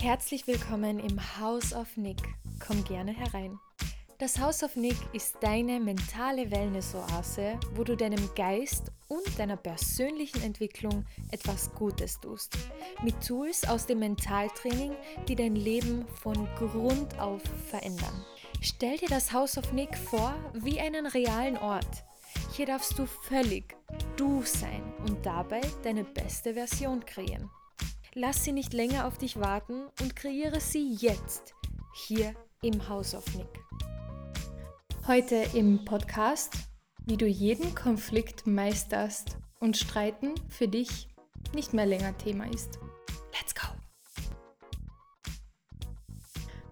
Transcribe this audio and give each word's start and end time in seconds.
Herzlich 0.00 0.46
willkommen 0.46 0.98
im 0.98 1.20
House 1.38 1.74
of 1.74 1.98
Nick. 1.98 2.16
Komm 2.58 2.82
gerne 2.84 3.12
herein. 3.12 3.60
Das 4.16 4.38
House 4.38 4.62
of 4.62 4.74
Nick 4.74 4.96
ist 5.12 5.36
deine 5.42 5.78
mentale 5.78 6.50
Wellness-Oase, 6.50 7.60
wo 7.74 7.84
du 7.84 7.98
deinem 7.98 8.34
Geist 8.34 8.90
und 9.08 9.38
deiner 9.38 9.58
persönlichen 9.58 10.40
Entwicklung 10.42 11.04
etwas 11.32 11.70
Gutes 11.74 12.18
tust. 12.18 12.56
Mit 13.02 13.14
Tools 13.20 13.68
aus 13.68 13.84
dem 13.84 13.98
Mentaltraining, 13.98 14.92
die 15.28 15.36
dein 15.36 15.54
Leben 15.54 16.06
von 16.22 16.48
Grund 16.56 17.18
auf 17.20 17.42
verändern. 17.68 18.24
Stell 18.62 18.96
dir 18.96 19.08
das 19.08 19.34
House 19.34 19.58
of 19.58 19.70
Nick 19.74 19.98
vor 19.98 20.34
wie 20.54 20.80
einen 20.80 21.04
realen 21.04 21.58
Ort. 21.58 22.04
Hier 22.56 22.64
darfst 22.64 22.98
du 22.98 23.04
völlig 23.04 23.76
du 24.16 24.42
sein 24.44 24.82
und 25.06 25.26
dabei 25.26 25.60
deine 25.82 26.04
beste 26.04 26.54
Version 26.54 27.04
kreieren. 27.04 27.50
Lass 28.14 28.42
sie 28.42 28.50
nicht 28.50 28.72
länger 28.72 29.06
auf 29.06 29.18
dich 29.18 29.38
warten 29.38 29.84
und 30.00 30.16
kreiere 30.16 30.58
sie 30.58 30.94
jetzt 30.94 31.54
hier 31.94 32.34
im 32.60 32.88
House 32.88 33.14
of 33.14 33.24
Nick. 33.36 33.46
Heute 35.06 35.36
im 35.54 35.84
Podcast, 35.84 36.54
wie 37.06 37.16
du 37.16 37.26
jeden 37.26 37.72
Konflikt 37.76 38.48
meisterst 38.48 39.38
und 39.60 39.76
Streiten 39.76 40.34
für 40.48 40.66
dich 40.66 41.06
nicht 41.54 41.72
mehr 41.72 41.86
länger 41.86 42.18
Thema 42.18 42.50
ist. 42.52 42.80
Let's 43.32 43.54
go! 43.54 43.68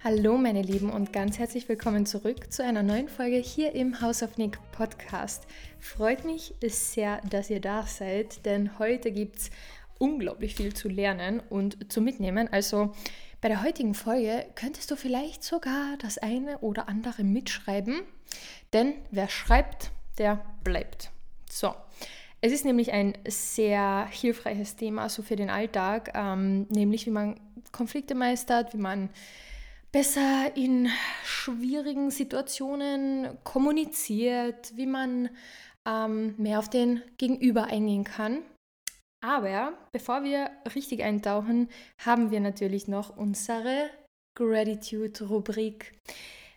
Hallo 0.02 0.38
meine 0.38 0.62
Lieben 0.62 0.90
und 0.90 1.12
ganz 1.12 1.38
herzlich 1.38 1.68
willkommen 1.68 2.04
zurück 2.04 2.52
zu 2.52 2.64
einer 2.64 2.82
neuen 2.82 3.08
Folge 3.08 3.36
hier 3.36 3.76
im 3.76 4.00
House 4.00 4.24
of 4.24 4.38
Nick 4.38 4.58
Podcast. 4.72 5.46
Freut 5.78 6.24
mich 6.24 6.54
sehr, 6.62 7.20
dass 7.30 7.48
ihr 7.48 7.60
da 7.60 7.84
seid, 7.84 8.44
denn 8.44 8.78
heute 8.80 9.12
gibt 9.12 9.36
es 9.36 9.50
unglaublich 9.98 10.54
viel 10.54 10.74
zu 10.74 10.88
lernen 10.88 11.40
und 11.40 11.92
zu 11.92 12.00
mitnehmen. 12.00 12.48
Also 12.50 12.92
bei 13.40 13.48
der 13.48 13.62
heutigen 13.62 13.94
Folge 13.94 14.46
könntest 14.54 14.90
du 14.90 14.96
vielleicht 14.96 15.44
sogar 15.44 15.96
das 15.98 16.18
eine 16.18 16.58
oder 16.58 16.88
andere 16.88 17.22
mitschreiben, 17.22 18.02
denn 18.72 18.94
wer 19.10 19.28
schreibt, 19.28 19.90
der 20.18 20.44
bleibt. 20.64 21.10
So. 21.50 21.74
Es 22.40 22.52
ist 22.52 22.64
nämlich 22.64 22.92
ein 22.92 23.18
sehr 23.26 24.06
hilfreiches 24.10 24.76
Thema 24.76 25.08
so 25.08 25.22
für 25.22 25.34
den 25.34 25.50
Alltag, 25.50 26.12
ähm, 26.14 26.66
nämlich 26.68 27.06
wie 27.06 27.10
man 27.10 27.40
Konflikte 27.72 28.14
meistert, 28.14 28.74
wie 28.74 28.78
man 28.78 29.10
besser 29.90 30.52
in 30.54 30.88
schwierigen 31.24 32.10
Situationen 32.10 33.38
kommuniziert, 33.42 34.72
wie 34.76 34.86
man 34.86 35.30
ähm, 35.84 36.34
mehr 36.38 36.60
auf 36.60 36.70
den 36.70 37.02
Gegenüber 37.16 37.64
eingehen 37.64 38.04
kann. 38.04 38.42
Aber 39.20 39.76
bevor 39.92 40.22
wir 40.22 40.50
richtig 40.74 41.02
eintauchen, 41.02 41.68
haben 41.98 42.30
wir 42.30 42.40
natürlich 42.40 42.86
noch 42.86 43.16
unsere 43.16 43.90
Gratitude-Rubrik. 44.36 45.98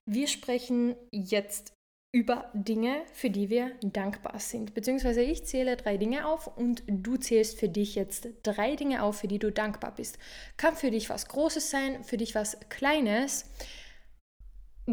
Wir 0.06 0.28
sprechen 0.28 0.96
jetzt 1.12 1.74
über 2.14 2.52
Dinge, 2.54 3.04
für 3.14 3.30
die 3.30 3.50
wir 3.50 3.72
dankbar 3.82 4.38
sind. 4.40 4.74
Beziehungsweise 4.74 5.22
ich 5.22 5.46
zähle 5.46 5.78
drei 5.78 5.98
Dinge 5.98 6.28
auf 6.28 6.58
und 6.58 6.84
du 6.88 7.16
zählst 7.16 7.58
für 7.58 7.70
dich 7.70 7.96
jetzt 7.96 8.28
drei 8.44 8.76
Dinge 8.76 9.02
auf, 9.02 9.20
für 9.20 9.28
die 9.28 9.40
du 9.40 9.52
dankbar 9.52 9.96
bist. 9.96 10.20
Kann 10.58 10.76
für 10.76 10.92
dich 10.92 11.10
was 11.10 11.28
Großes 11.28 11.70
sein, 11.70 12.04
für 12.04 12.18
dich 12.18 12.36
was 12.36 12.60
Kleines. 12.70 13.46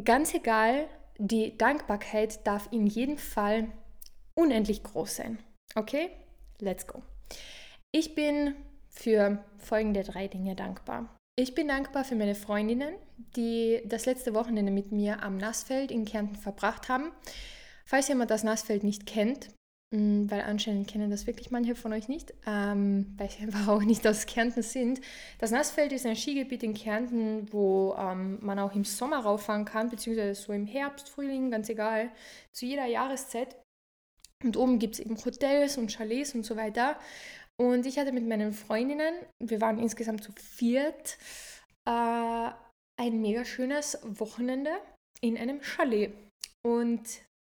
Ganz 0.04 0.32
egal, 0.32 0.88
die 1.18 1.58
Dankbarkeit 1.58 2.46
darf 2.46 2.68
in 2.70 2.86
jedem 2.86 3.18
Fall 3.18 3.66
unendlich 4.34 4.84
groß 4.84 5.16
sein. 5.16 5.38
Okay? 5.74 6.10
Let's 6.60 6.86
go. 6.86 7.02
Ich 7.90 8.14
bin 8.14 8.54
für 8.90 9.42
folgende 9.56 10.02
drei 10.02 10.28
Dinge 10.28 10.54
dankbar. 10.54 11.16
Ich 11.38 11.54
bin 11.54 11.68
dankbar 11.68 12.04
für 12.04 12.16
meine 12.16 12.34
Freundinnen, 12.34 12.94
die 13.36 13.80
das 13.86 14.06
letzte 14.06 14.34
Wochenende 14.34 14.72
mit 14.72 14.92
mir 14.92 15.22
am 15.22 15.38
Nassfeld 15.38 15.90
in 15.90 16.04
Kärnten 16.04 16.36
verbracht 16.36 16.88
haben. 16.88 17.12
Falls 17.86 18.08
jemand 18.08 18.30
das 18.30 18.44
Nassfeld 18.44 18.84
nicht 18.84 19.06
kennt, 19.06 19.48
mm, 19.94 20.28
weil 20.28 20.42
anscheinend 20.42 20.88
kennen 20.88 21.10
das 21.10 21.26
wirklich 21.26 21.50
manche 21.50 21.74
von 21.74 21.92
euch 21.94 22.08
nicht, 22.08 22.34
ähm, 22.46 23.14
weil 23.16 23.30
sie 23.30 23.44
einfach 23.44 23.68
auch 23.68 23.82
nicht 23.82 24.06
aus 24.06 24.26
Kärnten 24.26 24.62
sind. 24.62 25.00
Das 25.38 25.50
Nassfeld 25.50 25.92
ist 25.92 26.04
ein 26.04 26.16
Skigebiet 26.16 26.62
in 26.64 26.74
Kärnten, 26.74 27.50
wo 27.52 27.94
ähm, 27.96 28.38
man 28.42 28.58
auch 28.58 28.74
im 28.74 28.84
Sommer 28.84 29.20
rauffahren 29.20 29.64
kann, 29.64 29.88
beziehungsweise 29.88 30.34
so 30.34 30.52
im 30.52 30.66
Herbst, 30.66 31.08
Frühling, 31.08 31.50
ganz 31.50 31.70
egal, 31.70 32.10
zu 32.52 32.66
jeder 32.66 32.84
Jahreszeit. 32.84 33.56
Und 34.44 34.56
oben 34.56 34.78
gibt 34.78 34.94
es 34.94 35.00
eben 35.00 35.16
Hotels 35.24 35.78
und 35.78 35.90
Chalets 35.90 36.34
und 36.34 36.44
so 36.44 36.56
weiter. 36.56 36.96
Und 37.60 37.86
ich 37.86 37.98
hatte 37.98 38.12
mit 38.12 38.26
meinen 38.26 38.52
Freundinnen, 38.52 39.14
wir 39.42 39.60
waren 39.60 39.78
insgesamt 39.78 40.22
zu 40.22 40.32
viert, 40.32 41.18
äh, 41.86 42.50
ein 43.00 43.20
mega 43.20 43.44
schönes 43.44 43.98
Wochenende 44.02 44.70
in 45.20 45.36
einem 45.36 45.60
Chalet. 45.62 46.12
Und 46.64 47.02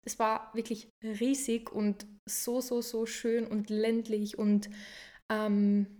es 0.05 0.19
war 0.19 0.53
wirklich 0.55 0.89
riesig 1.03 1.71
und 1.71 2.07
so, 2.29 2.61
so, 2.61 2.81
so 2.83 3.07
schön 3.07 3.47
und 3.47 3.71
ländlich 3.71 4.39
und 4.39 4.71
ähm, 5.31 5.99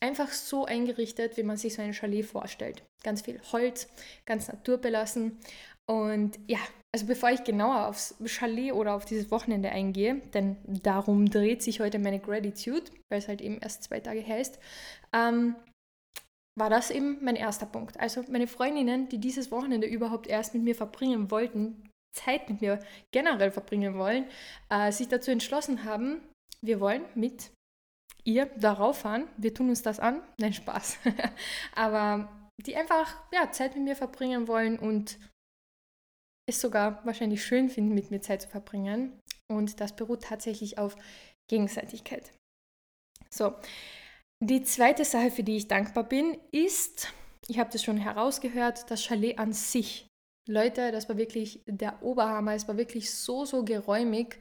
einfach 0.00 0.30
so 0.32 0.64
eingerichtet, 0.64 1.36
wie 1.36 1.42
man 1.42 1.56
sich 1.56 1.74
so 1.74 1.82
ein 1.82 1.94
Chalet 1.94 2.24
vorstellt. 2.24 2.82
Ganz 3.02 3.22
viel 3.22 3.40
Holz, 3.52 3.88
ganz 4.24 4.48
naturbelassen. 4.48 5.38
Und 5.86 6.38
ja, 6.46 6.60
also 6.94 7.06
bevor 7.06 7.30
ich 7.30 7.42
genauer 7.42 7.88
aufs 7.88 8.14
Chalet 8.24 8.72
oder 8.72 8.94
auf 8.94 9.04
dieses 9.04 9.32
Wochenende 9.32 9.68
eingehe, 9.68 10.20
denn 10.32 10.58
darum 10.64 11.28
dreht 11.28 11.60
sich 11.60 11.80
heute 11.80 11.98
meine 11.98 12.20
Gratitude, 12.20 12.84
weil 13.10 13.18
es 13.18 13.26
halt 13.26 13.40
eben 13.40 13.58
erst 13.58 13.82
zwei 13.82 13.98
Tage 13.98 14.24
heißt, 14.24 14.60
ähm, 15.12 15.56
war 16.56 16.70
das 16.70 16.92
eben 16.92 17.18
mein 17.20 17.34
erster 17.34 17.66
Punkt. 17.66 17.98
Also 17.98 18.22
meine 18.28 18.46
Freundinnen, 18.46 19.08
die 19.08 19.18
dieses 19.18 19.50
Wochenende 19.50 19.88
überhaupt 19.88 20.28
erst 20.28 20.54
mit 20.54 20.62
mir 20.62 20.76
verbringen 20.76 21.32
wollten, 21.32 21.90
Zeit 22.16 22.48
mit 22.48 22.60
mir 22.60 22.78
generell 23.12 23.50
verbringen 23.50 23.98
wollen, 23.98 24.26
äh, 24.68 24.92
sich 24.92 25.08
dazu 25.08 25.32
entschlossen 25.32 25.82
haben, 25.82 26.20
wir 26.62 26.78
wollen 26.78 27.02
mit 27.16 27.50
ihr 28.22 28.46
darauf 28.46 28.98
fahren, 28.98 29.26
wir 29.36 29.52
tun 29.52 29.68
uns 29.68 29.82
das 29.82 29.98
an, 29.98 30.22
nein 30.38 30.52
Spaß, 30.52 30.98
aber 31.74 32.28
die 32.64 32.76
einfach 32.76 33.16
ja, 33.32 33.50
Zeit 33.50 33.74
mit 33.74 33.82
mir 33.82 33.96
verbringen 33.96 34.46
wollen 34.46 34.78
und 34.78 35.18
es 36.46 36.60
sogar 36.60 37.04
wahrscheinlich 37.04 37.44
schön 37.44 37.68
finden, 37.68 37.94
mit 37.94 38.10
mir 38.10 38.20
Zeit 38.20 38.42
zu 38.42 38.48
verbringen. 38.48 39.20
Und 39.48 39.80
das 39.80 39.94
beruht 39.94 40.22
tatsächlich 40.22 40.78
auf 40.78 40.96
Gegenseitigkeit. 41.48 42.32
So, 43.30 43.54
die 44.40 44.62
zweite 44.62 45.04
Sache, 45.04 45.30
für 45.30 45.42
die 45.42 45.56
ich 45.56 45.68
dankbar 45.68 46.04
bin, 46.04 46.38
ist, 46.50 47.12
ich 47.48 47.58
habe 47.58 47.70
das 47.70 47.82
schon 47.82 47.96
herausgehört, 47.96 48.90
das 48.90 49.02
Chalet 49.02 49.38
an 49.38 49.52
sich. 49.52 50.06
Leute, 50.46 50.92
das 50.92 51.08
war 51.08 51.16
wirklich 51.16 51.62
der 51.66 52.02
Oberhammer. 52.02 52.54
Es 52.54 52.68
war 52.68 52.76
wirklich 52.76 53.14
so, 53.14 53.44
so 53.46 53.64
geräumig. 53.64 54.38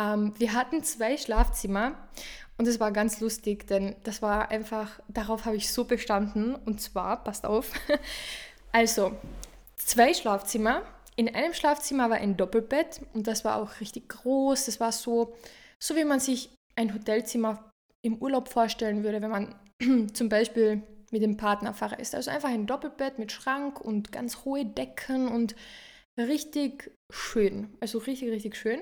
Ähm, 0.00 0.32
wir 0.38 0.54
hatten 0.54 0.82
zwei 0.82 1.18
Schlafzimmer 1.18 2.08
und 2.56 2.66
es 2.66 2.80
war 2.80 2.92
ganz 2.92 3.20
lustig, 3.20 3.66
denn 3.66 3.96
das 4.04 4.22
war 4.22 4.50
einfach, 4.50 5.00
darauf 5.08 5.44
habe 5.44 5.56
ich 5.56 5.70
so 5.70 5.84
bestanden. 5.84 6.54
Und 6.54 6.80
zwar, 6.80 7.22
passt 7.22 7.44
auf, 7.44 7.72
also 8.72 9.14
zwei 9.76 10.14
Schlafzimmer 10.14 10.82
in 11.16 11.34
einem 11.34 11.52
Schlafzimmer 11.52 12.10
war 12.10 12.16
ein 12.16 12.36
Doppelbett 12.36 13.00
und 13.12 13.26
das 13.26 13.44
war 13.44 13.56
auch 13.56 13.80
richtig 13.80 14.08
groß. 14.08 14.66
Das 14.66 14.80
war 14.80 14.92
so, 14.92 15.34
so 15.78 15.96
wie 15.96 16.04
man 16.04 16.20
sich 16.20 16.50
ein 16.76 16.94
Hotelzimmer 16.94 17.70
im 18.02 18.16
Urlaub 18.16 18.48
vorstellen 18.48 19.04
würde, 19.04 19.22
wenn 19.22 19.30
man 19.30 19.54
zum 20.14 20.28
Beispiel 20.28 20.82
mit 21.10 21.22
dem 21.22 21.36
Partner 21.36 21.74
verreist. 21.74 22.14
Also 22.14 22.30
einfach 22.30 22.48
ein 22.48 22.66
Doppelbett 22.66 23.18
mit 23.18 23.32
Schrank 23.32 23.80
und 23.80 24.12
ganz 24.12 24.44
hohe 24.44 24.64
Decken 24.64 25.28
und 25.28 25.54
richtig 26.16 26.90
schön. 27.10 27.76
Also 27.80 27.98
richtig, 27.98 28.30
richtig 28.30 28.56
schön. 28.56 28.80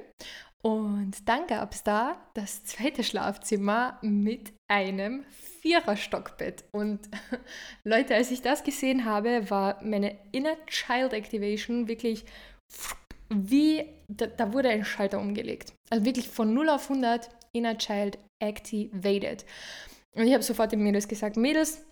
Und 0.63 1.27
dann 1.27 1.47
gab 1.47 1.73
es 1.73 1.83
da 1.83 2.21
das 2.35 2.65
zweite 2.65 3.03
Schlafzimmer 3.03 3.99
mit 4.03 4.53
einem 4.69 5.25
Viererstockbett. 5.63 6.65
Und 6.73 7.01
Leute, 7.85 8.15
als 8.15 8.31
ich 8.31 8.43
das 8.43 8.63
gesehen 8.63 9.07
habe, 9.07 9.49
war 9.51 9.83
meine 9.83 10.19
Inner 10.33 10.57
Child 10.67 11.15
Activation 11.15 11.89
wirklich 11.89 12.25
wie, 13.33 13.87
da, 14.09 14.27
da 14.27 14.53
wurde 14.53 14.69
ein 14.69 14.85
Schalter 14.85 15.19
umgelegt. 15.19 15.73
Also 15.89 16.05
wirklich 16.05 16.29
von 16.29 16.53
0 16.53 16.69
auf 16.69 16.91
100 16.91 17.31
Inner 17.53 17.79
Child 17.79 18.19
activated. 18.43 19.45
Und 20.15 20.27
ich 20.27 20.35
habe 20.35 20.43
sofort 20.43 20.73
den 20.73 20.83
Mädels 20.83 21.09
gesagt, 21.09 21.37
Mädels, 21.37 21.85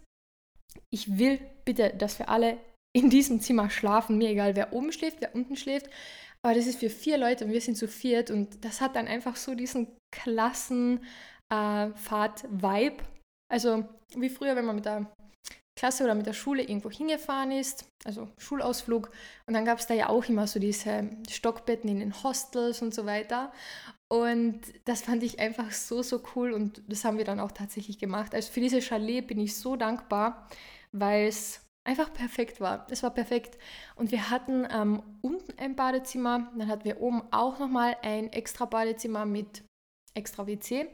ich 0.91 1.19
will 1.19 1.41
bitte, 1.65 1.95
dass 1.97 2.19
wir 2.19 2.29
alle 2.29 2.59
in 2.93 3.11
diesem 3.11 3.41
Zimmer 3.41 3.71
schlafen. 3.71 4.19
Mir 4.19 4.31
egal, 4.31 4.57
wer 4.57 4.73
oben 4.73 4.93
schläft, 4.93 5.21
wer 5.21 5.35
unten 5.35 5.57
schläft. 5.57 5.89
Aber 6.43 6.55
das 6.55 6.67
ist 6.67 6.81
für 6.81 6.91
vier 6.91 7.19
Leute 7.19 7.45
und 7.45 7.53
wir 7.53 7.61
sind 7.61 7.77
zu 7.77 7.89
viert 7.89 8.31
und 8.31 8.65
das 8.65 8.81
hat 8.81 8.97
dann 8.97 9.09
einfach 9.09 9.37
so 9.37 9.55
diesen 9.55 9.89
Klassenfahrt-Vibe. 10.13 13.03
Äh, 13.03 13.07
also 13.51 13.85
wie 14.15 14.31
früher, 14.31 14.57
wenn 14.57 14.65
man 14.65 14.77
mit 14.77 14.85
der 14.85 15.13
Klasse 15.79 16.05
oder 16.05 16.15
mit 16.15 16.27
der 16.27 16.33
Schule 16.33 16.63
irgendwo 16.63 16.91
hingefahren 16.91 17.53
ist, 17.53 17.85
also 18.05 18.29
Schulausflug. 18.37 19.11
Und 19.47 19.55
dann 19.55 19.65
gab 19.65 19.79
es 19.79 19.87
da 19.87 19.95
ja 19.95 20.09
auch 20.09 20.25
immer 20.25 20.49
so 20.49 20.59
diese 20.59 21.09
Stockbetten 21.31 21.89
in 21.89 22.01
den 22.01 22.23
Hostels 22.23 22.83
und 22.83 22.93
so 22.93 23.07
weiter. 23.07 23.53
Und 24.09 24.61
das 24.87 25.03
fand 25.03 25.23
ich 25.23 25.39
einfach 25.39 25.71
so, 25.71 26.03
so 26.03 26.21
cool 26.35 26.53
und 26.53 26.83
das 26.89 27.05
haben 27.05 27.19
wir 27.19 27.25
dann 27.25 27.41
auch 27.41 27.53
tatsächlich 27.53 27.99
gemacht. 27.99 28.35
Also 28.35 28.51
für 28.51 28.61
diese 28.61 28.81
Chalet 28.81 29.27
bin 29.27 29.39
ich 29.39 29.57
so 29.57 29.77
dankbar, 29.77 30.49
weil 30.93 31.29
es 31.29 31.61
einfach 31.85 32.13
perfekt 32.13 32.61
war. 32.61 32.87
Es 32.91 33.03
war 33.03 33.11
perfekt. 33.11 33.59
Und 33.97 34.13
wir 34.13 34.31
hatten 34.31 34.67
ähm, 34.71 35.03
unten 35.23 35.59
ein 35.59 35.77
Badezimmer, 35.77 36.51
dann 36.57 36.69
hatten 36.69 36.85
wir 36.85 37.01
oben 37.01 37.23
auch 37.31 37.59
nochmal 37.59 37.97
ein 38.03 38.33
extra 38.33 38.67
Badezimmer 38.67 39.25
mit 39.25 39.65
extra 40.15 40.47
WC. 40.47 40.89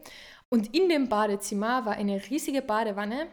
Und 0.51 0.75
in 0.75 0.89
dem 0.89 1.09
Badezimmer 1.09 1.85
war 1.85 1.95
eine 1.95 2.23
riesige 2.31 2.63
Badewanne. 2.63 3.27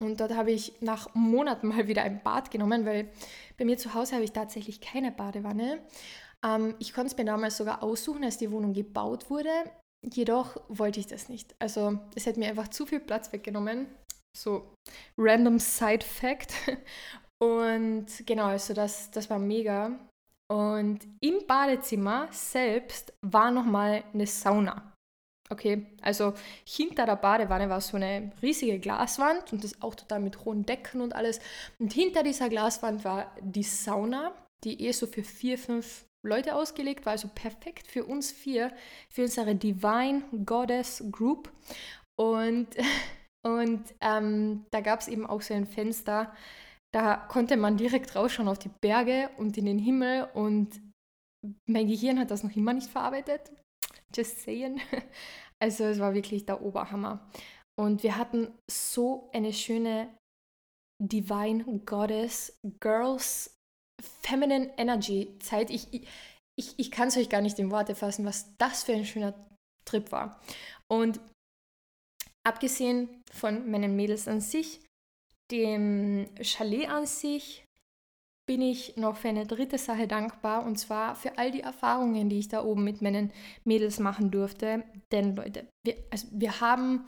Und 0.00 0.20
dort 0.20 0.34
habe 0.34 0.52
ich 0.52 0.80
nach 0.80 1.12
Monaten 1.14 1.68
mal 1.68 1.88
wieder 1.88 2.02
ein 2.02 2.22
Bad 2.22 2.50
genommen, 2.50 2.86
weil 2.86 3.10
bei 3.56 3.64
mir 3.64 3.78
zu 3.78 3.94
Hause 3.94 4.14
habe 4.14 4.24
ich 4.24 4.32
tatsächlich 4.32 4.80
keine 4.80 5.10
Badewanne. 5.10 5.80
Ähm, 6.44 6.74
ich 6.78 6.92
konnte 6.92 7.12
es 7.12 7.16
mir 7.16 7.24
damals 7.24 7.56
sogar 7.56 7.82
aussuchen, 7.82 8.24
als 8.24 8.38
die 8.38 8.50
Wohnung 8.50 8.72
gebaut 8.72 9.30
wurde. 9.30 9.50
Jedoch 10.04 10.56
wollte 10.68 11.00
ich 11.00 11.08
das 11.08 11.28
nicht. 11.28 11.56
Also 11.58 11.98
es 12.14 12.26
hätte 12.26 12.38
mir 12.38 12.48
einfach 12.48 12.68
zu 12.68 12.86
viel 12.86 13.00
Platz 13.00 13.32
weggenommen. 13.32 13.88
So 14.36 14.74
random 15.16 15.58
Side 15.58 16.04
Fact. 16.04 16.54
Und 17.42 18.06
genau, 18.26 18.46
also 18.46 18.74
das, 18.74 19.10
das 19.10 19.30
war 19.30 19.38
mega. 19.38 19.98
Und 20.50 21.00
im 21.20 21.46
Badezimmer 21.46 22.28
selbst 22.32 23.12
war 23.22 23.50
nochmal 23.50 24.02
eine 24.12 24.26
Sauna. 24.26 24.92
Okay, 25.50 25.86
also 26.02 26.34
hinter 26.66 27.06
der 27.06 27.16
Badewanne 27.16 27.70
war 27.70 27.80
so 27.80 27.96
eine 27.96 28.32
riesige 28.42 28.78
Glaswand 28.78 29.52
und 29.52 29.64
das 29.64 29.80
auch 29.80 29.94
total 29.94 30.20
mit 30.20 30.44
hohen 30.44 30.66
Decken 30.66 31.00
und 31.00 31.14
alles. 31.14 31.40
Und 31.78 31.92
hinter 31.92 32.22
dieser 32.22 32.48
Glaswand 32.50 33.04
war 33.04 33.34
die 33.40 33.62
Sauna, 33.62 34.34
die 34.64 34.86
eh 34.86 34.92
so 34.92 35.06
für 35.06 35.22
vier, 35.22 35.56
fünf 35.58 36.04
Leute 36.26 36.54
ausgelegt 36.54 37.06
war, 37.06 37.12
also 37.12 37.28
perfekt 37.34 37.86
für 37.86 38.04
uns 38.04 38.32
vier, 38.32 38.72
für 39.08 39.22
unsere 39.22 39.54
Divine 39.54 40.22
Goddess 40.44 41.04
Group. 41.10 41.50
Und, 42.16 42.68
und 43.44 43.94
ähm, 44.00 44.66
da 44.70 44.80
gab 44.80 45.00
es 45.00 45.08
eben 45.08 45.26
auch 45.26 45.42
so 45.42 45.54
ein 45.54 45.66
Fenster, 45.66 46.34
da 46.92 47.16
konnte 47.16 47.56
man 47.56 47.76
direkt 47.76 48.16
rausschauen 48.16 48.48
auf 48.48 48.58
die 48.58 48.70
Berge 48.80 49.30
und 49.36 49.56
in 49.58 49.66
den 49.66 49.78
Himmel 49.78 50.28
und 50.34 50.80
mein 51.68 51.86
Gehirn 51.86 52.18
hat 52.18 52.30
das 52.30 52.42
noch 52.42 52.54
immer 52.56 52.72
nicht 52.72 52.90
verarbeitet. 52.90 53.52
Just 54.14 54.42
saying. 54.42 54.80
Also 55.60 55.82
es 55.86 55.98
war 55.98 56.14
wirklich 56.14 56.46
der 56.46 56.62
Oberhammer. 56.62 57.28
Und 57.76 58.04
wir 58.04 58.16
hatten 58.16 58.56
so 58.70 59.28
eine 59.34 59.52
schöne 59.52 60.08
Divine 61.02 61.64
Goddess 61.84 62.56
Girls 62.78 63.56
Feminine 64.00 64.72
Energy 64.78 65.36
Zeit. 65.40 65.70
Ich, 65.70 65.88
ich, 66.56 66.78
ich 66.78 66.90
kann 66.92 67.08
es 67.08 67.16
euch 67.16 67.28
gar 67.28 67.40
nicht 67.40 67.58
in 67.58 67.72
Worte 67.72 67.96
fassen, 67.96 68.24
was 68.24 68.56
das 68.58 68.84
für 68.84 68.92
ein 68.92 69.04
schöner 69.04 69.34
Trip 69.84 70.12
war. 70.12 70.40
Und 70.88 71.20
abgesehen 72.48 73.08
von 73.32 73.70
meinen 73.70 73.96
Mädels 73.96 74.28
an 74.28 74.40
sich, 74.40 74.80
dem 75.50 76.28
Chalet 76.42 76.88
an 76.88 77.06
sich, 77.06 77.64
bin 78.46 78.62
ich 78.62 78.96
noch 78.96 79.16
für 79.16 79.28
eine 79.28 79.46
dritte 79.46 79.76
Sache 79.76 80.08
dankbar 80.08 80.64
und 80.64 80.78
zwar 80.78 81.14
für 81.14 81.36
all 81.36 81.50
die 81.50 81.60
Erfahrungen, 81.60 82.30
die 82.30 82.38
ich 82.38 82.48
da 82.48 82.64
oben 82.64 82.82
mit 82.82 83.02
meinen 83.02 83.30
Mädels 83.64 83.98
machen 83.98 84.30
durfte. 84.30 84.84
Denn 85.12 85.36
Leute, 85.36 85.68
wir, 85.84 85.96
also 86.10 86.28
wir 86.30 86.60
haben 86.60 87.04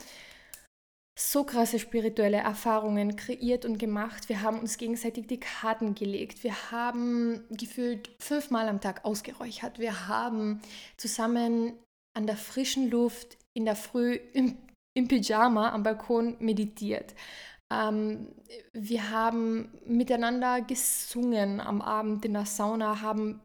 so 1.19 1.45
krasse 1.45 1.79
spirituelle 1.79 2.39
Erfahrungen 2.39 3.17
kreiert 3.17 3.65
und 3.65 3.79
gemacht. 3.79 4.29
Wir 4.29 4.43
haben 4.43 4.59
uns 4.61 4.77
gegenseitig 4.77 5.27
die 5.27 5.41
Karten 5.41 5.95
gelegt. 5.95 6.45
Wir 6.45 6.71
haben 6.71 7.45
gefühlt 7.51 8.11
fünfmal 8.21 8.69
am 8.69 8.81
Tag 8.81 9.05
ausgeräuchert. 9.05 9.79
Wir 9.79 10.09
haben 10.09 10.61
zusammen 10.99 11.73
an 12.15 12.27
der 12.27 12.37
frischen 12.37 12.91
Luft 12.91 13.39
in 13.55 13.65
der 13.65 13.77
Früh 13.77 14.19
im, 14.33 14.59
im 14.97 15.09
Pyjama 15.09 15.71
am 15.71 15.83
Balkon 15.83 16.37
meditiert. 16.41 17.15
Ähm, 17.73 18.35
wir 18.73 19.11
haben 19.11 19.71
miteinander 19.87 20.61
gesungen 20.61 21.61
am 21.61 21.81
Abend 21.81 22.25
in 22.25 22.33
der 22.33 22.47
Sauna, 22.47 23.01
haben 23.01 23.41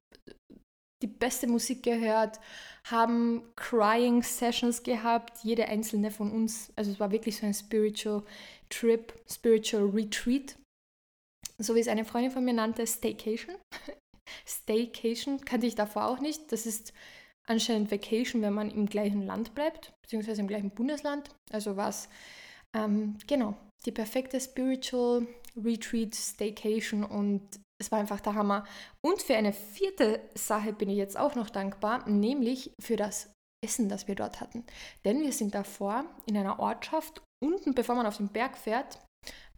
die 1.04 1.08
beste 1.08 1.48
Musik 1.48 1.84
gehört, 1.84 2.40
haben 2.86 3.44
Crying 3.56 4.24
Sessions 4.24 4.82
gehabt, 4.82 5.44
jede 5.44 5.68
einzelne 5.68 6.10
von 6.10 6.32
uns. 6.32 6.74
Also 6.76 6.92
es 6.92 7.00
war 7.00 7.12
wirklich 7.12 7.38
so 7.38 7.46
ein 7.46 7.54
Spiritual 7.54 8.24
Trip, 8.70 9.14
Spiritual 9.30 9.86
Retreat, 9.90 10.58
so 11.60 11.76
wie 11.76 11.80
es 11.80 11.88
eine 11.88 12.06
Freundin 12.06 12.32
von 12.32 12.44
mir 12.44 12.54
nannte, 12.54 12.88
Staycation. 12.88 13.56
Staycation 14.48 15.42
kannte 15.46 15.68
ich 15.68 15.76
davor 15.76 16.08
auch 16.08 16.20
nicht. 16.20 16.52
Das 16.52 16.66
ist 16.66 16.94
anscheinend 17.48 17.92
Vacation, 17.92 18.42
wenn 18.42 18.54
man 18.54 18.72
im 18.72 18.88
gleichen 18.88 19.26
Land 19.26 19.56
bleibt, 19.56 19.94
beziehungsweise 20.02 20.42
im 20.42 20.48
gleichen 20.48 20.72
Bundesland. 20.72 21.30
Also 21.52 21.78
was, 21.78 22.10
ähm, 22.76 23.18
genau, 23.28 23.56
die 23.86 23.92
perfekte 23.92 24.40
Spiritual 24.40 25.28
Retreat, 25.56 26.16
Staycation 26.16 27.04
und 27.04 27.42
es 27.80 27.92
war 27.92 28.00
einfach 28.00 28.22
der 28.22 28.36
Hammer. 28.36 28.66
Und 29.02 29.22
für 29.22 29.36
eine 29.36 29.54
vierte 29.54 30.22
Sache 30.34 30.74
bin 30.74 30.90
ich 30.90 30.98
jetzt 30.98 31.18
auch 31.18 31.36
noch 31.36 31.50
dankbar, 31.50 32.08
nämlich 32.08 32.72
für 32.80 32.96
das 32.96 33.32
Essen, 33.64 33.90
das 33.90 34.08
wir 34.08 34.16
dort 34.16 34.42
hatten. 34.42 34.64
Denn 35.04 35.22
wir 35.22 35.34
sind 35.34 35.56
davor 35.56 36.06
in 36.26 36.38
einer 36.38 36.60
Ortschaft 36.60 37.22
unten, 37.44 37.74
bevor 37.74 37.96
man 37.96 38.06
auf 38.06 38.18
den 38.18 38.30
Berg 38.30 38.58
fährt, 38.58 39.00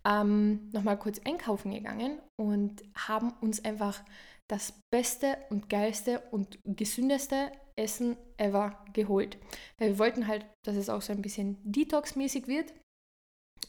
ähm, 0.05 0.69
nochmal 0.71 0.97
kurz 0.97 1.19
einkaufen 1.25 1.71
gegangen 1.71 2.19
und 2.39 2.83
haben 2.95 3.33
uns 3.41 3.63
einfach 3.63 4.03
das 4.47 4.73
beste 4.89 5.37
und 5.49 5.69
geilste 5.69 6.21
und 6.31 6.59
gesündeste 6.63 7.51
Essen 7.75 8.17
ever 8.37 8.83
geholt. 8.93 9.37
Weil 9.77 9.89
wir 9.89 9.99
wollten 9.99 10.27
halt, 10.27 10.45
dass 10.63 10.75
es 10.75 10.89
auch 10.89 11.01
so 11.01 11.11
ein 11.13 11.21
bisschen 11.21 11.57
Detox-mäßig 11.63 12.47
wird. 12.47 12.73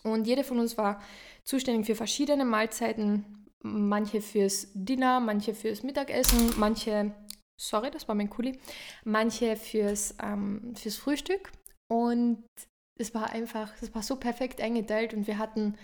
Und 0.05 0.27
jede 0.27 0.45
von 0.45 0.59
uns 0.59 0.79
war 0.79 1.03
zuständig 1.45 1.87
für 1.87 1.97
verschiedene 1.97 2.45
Mahlzeiten, 2.45 3.47
manche 3.63 4.21
fürs 4.21 4.69
Dinner, 4.75 5.21
manche 5.21 5.55
fürs 5.55 5.83
Mittagessen, 5.83 6.55
manche, 6.59 7.13
sorry, 7.61 7.91
das 7.91 8.07
war 8.07 8.15
mein 8.15 8.31
Kuli, 8.31 8.59
manche 9.05 9.57
fürs, 9.57 10.15
ähm, 10.23 10.75
fürs 10.77 10.97
Frühstück. 10.97 11.51
Und 11.91 12.45
es 12.99 13.15
war 13.15 13.31
einfach, 13.31 13.73
es 13.81 13.95
war 13.95 14.03
so 14.03 14.17
perfekt 14.17 14.61
eingeteilt 14.61 15.15
und 15.15 15.27
wir 15.27 15.39
hatten 15.39 15.77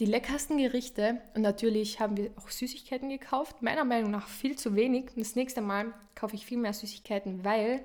die 0.00 0.06
leckersten 0.06 0.58
Gerichte 0.58 1.20
und 1.34 1.42
natürlich 1.42 2.00
haben 2.00 2.16
wir 2.16 2.32
auch 2.36 2.50
Süßigkeiten 2.50 3.08
gekauft. 3.08 3.62
Meiner 3.62 3.84
Meinung 3.84 4.10
nach 4.10 4.26
viel 4.26 4.56
zu 4.56 4.74
wenig. 4.74 5.10
Das 5.16 5.36
nächste 5.36 5.60
Mal 5.60 5.94
kaufe 6.14 6.34
ich 6.34 6.46
viel 6.46 6.58
mehr 6.58 6.72
Süßigkeiten, 6.72 7.44
weil 7.44 7.84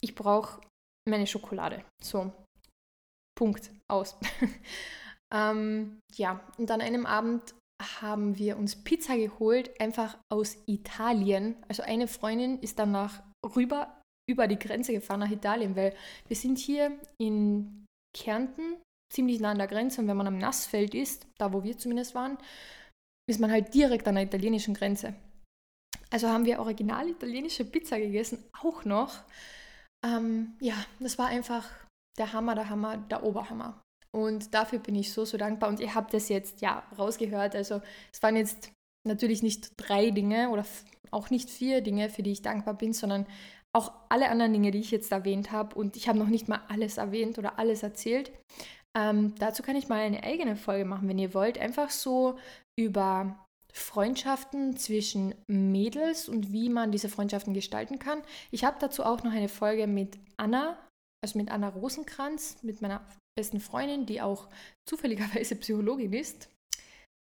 ich 0.00 0.14
brauche 0.14 0.60
meine 1.08 1.26
Schokolade. 1.26 1.84
So, 2.02 2.32
Punkt, 3.36 3.70
aus. 3.90 4.16
ähm, 5.34 5.98
ja, 6.14 6.40
und 6.58 6.70
an 6.70 6.80
einem 6.80 7.06
Abend 7.06 7.54
haben 8.00 8.38
wir 8.38 8.56
uns 8.56 8.76
Pizza 8.76 9.16
geholt, 9.16 9.80
einfach 9.80 10.18
aus 10.32 10.56
Italien. 10.66 11.56
Also 11.68 11.82
eine 11.82 12.08
Freundin 12.08 12.58
ist 12.60 12.78
danach 12.78 13.22
rüber 13.56 14.00
über 14.28 14.46
die 14.46 14.58
Grenze 14.58 14.92
gefahren 14.92 15.20
nach 15.20 15.30
Italien, 15.30 15.76
weil 15.76 15.94
wir 16.28 16.36
sind 16.36 16.58
hier 16.58 16.98
in 17.20 17.86
Kärnten 18.16 18.76
ziemlich 19.12 19.40
nah 19.40 19.50
an 19.50 19.58
der 19.58 19.66
Grenze 19.66 20.00
und 20.00 20.08
wenn 20.08 20.16
man 20.16 20.26
am 20.26 20.38
Nassfeld 20.38 20.94
ist, 20.94 21.26
da 21.38 21.52
wo 21.52 21.62
wir 21.62 21.78
zumindest 21.78 22.14
waren, 22.14 22.38
ist 23.28 23.40
man 23.40 23.50
halt 23.50 23.72
direkt 23.74 24.06
an 24.08 24.16
der 24.16 24.24
italienischen 24.24 24.74
Grenze. 24.74 25.14
Also 26.10 26.28
haben 26.28 26.44
wir 26.44 26.60
original 26.60 27.08
italienische 27.08 27.64
Pizza 27.64 27.98
gegessen, 27.98 28.44
auch 28.60 28.84
noch. 28.84 29.18
Ähm, 30.04 30.54
ja, 30.60 30.74
das 31.00 31.18
war 31.18 31.26
einfach 31.26 31.68
der 32.18 32.32
Hammer, 32.32 32.54
der 32.54 32.70
Hammer, 32.70 32.98
der 32.98 33.24
Oberhammer. 33.24 33.82
Und 34.14 34.54
dafür 34.54 34.78
bin 34.78 34.94
ich 34.94 35.12
so, 35.12 35.24
so 35.24 35.36
dankbar. 35.36 35.68
Und 35.68 35.80
ihr 35.80 35.94
habt 35.94 36.14
das 36.14 36.28
jetzt 36.28 36.60
ja 36.60 36.84
rausgehört. 36.96 37.56
Also 37.56 37.80
es 38.12 38.22
waren 38.22 38.36
jetzt 38.36 38.70
natürlich 39.06 39.42
nicht 39.42 39.72
drei 39.76 40.10
Dinge 40.10 40.50
oder 40.50 40.64
auch 41.10 41.30
nicht 41.30 41.50
vier 41.50 41.80
Dinge, 41.80 42.10
für 42.10 42.22
die 42.22 42.32
ich 42.32 42.42
dankbar 42.42 42.74
bin, 42.74 42.92
sondern 42.92 43.26
auch 43.74 43.92
alle 44.08 44.28
anderen 44.28 44.52
Dinge, 44.52 44.70
die 44.70 44.78
ich 44.78 44.92
jetzt 44.92 45.10
erwähnt 45.10 45.50
habe. 45.50 45.74
Und 45.74 45.96
ich 45.96 46.08
habe 46.08 46.18
noch 46.18 46.28
nicht 46.28 46.48
mal 46.48 46.62
alles 46.68 46.96
erwähnt 46.96 47.38
oder 47.38 47.58
alles 47.58 47.82
erzählt. 47.82 48.30
Ähm, 48.96 49.34
dazu 49.38 49.62
kann 49.62 49.76
ich 49.76 49.88
mal 49.88 50.00
eine 50.00 50.22
eigene 50.22 50.56
Folge 50.56 50.84
machen, 50.84 51.08
wenn 51.08 51.18
ihr 51.18 51.34
wollt. 51.34 51.58
Einfach 51.58 51.90
so 51.90 52.38
über 52.78 53.46
Freundschaften 53.72 54.76
zwischen 54.76 55.34
Mädels 55.48 56.28
und 56.28 56.52
wie 56.52 56.68
man 56.68 56.92
diese 56.92 57.08
Freundschaften 57.08 57.54
gestalten 57.54 57.98
kann. 57.98 58.22
Ich 58.52 58.64
habe 58.64 58.76
dazu 58.78 59.04
auch 59.04 59.24
noch 59.24 59.32
eine 59.32 59.48
Folge 59.48 59.86
mit 59.86 60.18
Anna 60.36 60.78
also 61.24 61.38
mit 61.38 61.50
Anna 61.50 61.70
Rosenkranz, 61.70 62.58
mit 62.62 62.82
meiner 62.82 63.02
besten 63.34 63.58
Freundin, 63.58 64.04
die 64.04 64.20
auch 64.20 64.48
zufälligerweise 64.86 65.56
Psychologin 65.60 66.12
ist. 66.12 66.50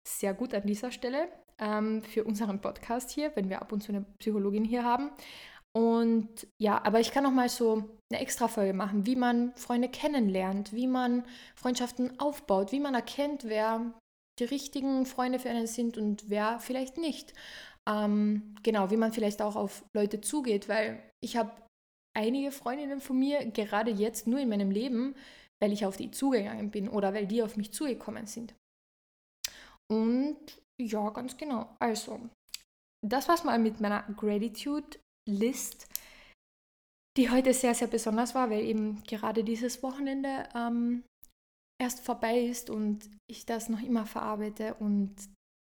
Sehr 0.07 0.35
gut 0.35 0.55
an 0.55 0.67
dieser 0.67 0.91
Stelle 0.91 1.29
ähm, 1.59 2.03
für 2.03 2.25
unseren 2.25 2.61
Podcast 2.61 3.11
hier, 3.11 3.31
wenn 3.37 3.49
wir 3.49 3.63
ab 3.63 3.71
und 3.71 3.83
zu 3.83 3.93
eine 3.93 4.05
Psychologin 4.19 4.65
hier 4.65 4.83
haben. 4.83 5.11
Und 5.77 6.47
ja, 6.59 6.83
aber 6.87 7.01
ich 7.01 7.11
kann 7.11 7.25
noch 7.25 7.33
mal 7.33 7.51
so 7.51 7.85
eine 8.11 8.23
extra 8.23 8.49
Folge 8.49 8.73
machen, 8.73 9.05
wie 9.05 9.15
man 9.15 9.55
Freunde 9.57 9.91
kennenlernt, 9.91 10.73
wie 10.73 10.87
man 10.87 11.23
Freundschaften 11.55 12.19
aufbaut, 12.19 12.73
wie 12.73 12.81
man 12.81 12.95
erkennt, 12.95 13.45
wer 13.45 13.93
die 14.39 14.45
richtigen 14.45 15.05
Freunde 15.05 15.39
für 15.39 15.51
einen 15.51 15.67
sind 15.67 15.99
und 15.99 16.31
wer 16.31 16.61
vielleicht 16.61 16.97
nicht. 16.97 17.35
Ähm, 17.87 18.55
genau, 18.63 18.91
wie 18.91 18.97
man 18.97 19.13
vielleicht 19.13 19.43
auch 19.43 19.55
auf 19.55 19.85
Leute 19.95 20.23
zugeht, 20.23 20.67
weil 20.71 21.03
ich 21.23 21.37
habe 21.37 21.53
einige 22.17 22.53
Freundinnen 22.53 23.03
von 23.03 23.19
mir 23.19 23.45
gerade 23.45 23.91
jetzt 23.91 24.27
nur 24.27 24.41
in 24.41 24.49
meinem 24.49 24.71
Leben, 24.71 25.15
weil 25.61 25.75
ich 25.75 25.85
auf 25.85 25.99
die 25.99 26.11
zugegangen 26.11 26.71
bin 26.71 26.89
oder 26.89 27.13
weil 27.13 27.27
die 27.27 27.43
auf 27.43 27.59
mich 27.59 27.75
zugekommen 27.75 28.27
sind. 28.27 28.55
Und 29.93 30.39
ja, 30.81 31.11
ganz 31.11 31.37
genau. 31.37 31.77
Also, 31.81 32.19
das 33.07 33.29
war's 33.29 33.45
mal 33.45 33.59
mit 33.59 33.79
meiner 33.79 34.05
Gratitude 34.17 34.99
List, 35.29 35.89
die 37.17 37.31
heute 37.31 37.55
sehr, 37.55 37.75
sehr 37.75 37.89
besonders 37.89 38.35
war, 38.35 38.51
weil 38.51 38.65
eben 38.65 39.03
gerade 39.05 39.43
dieses 39.43 39.83
Wochenende 39.83 40.49
ähm, 40.55 41.05
erst 41.81 42.01
vorbei 42.01 42.41
ist 42.41 42.71
und 42.71 43.11
ich 43.31 43.47
das 43.47 43.69
noch 43.69 43.83
immer 43.83 44.07
verarbeite 44.07 44.75
und 44.75 45.15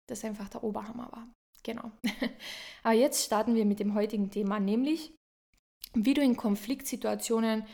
das 0.08 0.24
einfach 0.24 0.48
der 0.48 0.62
Oberhammer 0.62 1.10
war. 1.12 1.28
Genau. 1.62 1.90
Aber 2.82 2.94
jetzt 2.94 3.24
starten 3.24 3.54
wir 3.54 3.64
mit 3.64 3.80
dem 3.80 3.94
heutigen 3.94 4.30
Thema, 4.30 4.60
nämlich 4.60 5.12
wie 5.94 6.14
du 6.14 6.20
in 6.20 6.36
Konfliktsituationen 6.36 7.66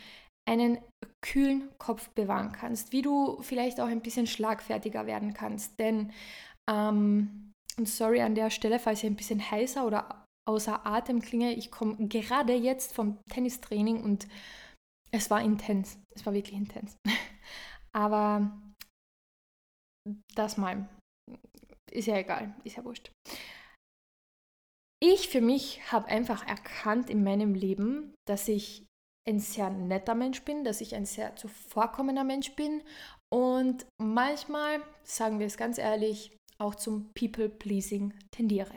einen 0.48 0.78
kühlen 1.24 1.70
Kopf 1.78 2.08
bewahren 2.10 2.52
kannst, 2.52 2.92
wie 2.92 3.02
du 3.02 3.40
vielleicht 3.42 3.80
auch 3.80 3.86
ein 3.86 4.00
bisschen 4.00 4.26
schlagfertiger 4.26 5.06
werden 5.06 5.34
kannst. 5.34 5.78
Denn, 5.78 6.12
ähm, 6.70 7.52
und 7.76 7.88
sorry 7.88 8.22
an 8.22 8.34
der 8.34 8.50
Stelle, 8.50 8.78
falls 8.78 9.00
ich 9.02 9.06
ein 9.06 9.16
bisschen 9.16 9.50
heißer 9.50 9.86
oder 9.86 10.21
außer 10.48 10.86
Atem 10.86 11.20
klinge, 11.20 11.52
ich 11.54 11.70
komme 11.70 12.08
gerade 12.08 12.54
jetzt 12.54 12.92
vom 12.94 13.18
Tennistraining 13.30 14.02
und 14.02 14.26
es 15.10 15.30
war 15.30 15.42
intens. 15.42 15.98
Es 16.14 16.24
war 16.26 16.32
wirklich 16.32 16.56
intens. 16.56 16.96
Aber 17.92 18.60
das 20.34 20.56
mal. 20.56 20.88
Ist 21.90 22.06
ja 22.06 22.16
egal, 22.16 22.54
ist 22.64 22.76
ja 22.76 22.84
wurscht. 22.84 23.10
Ich 25.02 25.28
für 25.28 25.40
mich 25.40 25.92
habe 25.92 26.06
einfach 26.06 26.46
erkannt 26.46 27.10
in 27.10 27.22
meinem 27.22 27.54
Leben, 27.54 28.14
dass 28.26 28.48
ich 28.48 28.86
ein 29.28 29.40
sehr 29.40 29.68
netter 29.70 30.14
Mensch 30.14 30.42
bin, 30.42 30.64
dass 30.64 30.80
ich 30.80 30.94
ein 30.94 31.06
sehr 31.06 31.36
zuvorkommender 31.36 32.24
Mensch 32.24 32.54
bin 32.54 32.82
und 33.32 33.86
manchmal, 34.00 34.82
sagen 35.04 35.38
wir 35.38 35.46
es 35.46 35.56
ganz 35.56 35.78
ehrlich, 35.78 36.36
auch 36.58 36.74
zum 36.74 37.10
People-Pleasing 37.14 38.14
tendiere. 38.30 38.74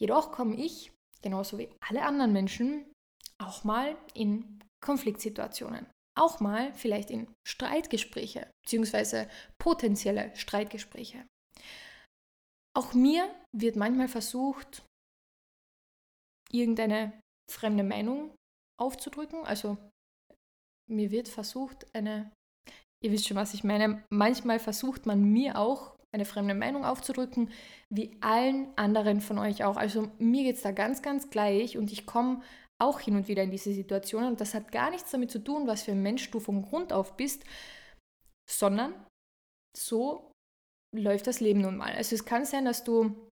Jedoch 0.00 0.32
komme 0.32 0.56
ich, 0.56 0.92
genauso 1.22 1.58
wie 1.58 1.68
alle 1.80 2.02
anderen 2.02 2.32
Menschen, 2.32 2.90
auch 3.38 3.64
mal 3.64 3.96
in 4.14 4.62
Konfliktsituationen. 4.82 5.86
Auch 6.18 6.40
mal 6.40 6.72
vielleicht 6.74 7.10
in 7.10 7.32
Streitgespräche 7.46 8.50
bzw. 8.64 9.26
potenzielle 9.58 10.34
Streitgespräche. 10.36 11.26
Auch 12.76 12.94
mir 12.94 13.34
wird 13.52 13.76
manchmal 13.76 14.08
versucht, 14.08 14.84
irgendeine 16.50 17.20
fremde 17.50 17.84
Meinung 17.84 18.34
aufzudrücken. 18.78 19.44
Also 19.44 19.76
mir 20.88 21.10
wird 21.10 21.28
versucht, 21.28 21.86
eine, 21.94 22.32
ihr 23.02 23.12
wisst 23.12 23.28
schon, 23.28 23.36
was 23.36 23.54
ich 23.54 23.64
meine, 23.64 24.04
manchmal 24.10 24.58
versucht 24.58 25.06
man 25.06 25.22
mir 25.22 25.58
auch 25.58 25.96
eine 26.12 26.24
fremde 26.24 26.54
Meinung 26.54 26.84
aufzudrücken, 26.84 27.50
wie 27.88 28.16
allen 28.20 28.68
anderen 28.76 29.20
von 29.20 29.38
euch 29.38 29.64
auch. 29.64 29.76
Also 29.76 30.10
mir 30.18 30.44
geht 30.44 30.56
es 30.56 30.62
da 30.62 30.72
ganz, 30.72 31.02
ganz 31.02 31.30
gleich 31.30 31.76
und 31.76 31.92
ich 31.92 32.06
komme 32.06 32.42
auch 32.80 33.00
hin 33.00 33.16
und 33.16 33.28
wieder 33.28 33.42
in 33.42 33.50
diese 33.50 33.72
Situationen 33.72 34.30
und 34.30 34.40
das 34.40 34.54
hat 34.54 34.72
gar 34.72 34.90
nichts 34.90 35.10
damit 35.10 35.30
zu 35.30 35.38
tun, 35.38 35.66
was 35.66 35.82
für 35.82 35.92
ein 35.92 36.02
Mensch 36.02 36.30
du 36.30 36.40
von 36.40 36.62
Grund 36.62 36.92
auf 36.92 37.16
bist, 37.16 37.44
sondern 38.50 38.94
so 39.76 40.32
läuft 40.96 41.26
das 41.26 41.40
Leben 41.40 41.60
nun 41.60 41.76
mal. 41.76 41.92
Also 41.92 42.14
es 42.14 42.24
kann 42.24 42.44
sein, 42.44 42.64
dass 42.64 42.82
du 42.82 43.28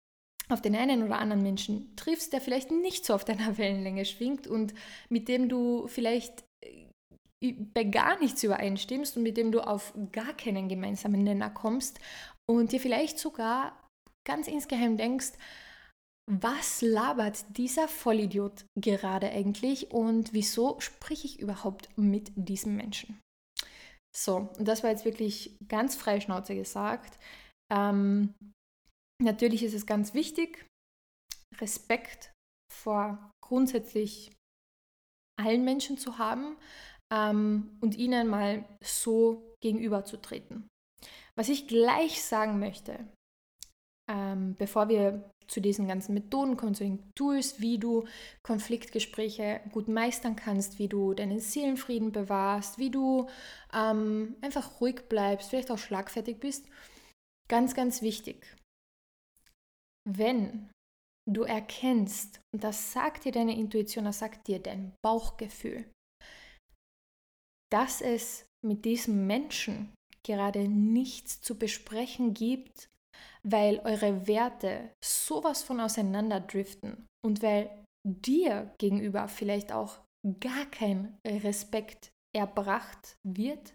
auf 0.49 0.63
den 0.63 0.77
einen 0.77 1.03
oder 1.03 1.19
anderen 1.19 1.43
Menschen 1.43 1.95
triffst, 1.97 2.33
der 2.33 2.41
vielleicht 2.41 2.71
nicht 2.71 3.05
so 3.05 3.15
auf 3.15 3.25
deiner 3.25 3.59
Wellenlänge 3.59 4.05
schwingt 4.05 4.47
und 4.47 4.75
mit 5.09 5.29
dem 5.29 5.49
du 5.49 5.89
vielleicht 5.89 6.45
äh, 6.65 7.53
bei 7.75 7.85
gar 7.85 8.19
nichts 8.21 8.43
übereinstimmst 8.43 9.17
und 9.17 9.23
mit 9.23 9.37
dem 9.37 9.51
du 9.51 9.61
auf 9.61 9.95
gar 10.13 10.35
keinen 10.35 10.69
gemeinsamen 10.69 11.25
Nenner 11.25 11.51
kommst 11.51 12.01
und 12.49 12.73
dir 12.73 12.81
vielleicht 12.81 13.19
sogar 13.19 13.79
ganz 14.27 14.49
insgeheim 14.49 14.97
denkst, 14.97 15.33
was 16.31 16.83
labert 16.83 17.57
dieser 17.57 17.89
Vollidiot 17.89 18.67
gerade 18.77 19.31
eigentlich 19.31 19.91
und 19.91 20.33
wieso 20.33 20.79
spreche 20.81 21.27
ich 21.27 21.41
überhaupt 21.41 21.89
mit 21.97 22.33
diesem 22.37 22.77
Menschen? 22.77 23.19
So, 24.15 24.51
und 24.59 24.69
das 24.69 24.83
war 24.83 24.91
jetzt 24.91 25.05
wirklich 25.05 25.57
ganz 25.69 25.97
freischnauze 25.97 26.55
gesagt. 26.55 27.19
Ähm, 27.73 28.35
Natürlich 29.21 29.65
ist 29.65 29.75
es 29.75 29.87
ganz 29.87 30.15
wichtig, 30.15 30.67
Respekt 31.57 32.33
vor 32.73 33.33
grundsätzlich 33.43 34.33
allen 35.41 35.65
Menschen 35.65 35.99
zu 35.99 36.19
haben 36.19 36.57
ähm, 37.13 37.77
und 37.81 37.97
ihnen 37.97 38.29
mal 38.29 38.65
so 38.83 39.55
gegenüberzutreten. 39.61 40.69
Was 41.39 41.49
ich 41.49 41.69
gleich 41.69 42.23
sagen 42.23 42.59
möchte, 42.59 42.99
ähm, 44.11 44.57
bevor 44.59 44.89
wir 44.89 45.31
zu 45.47 45.61
diesen 45.61 45.87
ganzen 45.89 46.13
Methoden 46.15 46.57
kommen, 46.57 46.75
zu 46.75 46.85
den 46.85 47.11
Tools, 47.15 47.61
wie 47.61 47.79
du 47.79 48.07
Konfliktgespräche 48.43 49.61
gut 49.73 49.89
meistern 49.89 50.37
kannst, 50.37 50.79
wie 50.79 50.89
du 50.89 51.15
deinen 51.15 51.41
Seelenfrieden 51.41 52.13
bewahrst, 52.13 52.79
wie 52.79 52.91
du 52.91 53.29
ähm, 53.73 54.37
einfach 54.43 54.81
ruhig 54.81 55.09
bleibst, 55.09 55.51
vielleicht 55.51 55.71
auch 55.71 55.79
schlagfertig 55.79 56.39
bist. 56.41 56.67
Ganz, 57.49 57.75
ganz 57.75 58.03
wichtig 58.03 58.59
wenn 60.09 60.71
du 61.31 61.43
erkennst, 61.43 62.41
und 62.55 62.65
das 62.65 62.93
sagt 62.93 63.25
dir 63.25 63.33
deine 63.33 63.57
Intuition, 63.57 64.07
das 64.07 64.21
sagt 64.21 64.49
dir 64.49 64.59
dein 64.59 64.95
Bauchgefühl, 65.05 65.91
dass 67.71 68.01
es 68.01 68.47
mit 68.65 68.85
diesem 68.85 69.27
Menschen 69.27 69.93
gerade 70.29 70.69
nichts 70.69 71.41
zu 71.41 71.59
besprechen 71.59 72.35
gibt, 72.35 72.91
weil 73.43 73.81
eure 73.81 74.27
Werte 74.27 74.93
sowas 75.03 75.63
von 75.63 75.81
auseinanderdriften 75.81 77.07
und 77.25 77.43
weil 77.43 77.71
dir 78.07 78.73
gegenüber 78.79 79.27
vielleicht 79.27 79.73
auch 79.73 80.01
gar 80.41 80.67
kein 80.67 81.17
Respekt 81.27 82.11
erbracht 82.37 83.17
wird, 83.27 83.75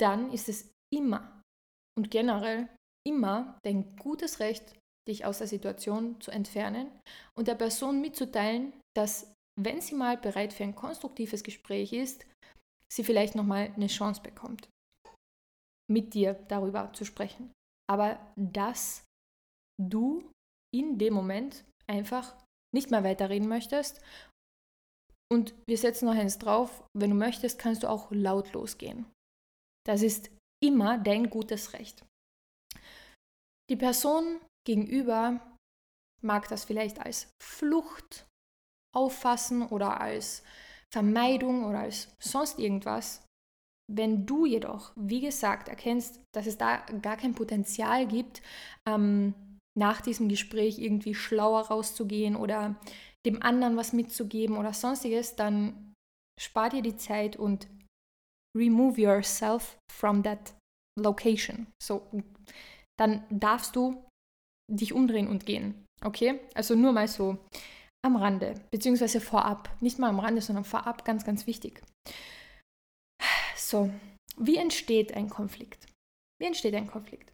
dann 0.00 0.32
ist 0.32 0.48
es 0.48 0.70
immer 0.94 1.42
und 1.98 2.10
generell 2.10 2.68
immer 3.06 3.58
dein 3.64 3.96
gutes 3.96 4.38
Recht, 4.38 4.78
dich 5.08 5.24
aus 5.24 5.38
der 5.38 5.46
Situation 5.46 6.20
zu 6.20 6.30
entfernen 6.30 6.90
und 7.36 7.48
der 7.48 7.54
Person 7.54 8.00
mitzuteilen, 8.00 8.72
dass 8.96 9.32
wenn 9.58 9.80
sie 9.80 9.94
mal 9.94 10.16
bereit 10.16 10.52
für 10.52 10.64
ein 10.64 10.74
konstruktives 10.74 11.42
Gespräch 11.42 11.92
ist, 11.92 12.26
sie 12.92 13.04
vielleicht 13.04 13.34
nochmal 13.34 13.72
eine 13.74 13.86
Chance 13.88 14.20
bekommt, 14.22 14.68
mit 15.90 16.14
dir 16.14 16.34
darüber 16.48 16.92
zu 16.92 17.04
sprechen. 17.04 17.52
Aber 17.88 18.18
dass 18.36 19.04
du 19.80 20.28
in 20.74 20.98
dem 20.98 21.14
Moment 21.14 21.64
einfach 21.86 22.36
nicht 22.74 22.90
mehr 22.90 23.04
weiterreden 23.04 23.48
möchtest. 23.48 24.00
Und 25.32 25.54
wir 25.68 25.78
setzen 25.78 26.06
noch 26.06 26.14
eins 26.14 26.38
drauf, 26.38 26.84
wenn 26.96 27.10
du 27.10 27.16
möchtest, 27.16 27.58
kannst 27.58 27.82
du 27.82 27.90
auch 27.90 28.10
laut 28.10 28.52
losgehen. 28.52 29.06
Das 29.86 30.02
ist 30.02 30.30
immer 30.62 30.98
dein 30.98 31.30
gutes 31.30 31.72
Recht. 31.72 32.04
Die 33.70 33.76
Person 33.76 34.40
Gegenüber 34.66 35.40
mag 36.22 36.48
das 36.48 36.64
vielleicht 36.64 37.00
als 37.00 37.30
Flucht 37.42 38.26
auffassen 38.94 39.66
oder 39.68 40.00
als 40.00 40.42
Vermeidung 40.92 41.64
oder 41.64 41.80
als 41.80 42.08
sonst 42.18 42.58
irgendwas. 42.58 43.25
Wenn 43.92 44.26
du 44.26 44.46
jedoch, 44.46 44.92
wie 44.96 45.20
gesagt, 45.20 45.68
erkennst, 45.68 46.20
dass 46.34 46.46
es 46.46 46.58
da 46.58 46.78
gar 47.02 47.16
kein 47.16 47.34
Potenzial 47.34 48.06
gibt, 48.06 48.42
ähm, 48.88 49.34
nach 49.78 50.00
diesem 50.00 50.28
Gespräch 50.28 50.78
irgendwie 50.78 51.14
schlauer 51.14 51.60
rauszugehen 51.62 52.34
oder 52.34 52.76
dem 53.26 53.42
anderen 53.42 53.76
was 53.76 53.92
mitzugeben 53.92 54.56
oder 54.56 54.72
sonstiges, 54.72 55.36
dann 55.36 55.94
spar 56.40 56.70
dir 56.70 56.82
die 56.82 56.96
Zeit 56.96 57.36
und 57.36 57.68
remove 58.56 59.00
yourself 59.00 59.76
from 59.92 60.22
that 60.22 60.54
location. 60.98 61.66
So, 61.82 62.06
dann 62.98 63.24
darfst 63.30 63.76
du 63.76 64.02
dich 64.72 64.92
umdrehen 64.92 65.28
und 65.28 65.46
gehen. 65.46 65.84
Okay? 66.04 66.40
Also 66.54 66.74
nur 66.74 66.92
mal 66.92 67.08
so 67.08 67.38
am 68.04 68.16
Rande, 68.16 68.54
beziehungsweise 68.70 69.20
vorab. 69.20 69.70
Nicht 69.80 69.98
mal 69.98 70.08
am 70.08 70.20
Rande, 70.20 70.40
sondern 70.40 70.64
vorab, 70.64 71.04
ganz, 71.04 71.24
ganz 71.24 71.46
wichtig. 71.46 71.82
So, 73.66 73.90
wie 74.36 74.58
entsteht 74.58 75.14
ein 75.14 75.28
Konflikt? 75.28 75.86
Wie 76.40 76.46
entsteht 76.46 76.74
ein 76.74 76.86
Konflikt? 76.86 77.32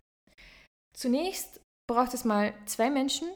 Zunächst 0.96 1.60
braucht 1.86 2.14
es 2.14 2.24
mal 2.24 2.54
zwei 2.64 2.88
Menschen, 2.88 3.28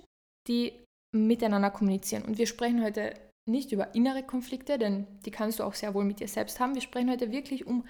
die 0.49 0.73
miteinander 1.15 1.71
kommunizieren. 1.71 2.25
Und 2.25 2.39
wir 2.39 2.47
sprechen 2.47 2.83
heute 2.83 3.13
nicht 3.47 3.71
über 3.73 3.95
innere 3.95 4.23
Konflikte, 4.23 4.79
denn 4.79 5.07
die 5.27 5.31
kannst 5.31 5.59
du 5.59 5.65
auch 5.65 5.75
sehr 5.75 5.93
wohl 5.93 6.05
mit 6.05 6.21
dir 6.21 6.29
selbst 6.29 6.59
haben. 6.59 6.75
Wir 6.75 6.81
sprechen 6.81 7.11
heute 7.11 7.33
wirklich 7.33 7.67
um 7.67 7.87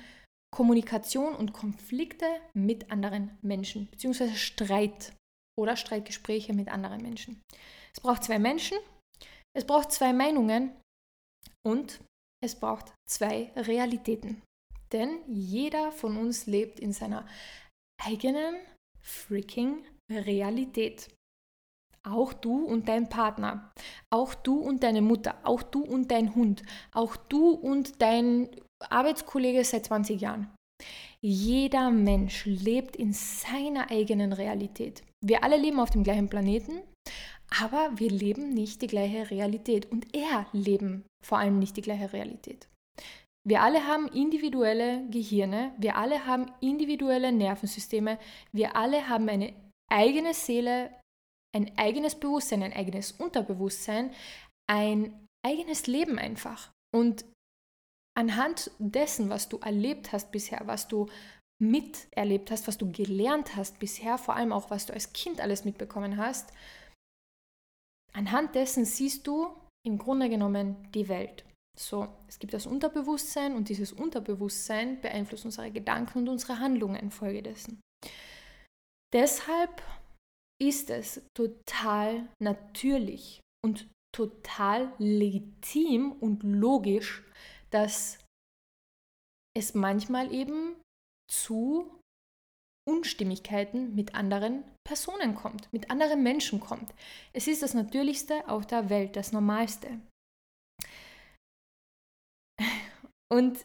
Kommunikation 0.52 1.36
und 1.36 1.52
Konflikte 1.52 2.26
mit 2.54 2.90
anderen 2.90 3.38
Menschen, 3.42 3.88
beziehungsweise 3.90 4.34
Streit 4.34 5.12
oder 5.56 5.76
Streitgespräche 5.76 6.52
mit 6.52 6.68
anderen 6.68 7.02
Menschen. 7.02 7.42
Es 7.94 8.00
braucht 8.00 8.24
zwei 8.24 8.40
Menschen, 8.40 8.78
es 9.56 9.64
braucht 9.64 9.92
zwei 9.92 10.12
Meinungen 10.12 10.72
und 11.64 12.00
es 12.42 12.58
braucht 12.58 12.92
zwei 13.08 13.52
Realitäten. 13.54 14.42
Denn 14.92 15.18
jeder 15.26 15.92
von 15.92 16.16
uns 16.16 16.46
lebt 16.46 16.80
in 16.80 16.92
seiner 16.92 17.26
eigenen 18.02 18.56
freaking 19.00 19.84
Realität. 20.10 21.08
Auch 22.04 22.32
du 22.32 22.64
und 22.64 22.88
dein 22.88 23.08
Partner, 23.08 23.72
auch 24.10 24.34
du 24.34 24.60
und 24.60 24.84
deine 24.84 25.02
Mutter, 25.02 25.34
auch 25.42 25.62
du 25.62 25.82
und 25.82 26.12
dein 26.12 26.36
Hund, 26.36 26.62
auch 26.92 27.16
du 27.16 27.50
und 27.50 28.00
dein 28.00 28.48
Arbeitskollege 28.90 29.64
seit 29.64 29.86
20 29.86 30.20
Jahren. 30.20 30.54
Jeder 31.20 31.90
Mensch 31.90 32.44
lebt 32.44 32.94
in 32.94 33.12
seiner 33.12 33.90
eigenen 33.90 34.32
Realität. 34.32 35.02
Wir 35.24 35.42
alle 35.42 35.56
leben 35.56 35.80
auf 35.80 35.90
dem 35.90 36.04
gleichen 36.04 36.28
Planeten, 36.28 36.80
aber 37.60 37.90
wir 37.96 38.10
leben 38.10 38.50
nicht 38.50 38.82
die 38.82 38.86
gleiche 38.86 39.30
Realität 39.30 39.90
und 39.90 40.14
er 40.14 40.46
leben 40.52 41.04
vor 41.24 41.38
allem 41.38 41.58
nicht 41.58 41.76
die 41.76 41.82
gleiche 41.82 42.12
Realität. 42.12 42.68
Wir 43.46 43.62
alle 43.62 43.86
haben 43.86 44.08
individuelle 44.08 45.08
Gehirne, 45.08 45.72
wir 45.78 45.96
alle 45.96 46.26
haben 46.26 46.50
individuelle 46.60 47.30
Nervensysteme, 47.30 48.18
wir 48.50 48.74
alle 48.74 49.08
haben 49.08 49.28
eine 49.28 49.54
eigene 49.88 50.34
Seele, 50.34 50.90
ein 51.54 51.70
eigenes 51.78 52.16
Bewusstsein, 52.16 52.64
ein 52.64 52.72
eigenes 52.72 53.12
Unterbewusstsein, 53.12 54.12
ein 54.68 55.28
eigenes 55.46 55.86
Leben 55.86 56.18
einfach. 56.18 56.72
Und 56.92 57.24
anhand 58.18 58.72
dessen, 58.80 59.30
was 59.30 59.48
du 59.48 59.58
erlebt 59.58 60.12
hast 60.12 60.32
bisher, 60.32 60.62
was 60.64 60.88
du 60.88 61.06
miterlebt 61.62 62.50
hast, 62.50 62.66
was 62.66 62.78
du 62.78 62.90
gelernt 62.90 63.54
hast 63.54 63.78
bisher, 63.78 64.18
vor 64.18 64.34
allem 64.34 64.52
auch 64.52 64.70
was 64.70 64.86
du 64.86 64.92
als 64.92 65.12
Kind 65.12 65.40
alles 65.40 65.64
mitbekommen 65.64 66.16
hast, 66.16 66.52
anhand 68.12 68.56
dessen 68.56 68.84
siehst 68.84 69.24
du 69.28 69.54
im 69.86 69.98
Grunde 69.98 70.28
genommen 70.28 70.90
die 70.94 71.08
Welt. 71.08 71.45
So, 71.78 72.08
es 72.26 72.38
gibt 72.38 72.54
das 72.54 72.66
Unterbewusstsein 72.66 73.54
und 73.54 73.68
dieses 73.68 73.92
Unterbewusstsein 73.92 75.00
beeinflusst 75.00 75.44
unsere 75.44 75.70
Gedanken 75.70 76.20
und 76.20 76.28
unsere 76.28 76.58
Handlungen 76.58 76.96
infolgedessen. 76.96 77.80
Deshalb 79.12 79.82
ist 80.60 80.90
es 80.90 81.22
total 81.36 82.28
natürlich 82.40 83.40
und 83.64 83.88
total 84.14 84.92
legitim 84.98 86.12
und 86.12 86.42
logisch, 86.42 87.22
dass 87.70 88.18
es 89.54 89.74
manchmal 89.74 90.32
eben 90.32 90.76
zu 91.30 91.90
Unstimmigkeiten 92.88 93.94
mit 93.94 94.14
anderen 94.14 94.64
Personen 94.86 95.34
kommt, 95.34 95.70
mit 95.72 95.90
anderen 95.90 96.22
Menschen 96.22 96.60
kommt. 96.60 96.94
Es 97.32 97.48
ist 97.48 97.62
das 97.62 97.74
Natürlichste 97.74 98.48
auf 98.48 98.66
der 98.66 98.88
Welt, 98.88 99.16
das 99.16 99.32
Normalste. 99.32 100.00
Und 103.32 103.64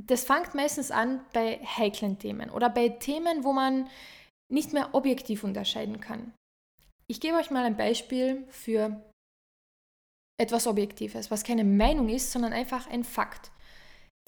das 0.00 0.24
fängt 0.24 0.54
meistens 0.54 0.90
an 0.90 1.24
bei 1.32 1.58
heiklen 1.64 2.18
Themen 2.18 2.50
oder 2.50 2.70
bei 2.70 2.88
Themen, 2.88 3.44
wo 3.44 3.52
man 3.52 3.88
nicht 4.50 4.72
mehr 4.72 4.94
objektiv 4.94 5.44
unterscheiden 5.44 6.00
kann. 6.00 6.32
Ich 7.08 7.20
gebe 7.20 7.36
euch 7.36 7.50
mal 7.50 7.64
ein 7.64 7.76
Beispiel 7.76 8.46
für 8.48 9.02
etwas 10.40 10.66
Objektives, 10.66 11.30
was 11.30 11.44
keine 11.44 11.64
Meinung 11.64 12.08
ist, 12.08 12.32
sondern 12.32 12.52
einfach 12.52 12.88
ein 12.88 13.04
Fakt. 13.04 13.50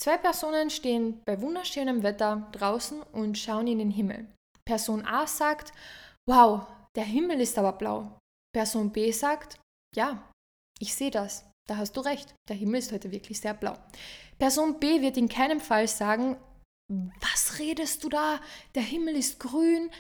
Zwei 0.01 0.19
Personen 0.19 0.71
stehen 0.71 1.23
bei 1.25 1.41
wunderschönem 1.41 2.03
Wetter 2.03 2.49
draußen 2.53 3.03
und 3.03 3.39
schauen 3.39 3.67
in 3.67 3.79
den 3.79 3.91
Himmel. 3.91 4.27
Person 4.67 5.07
A 5.07 5.27
sagt, 5.27 5.73
wow, 6.29 6.67
der 6.97 7.05
Himmel 7.05 7.41
ist 7.41 7.59
aber 7.59 7.73
blau. 7.73 8.19
Person 8.53 8.93
B 8.93 9.11
sagt, 9.13 9.61
ja, 9.95 10.31
ich 10.81 10.95
sehe 10.95 11.11
das. 11.11 11.51
Da 11.69 11.77
hast 11.77 11.97
du 11.97 12.01
recht. 12.01 12.35
Der 12.49 12.57
Himmel 12.57 12.81
ist 12.81 12.93
heute 12.93 13.11
wirklich 13.11 13.41
sehr 13.41 13.55
blau. 13.55 13.77
Person 14.39 14.79
B 14.79 15.01
wird 15.01 15.17
in 15.17 15.29
keinem 15.29 15.61
Fall 15.61 15.89
sagen, 15.89 16.37
was 17.21 17.59
redest 17.59 18.05
du 18.05 18.09
da? 18.09 18.41
Der 18.75 18.83
Himmel 18.83 19.17
ist 19.17 19.41
grün. 19.41 19.91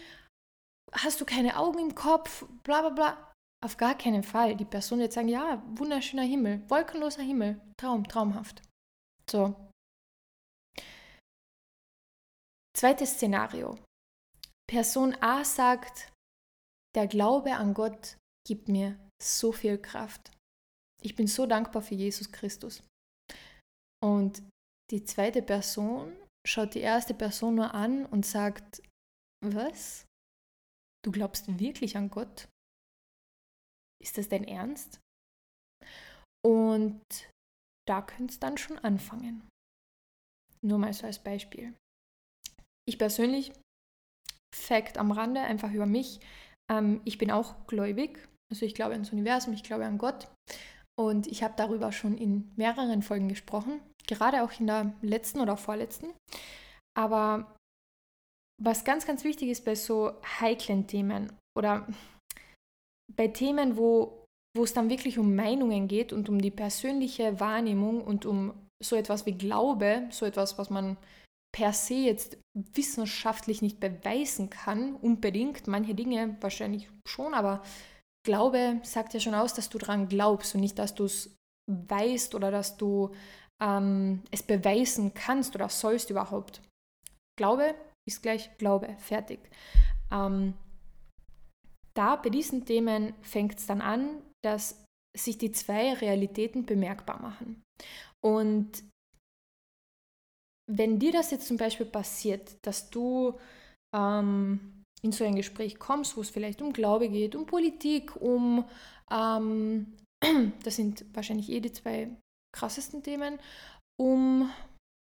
Hast 0.92 1.20
du 1.20 1.24
keine 1.24 1.56
Augen 1.56 1.78
im 1.78 1.94
Kopf? 1.94 2.44
Bla 2.62 2.82
bla 2.82 2.90
bla. 2.90 3.32
Auf 3.64 3.78
gar 3.78 3.96
keinen 3.96 4.22
Fall. 4.22 4.56
Die 4.56 4.66
Person 4.66 4.98
wird 4.98 5.14
sagen, 5.14 5.28
ja, 5.28 5.62
wunderschöner 5.66 6.22
Himmel, 6.24 6.68
wolkenloser 6.68 7.22
Himmel, 7.22 7.60
Traum, 7.78 8.06
traumhaft. 8.06 8.62
So. 9.30 9.54
Zweites 12.76 13.14
Szenario. 13.14 13.78
Person 14.68 15.16
A 15.22 15.44
sagt, 15.44 16.12
der 16.94 17.06
Glaube 17.06 17.54
an 17.54 17.72
Gott 17.72 18.18
gibt 18.46 18.68
mir 18.68 18.98
so 19.22 19.52
viel 19.52 19.78
Kraft. 19.78 20.33
Ich 21.04 21.14
bin 21.14 21.26
so 21.26 21.46
dankbar 21.46 21.82
für 21.82 21.94
Jesus 21.94 22.32
Christus. 22.32 22.82
Und 24.02 24.42
die 24.90 25.04
zweite 25.04 25.42
Person 25.42 26.16
schaut 26.46 26.74
die 26.74 26.80
erste 26.80 27.14
Person 27.14 27.54
nur 27.54 27.74
an 27.74 28.06
und 28.06 28.24
sagt, 28.26 28.82
was? 29.44 30.06
Du 31.04 31.12
glaubst 31.12 31.58
wirklich 31.58 31.96
an 31.96 32.10
Gott? 32.10 32.48
Ist 34.02 34.18
das 34.18 34.28
dein 34.28 34.44
Ernst? 34.44 35.00
Und 36.44 37.02
da 37.86 38.02
könnte 38.02 38.32
es 38.32 38.40
dann 38.40 38.58
schon 38.58 38.78
anfangen. 38.78 39.48
Nur 40.62 40.78
mal 40.78 40.92
so 40.92 41.06
als 41.06 41.22
Beispiel. 41.22 41.74
Ich 42.86 42.98
persönlich, 42.98 43.52
Fact 44.54 44.98
am 44.98 45.10
Rande, 45.10 45.40
einfach 45.40 45.72
über 45.72 45.86
mich, 45.86 46.20
ähm, 46.70 47.00
ich 47.04 47.18
bin 47.18 47.30
auch 47.30 47.66
gläubig. 47.66 48.28
Also 48.50 48.66
ich 48.66 48.74
glaube 48.74 48.92
ans 48.92 49.12
Universum, 49.12 49.54
ich 49.54 49.62
glaube 49.62 49.86
an 49.86 49.98
Gott. 49.98 50.28
Und 50.96 51.26
ich 51.26 51.42
habe 51.42 51.54
darüber 51.56 51.92
schon 51.92 52.16
in 52.16 52.52
mehreren 52.56 53.02
Folgen 53.02 53.28
gesprochen, 53.28 53.80
gerade 54.06 54.42
auch 54.42 54.52
in 54.60 54.66
der 54.66 54.94
letzten 55.02 55.40
oder 55.40 55.56
vorletzten. 55.56 56.12
Aber 56.96 57.56
was 58.62 58.84
ganz, 58.84 59.06
ganz 59.06 59.24
wichtig 59.24 59.48
ist 59.48 59.64
bei 59.64 59.74
so 59.74 60.12
heiklen 60.40 60.86
Themen 60.86 61.32
oder 61.58 61.86
bei 63.16 63.28
Themen, 63.28 63.76
wo, 63.76 64.24
wo 64.56 64.62
es 64.62 64.72
dann 64.72 64.90
wirklich 64.90 65.18
um 65.18 65.34
Meinungen 65.34 65.88
geht 65.88 66.12
und 66.12 66.28
um 66.28 66.40
die 66.40 66.52
persönliche 66.52 67.40
Wahrnehmung 67.40 68.02
und 68.02 68.24
um 68.24 68.54
so 68.82 68.96
etwas 68.96 69.26
wie 69.26 69.32
Glaube, 69.32 70.08
so 70.10 70.24
etwas, 70.26 70.58
was 70.58 70.70
man 70.70 70.96
per 71.52 71.72
se 71.72 71.94
jetzt 71.94 72.38
wissenschaftlich 72.56 73.62
nicht 73.62 73.80
beweisen 73.80 74.50
kann, 74.50 74.94
unbedingt, 74.96 75.66
manche 75.66 75.94
Dinge 75.94 76.36
wahrscheinlich 76.40 76.88
schon, 77.06 77.34
aber 77.34 77.62
Glaube 78.24 78.80
sagt 78.82 79.14
ja 79.14 79.20
schon 79.20 79.34
aus, 79.34 79.54
dass 79.54 79.68
du 79.68 79.78
daran 79.78 80.08
glaubst 80.08 80.54
und 80.54 80.60
nicht, 80.60 80.78
dass 80.78 80.94
du 80.94 81.04
es 81.04 81.36
weißt 81.70 82.34
oder 82.34 82.50
dass 82.50 82.76
du 82.76 83.14
ähm, 83.62 84.22
es 84.30 84.42
beweisen 84.42 85.14
kannst 85.14 85.54
oder 85.54 85.68
sollst 85.68 86.10
überhaupt. 86.10 86.62
Glaube 87.38 87.74
ist 88.08 88.22
gleich 88.22 88.56
Glaube, 88.58 88.96
fertig. 88.98 89.40
Ähm, 90.10 90.54
da 91.94 92.16
bei 92.16 92.30
diesen 92.30 92.64
Themen 92.64 93.14
fängt 93.22 93.58
es 93.58 93.66
dann 93.66 93.80
an, 93.80 94.22
dass 94.42 94.84
sich 95.16 95.38
die 95.38 95.52
zwei 95.52 95.94
Realitäten 95.94 96.66
bemerkbar 96.66 97.20
machen. 97.20 97.62
Und 98.22 98.82
wenn 100.70 100.98
dir 100.98 101.12
das 101.12 101.30
jetzt 101.30 101.46
zum 101.46 101.56
Beispiel 101.56 101.86
passiert, 101.86 102.56
dass 102.62 102.90
du 102.90 103.38
ähm, 103.94 104.73
in 105.04 105.12
so 105.12 105.24
ein 105.24 105.36
Gespräch 105.36 105.78
kommst, 105.78 106.16
wo 106.16 106.22
es 106.22 106.30
vielleicht 106.30 106.62
um 106.62 106.72
Glaube 106.72 107.08
geht, 107.10 107.36
um 107.36 107.44
Politik, 107.44 108.16
um, 108.16 108.64
ähm, 109.10 109.92
das 110.64 110.76
sind 110.76 111.04
wahrscheinlich 111.12 111.50
eh 111.50 111.60
die 111.60 111.72
zwei 111.72 112.08
krassesten 112.54 113.02
Themen, 113.02 113.38
um 114.00 114.50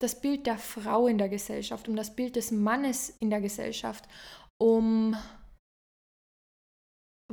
das 0.03 0.21
Bild 0.21 0.47
der 0.47 0.59
Frau 0.59 1.07
in 1.07 1.19
der 1.19 1.29
Gesellschaft, 1.29 1.89
um 1.89 1.95
das 1.95 2.17
Bild 2.17 2.35
des 2.35 2.51
Mannes 2.51 3.11
in 3.21 3.31
der 3.31 3.41
Gesellschaft, 3.41 4.05
um 4.61 5.17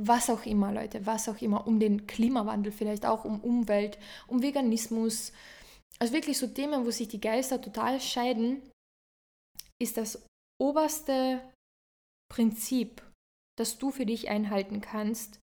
was 0.00 0.30
auch 0.30 0.46
immer, 0.46 0.72
Leute, 0.72 1.04
was 1.04 1.28
auch 1.28 1.42
immer, 1.42 1.66
um 1.66 1.80
den 1.80 2.06
Klimawandel 2.06 2.70
vielleicht 2.72 3.04
auch, 3.04 3.24
um 3.24 3.40
Umwelt, 3.40 3.98
um 4.28 4.42
Veganismus. 4.42 5.32
Also 5.98 6.14
wirklich 6.14 6.38
so 6.38 6.46
Themen, 6.46 6.86
wo 6.86 6.90
sich 6.90 7.08
die 7.08 7.20
Geister 7.20 7.60
total 7.60 8.00
scheiden, 8.00 8.62
ist 9.82 9.96
das 9.96 10.24
oberste 10.60 11.42
Prinzip, 12.30 13.02
das 13.58 13.78
du 13.78 13.90
für 13.90 14.06
dich 14.06 14.28
einhalten 14.30 14.80
kannst, 14.80 15.40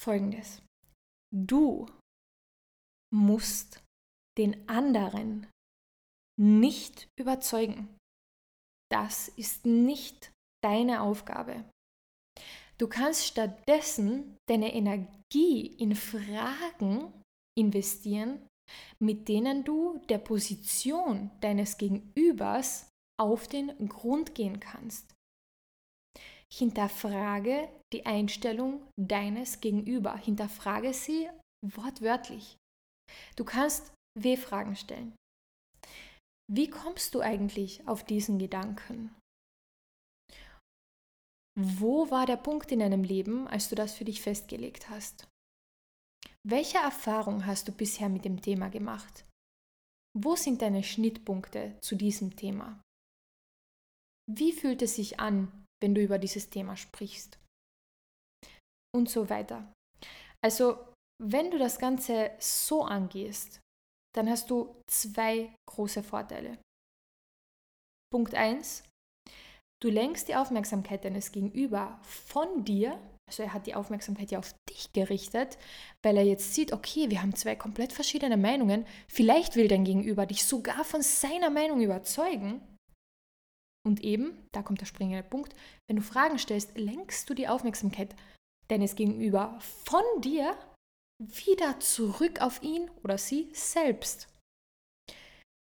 folgendes. 0.00 0.62
Du 1.32 1.86
musst 3.14 3.82
den 4.38 4.68
anderen 4.68 5.46
nicht 6.38 7.08
überzeugen. 7.18 7.96
Das 8.90 9.28
ist 9.28 9.66
nicht 9.66 10.32
deine 10.64 11.02
Aufgabe. 11.02 11.64
Du 12.78 12.88
kannst 12.88 13.26
stattdessen 13.26 14.36
deine 14.48 14.74
Energie 14.74 15.66
in 15.66 15.94
Fragen 15.94 17.12
investieren, 17.56 18.46
mit 18.98 19.28
denen 19.28 19.64
du 19.64 19.98
der 20.08 20.18
Position 20.18 21.30
deines 21.40 21.76
Gegenübers 21.76 22.88
auf 23.20 23.48
den 23.48 23.88
Grund 23.88 24.34
gehen 24.34 24.60
kannst. 24.60 25.14
Hinterfrage 26.52 27.68
die 27.92 28.06
Einstellung 28.06 28.86
deines 28.98 29.60
Gegenüber. 29.60 30.16
Hinterfrage 30.16 30.92
sie 30.92 31.28
wortwörtlich. 31.64 32.56
Du 33.36 33.44
kannst 33.44 33.92
W-Fragen 34.18 34.76
stellen. 34.76 35.14
Wie 36.52 36.68
kommst 36.68 37.14
du 37.14 37.20
eigentlich 37.20 37.86
auf 37.86 38.04
diesen 38.04 38.38
Gedanken? 38.38 39.14
Wo 41.58 42.10
war 42.10 42.26
der 42.26 42.36
Punkt 42.36 42.72
in 42.72 42.80
deinem 42.80 43.04
Leben, 43.04 43.46
als 43.46 43.68
du 43.68 43.74
das 43.74 43.94
für 43.94 44.04
dich 44.04 44.20
festgelegt 44.20 44.88
hast? 44.88 45.28
Welche 46.42 46.78
Erfahrung 46.78 47.46
hast 47.46 47.68
du 47.68 47.72
bisher 47.72 48.08
mit 48.08 48.24
dem 48.24 48.40
Thema 48.40 48.68
gemacht? 48.70 49.24
Wo 50.18 50.36
sind 50.36 50.62
deine 50.62 50.82
Schnittpunkte 50.82 51.78
zu 51.82 51.96
diesem 51.96 52.34
Thema? 52.34 52.80
Wie 54.28 54.52
fühlt 54.52 54.82
es 54.82 54.96
sich 54.96 55.20
an, 55.20 55.59
wenn 55.82 55.94
du 55.94 56.02
über 56.02 56.18
dieses 56.18 56.50
Thema 56.50 56.76
sprichst? 56.76 57.38
Und 58.94 59.08
so 59.08 59.28
weiter. 59.30 59.72
Also, 60.42 60.78
wenn 61.22 61.50
du 61.50 61.58
das 61.58 61.78
Ganze 61.78 62.30
so 62.38 62.84
angehst, 62.84 63.60
dann 64.16 64.28
hast 64.28 64.50
du 64.50 64.74
zwei 64.90 65.54
große 65.68 66.02
Vorteile. 66.02 66.58
Punkt 68.12 68.34
1. 68.34 68.82
Du 69.82 69.88
lenkst 69.88 70.28
die 70.28 70.34
Aufmerksamkeit 70.34 71.04
deines 71.04 71.32
Gegenüber 71.32 71.98
von 72.02 72.64
dir, 72.64 73.00
also 73.28 73.44
er 73.44 73.54
hat 73.54 73.66
die 73.66 73.74
Aufmerksamkeit 73.74 74.30
ja 74.30 74.38
auf 74.38 74.54
dich 74.68 74.92
gerichtet, 74.92 75.56
weil 76.02 76.16
er 76.16 76.24
jetzt 76.24 76.54
sieht, 76.54 76.72
okay, 76.72 77.08
wir 77.08 77.22
haben 77.22 77.34
zwei 77.34 77.54
komplett 77.54 77.92
verschiedene 77.92 78.36
Meinungen, 78.36 78.84
vielleicht 79.08 79.56
will 79.56 79.68
dein 79.68 79.84
Gegenüber 79.84 80.26
dich 80.26 80.44
sogar 80.44 80.84
von 80.84 81.00
seiner 81.00 81.48
Meinung 81.48 81.80
überzeugen. 81.80 82.60
Und 83.86 84.02
eben, 84.02 84.46
da 84.52 84.62
kommt 84.62 84.80
der 84.80 84.86
springende 84.86 85.22
Punkt, 85.22 85.54
wenn 85.88 85.96
du 85.96 86.02
Fragen 86.02 86.38
stellst, 86.38 86.76
lenkst 86.76 87.28
du 87.30 87.34
die 87.34 87.48
Aufmerksamkeit 87.48 88.14
deines 88.68 88.94
Gegenüber 88.94 89.58
von 89.60 90.02
dir 90.20 90.56
wieder 91.20 91.80
zurück 91.80 92.40
auf 92.40 92.62
ihn 92.62 92.90
oder 93.02 93.18
sie 93.18 93.50
selbst. 93.52 94.28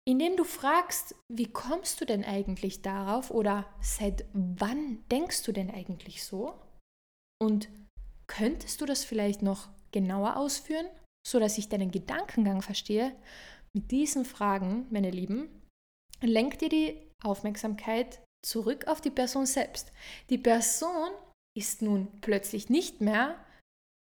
Indem 0.04 0.36
du 0.36 0.44
fragst, 0.44 1.14
wie 1.32 1.50
kommst 1.50 2.00
du 2.00 2.04
denn 2.04 2.24
eigentlich 2.24 2.82
darauf 2.82 3.30
oder 3.30 3.72
seit 3.80 4.24
wann 4.32 5.06
denkst 5.10 5.44
du 5.44 5.52
denn 5.52 5.70
eigentlich 5.70 6.24
so? 6.24 6.60
Und 7.40 7.68
könntest 8.26 8.80
du 8.80 8.86
das 8.86 9.04
vielleicht 9.04 9.42
noch 9.42 9.68
genauer 9.92 10.36
ausführen, 10.36 10.86
sodass 11.26 11.58
ich 11.58 11.68
deinen 11.68 11.92
Gedankengang 11.92 12.62
verstehe? 12.62 13.14
Mit 13.74 13.90
diesen 13.90 14.24
Fragen, 14.24 14.86
meine 14.90 15.10
Lieben, 15.10 15.48
lenkt 16.20 16.62
dir 16.62 16.68
die 16.68 17.11
Aufmerksamkeit 17.24 18.22
zurück 18.44 18.86
auf 18.88 19.00
die 19.00 19.10
Person 19.10 19.46
selbst. 19.46 19.92
Die 20.30 20.38
Person 20.38 21.10
ist 21.56 21.82
nun 21.82 22.20
plötzlich 22.20 22.70
nicht 22.70 23.00
mehr 23.00 23.42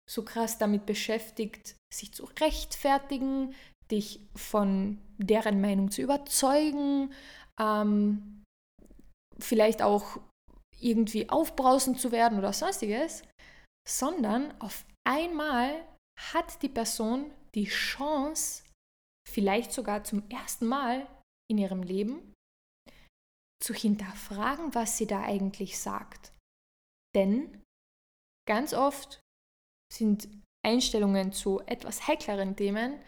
so 0.09 0.23
krass 0.23 0.57
damit 0.57 0.85
beschäftigt, 0.85 1.75
sich 1.93 2.13
zu 2.13 2.25
rechtfertigen, 2.39 3.55
dich 3.91 4.19
von 4.35 4.99
deren 5.17 5.61
Meinung 5.61 5.91
zu 5.91 6.01
überzeugen, 6.01 7.13
ähm, 7.59 8.43
vielleicht 9.39 9.81
auch 9.81 10.19
irgendwie 10.79 11.29
aufbrausend 11.29 11.99
zu 11.99 12.11
werden 12.11 12.37
oder 12.37 12.53
sonstiges, 12.53 13.23
sondern 13.87 14.59
auf 14.59 14.85
einmal 15.07 15.85
hat 16.19 16.61
die 16.61 16.69
Person 16.69 17.31
die 17.55 17.65
Chance, 17.65 18.63
vielleicht 19.29 19.71
sogar 19.71 20.03
zum 20.03 20.27
ersten 20.29 20.67
Mal 20.67 21.07
in 21.49 21.57
ihrem 21.57 21.83
Leben, 21.83 22.32
zu 23.63 23.73
hinterfragen, 23.73 24.75
was 24.75 24.97
sie 24.97 25.07
da 25.07 25.21
eigentlich 25.21 25.79
sagt. 25.79 26.33
Denn 27.15 27.61
ganz 28.47 28.73
oft 28.73 29.21
sind 29.91 30.27
Einstellungen 30.65 31.31
zu 31.31 31.61
etwas 31.65 32.07
heikleren 32.07 32.55
Themen 32.55 32.99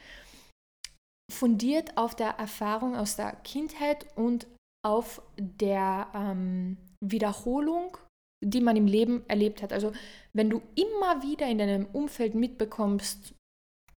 fundiert 1.32 1.98
auf 1.98 2.16
der 2.16 2.32
Erfahrung 2.32 2.96
aus 2.96 3.16
der 3.16 3.36
Kindheit 3.38 4.06
und 4.16 4.48
auf 4.86 5.22
der 5.38 6.12
ähm, 6.14 6.78
Wiederholung, 7.04 7.98
die 8.44 8.62
man 8.62 8.76
im 8.76 8.86
Leben 8.86 9.28
erlebt 9.28 9.64
hat. 9.64 9.74
Also 9.74 9.92
wenn 10.34 10.50
du 10.50 10.62
immer 10.76 11.24
wieder 11.24 11.48
in 11.48 11.58
deinem 11.58 11.88
Umfeld 11.88 12.36
mitbekommst, 12.36 13.34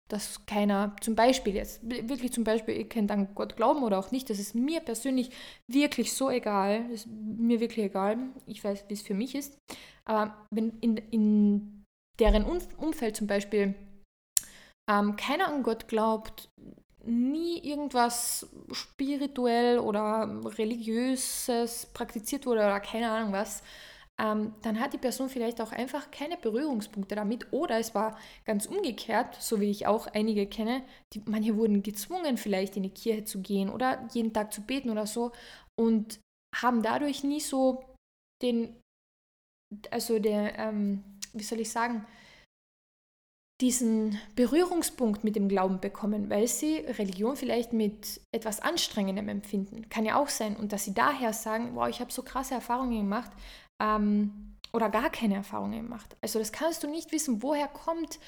dass 0.09 0.47
keiner, 0.47 0.97
zum 1.01 1.15
Beispiel 1.15 1.55
jetzt, 1.55 1.81
wirklich 1.83 2.33
zum 2.33 2.45
Beispiel, 2.45 2.77
ihr 2.77 2.89
könnt 2.89 3.11
an 3.11 3.35
Gott 3.35 3.57
glauben 3.57 3.83
oder 3.83 3.99
auch 3.99 4.11
nicht, 4.11 4.31
das 4.31 4.39
ist 4.39 4.55
mir 4.55 4.81
persönlich 4.81 5.31
wirklich 5.67 6.13
so 6.15 6.31
egal, 6.31 6.85
das 6.85 7.01
ist 7.01 7.09
mir 7.09 7.61
wirklich 7.61 7.87
egal, 7.87 8.19
ich 8.47 8.65
weiß, 8.65 8.85
wie 8.89 8.95
es 8.95 9.03
für 9.03 9.15
mich 9.15 9.35
ist, 9.35 9.59
aber 10.05 10.35
wenn 10.51 10.71
in, 10.81 10.97
in 10.97 11.85
deren 12.19 12.45
Umfeld 12.45 13.17
zum 13.17 13.27
Beispiel 13.27 13.75
ähm, 14.91 15.17
keiner 15.17 15.49
an 15.49 15.63
Gott 15.63 15.89
glaubt, 15.89 16.51
nie 17.05 17.59
irgendwas 17.59 18.49
spirituell 18.73 19.79
oder 19.79 20.41
religiöses 20.59 21.87
praktiziert 21.87 22.47
wurde 22.47 22.61
oder 22.61 22.81
keine 22.81 23.11
Ahnung 23.11 23.33
was, 23.33 23.63
ähm, 24.21 24.55
dann 24.63 24.81
hat 24.81 24.93
die 24.93 24.99
Person 24.99 25.29
vielleicht 25.29 25.61
auch 25.61 25.71
einfach 25.71 26.11
keine 26.11 26.37
Berührungspunkte 26.37 27.15
damit. 27.15 27.53
Oder 27.53 27.79
es 27.79 27.95
war 27.95 28.19
ganz 28.45 28.67
umgekehrt, 28.67 29.37
so 29.41 29.61
wie 29.61 29.71
ich 29.71 29.87
auch 29.87 30.09
einige 30.09 30.47
kenne, 30.47 30.83
die, 31.13 31.23
manche 31.25 31.57
wurden 31.57 31.83
gezwungen, 31.83 32.37
vielleicht 32.37 32.77
in 32.77 32.83
die 32.83 32.91
Kirche 32.91 33.25
zu 33.25 33.41
gehen 33.41 33.71
oder 33.71 34.07
jeden 34.13 34.33
Tag 34.33 34.53
zu 34.53 34.63
beten 34.63 34.91
oder 34.91 35.07
so 35.07 35.33
und 35.77 36.19
haben 36.55 36.83
dadurch 36.83 37.23
nie 37.23 37.41
so 37.41 37.85
den, 38.43 38.75
also 39.91 40.19
der, 40.19 40.59
ähm, 40.59 41.05
wie 41.33 41.45
soll 41.45 41.61
ich 41.61 41.71
sagen, 41.71 42.05
diesen 43.61 44.21
Berührungspunkt 44.37 45.25
mit 45.25 45.35
dem 45.35 45.49
Glauben 45.49 45.81
bekommen, 45.81 46.31
weil 46.31 46.47
sie 46.47 46.77
Religion 46.77 47.37
vielleicht 47.37 47.73
mit 47.73 48.21
etwas 48.33 48.61
Anstrengendem 48.61 49.29
empfinden. 49.29 49.89
Kann 49.89 50.05
ja 50.05 50.17
auch 50.17 50.29
sein. 50.29 50.57
Und 50.57 50.73
dass 50.73 50.85
sie 50.85 50.95
daher 50.95 51.33
sagen, 51.33 51.75
wow, 51.75 51.89
ich 51.89 52.01
habe 52.01 52.13
so 52.13 52.23
krasse 52.23 52.55
Erfahrungen 52.55 53.01
gemacht 53.01 53.33
ähm, 53.83 54.57
oder 54.73 54.91
gar 54.91 55.11
keine 55.11 55.37
Erfahrungen 55.37 55.83
gemacht. 55.83 56.17
Also 56.21 56.39
das 56.39 56.53
kannst 56.53 56.83
du 56.83 56.89
nicht 56.89 57.11
wissen, 57.13 57.43
woher 57.43 57.69
kommt 57.69 58.19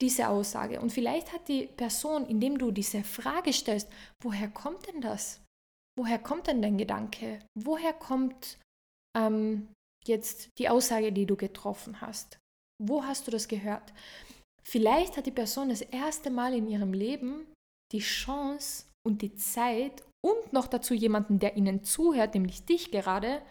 diese 0.00 0.28
Aussage. 0.28 0.80
Und 0.80 0.90
vielleicht 0.90 1.32
hat 1.32 1.48
die 1.48 1.66
Person, 1.66 2.26
indem 2.26 2.58
du 2.58 2.70
diese 2.70 3.04
Frage 3.04 3.52
stellst, 3.52 3.88
woher 4.22 4.48
kommt 4.48 4.86
denn 4.86 5.00
das? 5.00 5.40
Woher 5.98 6.18
kommt 6.18 6.46
denn 6.46 6.62
dein 6.62 6.78
Gedanke? 6.78 7.40
Woher 7.54 7.92
kommt 7.92 8.58
ähm, 9.16 9.68
jetzt 10.06 10.48
die 10.58 10.68
Aussage, 10.68 11.12
die 11.12 11.26
du 11.26 11.36
getroffen 11.36 12.00
hast? 12.00 12.38
Wo 12.82 13.04
hast 13.04 13.26
du 13.26 13.30
das 13.30 13.48
gehört? 13.48 13.92
Vielleicht 14.62 15.16
hat 15.16 15.26
die 15.26 15.30
Person 15.30 15.68
das 15.68 15.82
erste 15.82 16.30
Mal 16.30 16.54
in 16.54 16.66
ihrem 16.66 16.92
Leben 16.92 17.46
die 17.92 18.00
Chance 18.00 18.86
und 19.06 19.20
die 19.20 19.34
Zeit 19.34 20.02
und 20.24 20.52
noch 20.52 20.66
dazu 20.66 20.94
jemanden, 20.94 21.38
der 21.38 21.56
ihnen 21.56 21.82
zuhört, 21.82 22.34
nämlich 22.34 22.64
dich 22.64 22.90
gerade, 22.90 23.42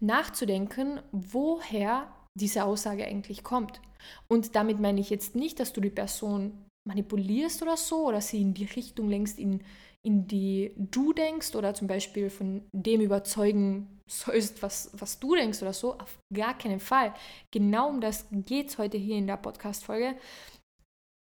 nachzudenken, 0.00 1.00
woher 1.12 2.12
diese 2.38 2.64
Aussage 2.64 3.04
eigentlich 3.04 3.42
kommt. 3.42 3.80
Und 4.28 4.54
damit 4.54 4.78
meine 4.78 5.00
ich 5.00 5.10
jetzt 5.10 5.34
nicht, 5.34 5.60
dass 5.60 5.72
du 5.72 5.80
die 5.80 5.90
Person 5.90 6.66
manipulierst 6.86 7.62
oder 7.62 7.76
so 7.76 8.06
oder 8.06 8.20
sie 8.20 8.40
in 8.40 8.54
die 8.54 8.64
Richtung 8.64 9.08
lenkst, 9.08 9.38
in, 9.38 9.62
in 10.04 10.26
die 10.26 10.72
du 10.76 11.12
denkst 11.12 11.54
oder 11.54 11.74
zum 11.74 11.86
Beispiel 11.86 12.30
von 12.30 12.66
dem 12.72 13.00
überzeugen 13.00 14.00
sollst, 14.08 14.62
was, 14.62 14.90
was 14.94 15.18
du 15.18 15.34
denkst 15.34 15.60
oder 15.62 15.72
so. 15.72 15.98
Auf 15.98 16.18
gar 16.32 16.56
keinen 16.56 16.80
Fall. 16.80 17.14
Genau 17.52 17.88
um 17.88 18.00
das 18.00 18.26
geht 18.30 18.68
es 18.68 18.78
heute 18.78 18.96
hier 18.96 19.16
in 19.16 19.26
der 19.26 19.36
Podcast-Folge, 19.36 20.16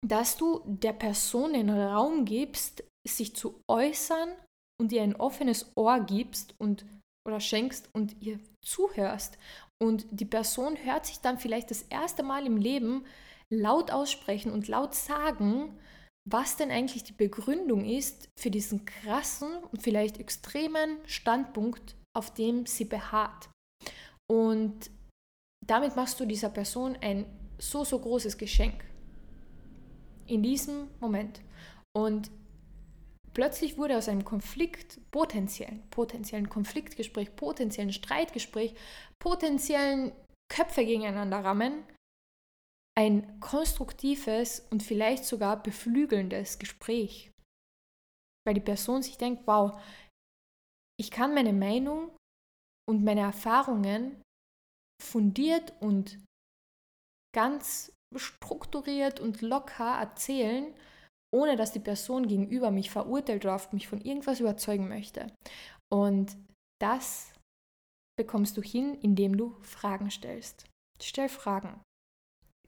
dass 0.07 0.37
du 0.37 0.63
der 0.67 0.93
Person 0.93 1.55
den 1.55 1.71
Raum 1.71 2.25
gibst, 2.25 2.85
sich 3.07 3.35
zu 3.35 3.61
äußern 3.69 4.31
und 4.81 4.93
ihr 4.93 5.03
ein 5.03 5.17
offenes 5.17 5.73
Ohr 5.77 6.01
gibst 6.01 6.55
und 6.59 6.85
oder 7.27 7.41
schenkst 7.41 7.91
und 7.93 8.17
ihr 8.23 8.39
zuhörst. 8.65 9.39
Und 9.83 10.07
die 10.11 10.25
Person 10.25 10.77
hört 10.85 11.07
sich 11.07 11.21
dann 11.21 11.39
vielleicht 11.39 11.71
das 11.71 11.83
erste 11.83 12.23
Mal 12.23 12.47
im 12.47 12.57
Leben 12.57 13.05
laut 13.53 13.91
aussprechen 13.91 14.51
und 14.53 14.69
laut 14.69 14.95
sagen, 14.95 15.79
was 16.29 16.57
denn 16.57 16.71
eigentlich 16.71 17.05
die 17.05 17.13
Begründung 17.13 17.85
ist 17.85 18.29
für 18.39 18.51
diesen 18.51 18.85
krassen 18.85 19.49
und 19.71 19.83
vielleicht 19.83 20.19
extremen 20.19 20.99
Standpunkt, 21.07 21.95
auf 22.17 22.35
dem 22.35 22.67
sie 22.67 22.85
beharrt. 22.85 23.49
Und 24.29 24.91
damit 25.65 25.95
machst 25.95 26.19
du 26.19 26.27
dieser 26.27 26.49
Person 26.49 26.97
ein 27.01 27.27
so, 27.59 27.85
so 27.85 27.99
großes 27.99 28.39
Geschenk. 28.39 28.85
In 30.27 30.43
diesem 30.43 30.89
Moment. 31.01 31.41
Und 31.97 32.31
plötzlich 33.37 33.77
wurde 33.77 33.99
aus 33.99 34.09
einem 34.09 34.25
Konflikt, 34.25 34.99
potenziellen, 35.11 35.87
potenziellen 35.91 36.49
Konfliktgespräch, 36.49 37.37
potenziellen 37.37 37.93
Streitgespräch, 37.93 38.75
potenziellen 39.19 40.13
Köpfe 40.51 40.87
gegeneinander 40.87 41.45
rammen, 41.45 41.85
ein 42.99 43.39
konstruktives 43.41 44.61
und 44.71 44.83
vielleicht 44.83 45.27
sogar 45.27 45.63
beflügelndes 45.63 46.59
Gespräch. 46.59 47.31
Weil 48.47 48.55
die 48.55 48.63
Person 48.63 49.03
sich 49.03 49.19
denkt, 49.19 49.47
wow, 49.47 49.79
ich 50.99 51.11
kann 51.11 51.35
meine 51.35 51.53
Meinung 51.53 52.17
und 52.89 53.05
meine 53.05 53.21
Erfahrungen 53.21 54.23
fundiert 55.05 55.75
und 55.83 56.25
ganz 57.35 57.93
strukturiert 58.17 59.21
und 59.21 59.43
locker 59.43 59.99
erzählen, 59.99 60.75
ohne 61.37 61.57
dass 61.57 61.73
die 61.73 61.81
Person 61.81 62.27
gegenüber 62.27 62.71
mich 62.71 62.91
verurteilt 62.91 63.45
oder 63.45 63.61
mich 63.73 63.89
von 63.89 64.01
irgendwas 64.01 64.41
überzeugen 64.41 64.89
möchte. 64.89 65.31
Und 65.93 66.35
das 66.81 67.33
bekommst 68.19 68.57
du 68.57 68.63
hin, 68.63 68.99
indem 69.03 69.37
du 69.37 69.55
Fragen 69.61 70.11
stellst. 70.11 70.65
Stell 71.01 71.29
Fragen. 71.29 71.83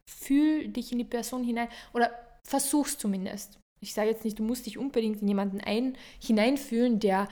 Fühl 0.07 0.69
dich 0.69 0.93
in 0.93 0.99
die 0.99 1.05
Person 1.05 1.45
hinein 1.45 1.69
oder 1.95 2.11
versuch's 2.47 2.99
zumindest. 2.99 3.59
Ich 3.81 3.95
sage 3.95 4.11
jetzt 4.11 4.25
nicht, 4.25 4.39
du 4.39 4.43
musst 4.43 4.67
dich 4.67 4.77
unbedingt 4.77 5.23
in 5.23 5.29
jemanden 5.29 5.63
ein, 5.63 5.97
hineinfühlen, 6.21 7.01
der 7.01 7.29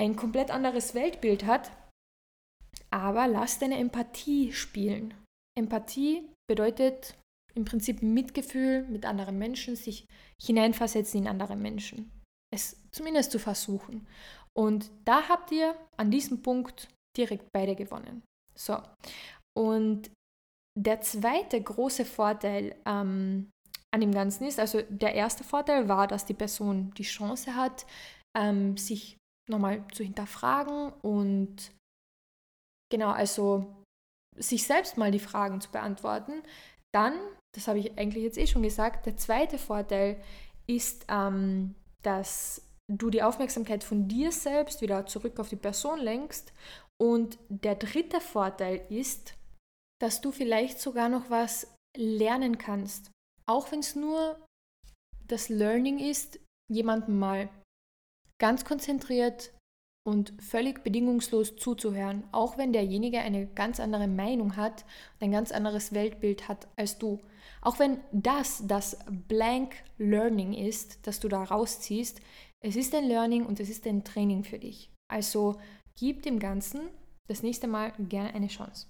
ein 0.00 0.14
komplett 0.14 0.52
anderes 0.52 0.94
Weltbild 0.94 1.46
hat, 1.46 1.72
aber 2.90 3.26
lass 3.26 3.58
deine 3.58 3.78
Empathie 3.78 4.52
spielen. 4.52 5.14
Empathie 5.58 6.28
bedeutet 6.48 7.16
im 7.54 7.64
Prinzip 7.64 8.02
Mitgefühl 8.02 8.84
mit 8.84 9.04
anderen 9.04 9.38
Menschen, 9.38 9.74
sich 9.76 10.06
hineinversetzen 10.44 11.22
in 11.22 11.28
andere 11.28 11.56
Menschen. 11.56 12.10
Es 12.52 12.76
zumindest 12.92 13.32
zu 13.32 13.38
versuchen. 13.38 14.06
Und 14.56 14.90
da 15.04 15.28
habt 15.28 15.50
ihr 15.50 15.74
an 15.96 16.10
diesem 16.10 16.42
Punkt 16.42 16.88
direkt 17.16 17.48
beide 17.52 17.74
gewonnen. 17.74 18.22
So. 18.54 18.80
Und 19.56 20.10
der 20.78 21.00
zweite 21.00 21.60
große 21.60 22.04
Vorteil 22.04 22.76
ähm, 22.84 23.50
an 23.92 24.00
dem 24.00 24.12
Ganzen 24.12 24.44
ist, 24.46 24.58
also 24.58 24.82
der 24.88 25.14
erste 25.14 25.44
Vorteil 25.44 25.88
war, 25.88 26.08
dass 26.08 26.26
die 26.26 26.34
Person 26.34 26.92
die 26.94 27.04
Chance 27.04 27.54
hat, 27.54 27.86
ähm, 28.36 28.76
sich 28.76 29.16
nochmal 29.48 29.86
zu 29.92 30.02
hinterfragen 30.02 30.92
und 31.02 31.72
genau, 32.90 33.10
also 33.10 33.84
sich 34.36 34.66
selbst 34.66 34.96
mal 34.96 35.12
die 35.12 35.20
Fragen 35.20 35.60
zu 35.60 35.70
beantworten. 35.70 36.42
Dann, 36.92 37.14
das 37.54 37.68
habe 37.68 37.78
ich 37.78 37.98
eigentlich 37.98 38.24
jetzt 38.24 38.38
eh 38.38 38.46
schon 38.46 38.62
gesagt, 38.62 39.06
der 39.06 39.16
zweite 39.16 39.58
Vorteil 39.58 40.20
ist, 40.66 41.06
ähm, 41.08 41.74
dass 42.02 42.62
du 42.88 43.10
die 43.10 43.22
Aufmerksamkeit 43.22 43.84
von 43.84 44.08
dir 44.08 44.32
selbst 44.32 44.82
wieder 44.82 45.06
zurück 45.06 45.38
auf 45.40 45.48
die 45.48 45.56
Person 45.56 46.00
lenkst. 46.00 46.52
Und 47.00 47.38
der 47.48 47.74
dritte 47.74 48.20
Vorteil 48.20 48.84
ist, 48.88 49.34
dass 50.00 50.20
du 50.20 50.32
vielleicht 50.32 50.80
sogar 50.80 51.08
noch 51.08 51.30
was 51.30 51.74
lernen 51.96 52.58
kannst. 52.58 53.10
Auch 53.46 53.70
wenn 53.72 53.80
es 53.80 53.94
nur 53.94 54.38
das 55.26 55.48
Learning 55.48 55.98
ist, 55.98 56.38
jemandem 56.70 57.18
mal 57.18 57.48
ganz 58.40 58.64
konzentriert 58.64 59.52
und 60.06 60.34
völlig 60.42 60.84
bedingungslos 60.84 61.56
zuzuhören, 61.56 62.24
auch 62.32 62.58
wenn 62.58 62.72
derjenige 62.72 63.20
eine 63.20 63.46
ganz 63.46 63.80
andere 63.80 64.06
Meinung 64.06 64.56
hat 64.56 64.84
und 65.14 65.26
ein 65.26 65.32
ganz 65.32 65.50
anderes 65.52 65.92
Weltbild 65.94 66.48
hat 66.48 66.68
als 66.76 66.98
du. 66.98 67.20
Auch 67.64 67.78
wenn 67.78 68.00
das 68.12 68.66
das 68.66 68.98
Blank 69.10 69.74
Learning 69.96 70.52
ist, 70.52 71.06
das 71.06 71.18
du 71.18 71.28
da 71.28 71.42
rausziehst, 71.42 72.20
es 72.62 72.76
ist 72.76 72.94
ein 72.94 73.04
Learning 73.04 73.46
und 73.46 73.58
es 73.58 73.70
ist 73.70 73.86
ein 73.86 74.04
Training 74.04 74.44
für 74.44 74.58
dich. 74.58 74.90
Also 75.10 75.60
gib 75.98 76.22
dem 76.22 76.38
Ganzen 76.38 76.88
das 77.28 77.42
nächste 77.42 77.66
Mal 77.66 77.92
gerne 77.98 78.34
eine 78.34 78.48
Chance. 78.48 78.86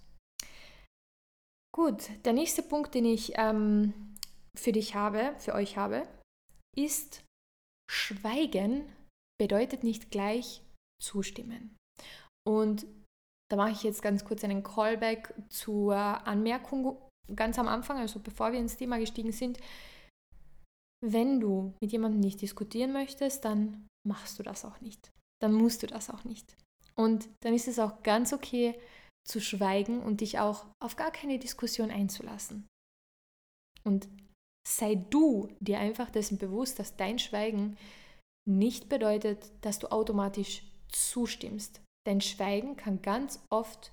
Gut, 1.75 2.09
der 2.25 2.33
nächste 2.33 2.63
Punkt, 2.63 2.95
den 2.95 3.05
ich 3.05 3.33
ähm, 3.37 3.93
für 4.57 4.73
dich 4.73 4.95
habe, 4.95 5.35
für 5.39 5.55
euch 5.55 5.77
habe, 5.77 6.07
ist 6.77 7.25
Schweigen 7.91 8.89
bedeutet 9.41 9.83
nicht 9.83 10.11
gleich 10.11 10.63
zustimmen. 11.03 11.77
Und 12.47 12.87
da 13.51 13.57
mache 13.57 13.73
ich 13.73 13.83
jetzt 13.83 14.03
ganz 14.03 14.25
kurz 14.25 14.43
einen 14.45 14.63
Callback 14.63 15.35
zur 15.49 15.97
Anmerkung 15.97 16.97
ganz 17.35 17.59
am 17.59 17.69
Anfang, 17.69 17.99
also 17.99 18.21
bevor 18.21 18.53
wir 18.53 18.59
ins 18.59 18.77
Thema 18.77 18.99
gestiegen 18.99 19.33
sind. 19.33 19.59
Wenn 21.05 21.41
du 21.41 21.75
mit 21.81 21.93
jemandem 21.93 22.21
nicht 22.21 22.41
diskutieren 22.41 22.93
möchtest, 22.93 23.45
dann 23.45 23.87
machst 24.07 24.39
du 24.39 24.43
das 24.43 24.65
auch 24.65 24.81
nicht. 24.81 25.13
Dann 25.43 25.53
musst 25.53 25.83
du 25.83 25.87
das 25.87 26.11
auch 26.11 26.25
nicht. 26.25 26.57
Und 26.95 27.29
dann 27.41 27.55
ist 27.55 27.69
es 27.69 27.79
auch 27.79 28.03
ganz 28.03 28.33
okay 28.33 28.79
zu 29.27 29.41
schweigen 29.41 30.01
und 30.01 30.21
dich 30.21 30.39
auch 30.39 30.67
auf 30.83 30.97
gar 30.97 31.11
keine 31.11 31.39
Diskussion 31.39 31.91
einzulassen. 31.91 32.67
Und 33.85 34.09
sei 34.67 34.95
du 34.95 35.49
dir 35.61 35.79
einfach 35.79 36.11
dessen 36.11 36.39
bewusst, 36.39 36.79
dass 36.79 36.97
dein 36.97 37.19
Schweigen 37.19 37.77
nicht 38.49 38.89
bedeutet, 38.89 39.51
dass 39.63 39.79
du 39.79 39.91
automatisch 39.91 40.63
zustimmst. 40.89 41.81
Dein 42.07 42.21
Schweigen 42.21 42.77
kann 42.77 43.03
ganz 43.03 43.43
oft 43.51 43.93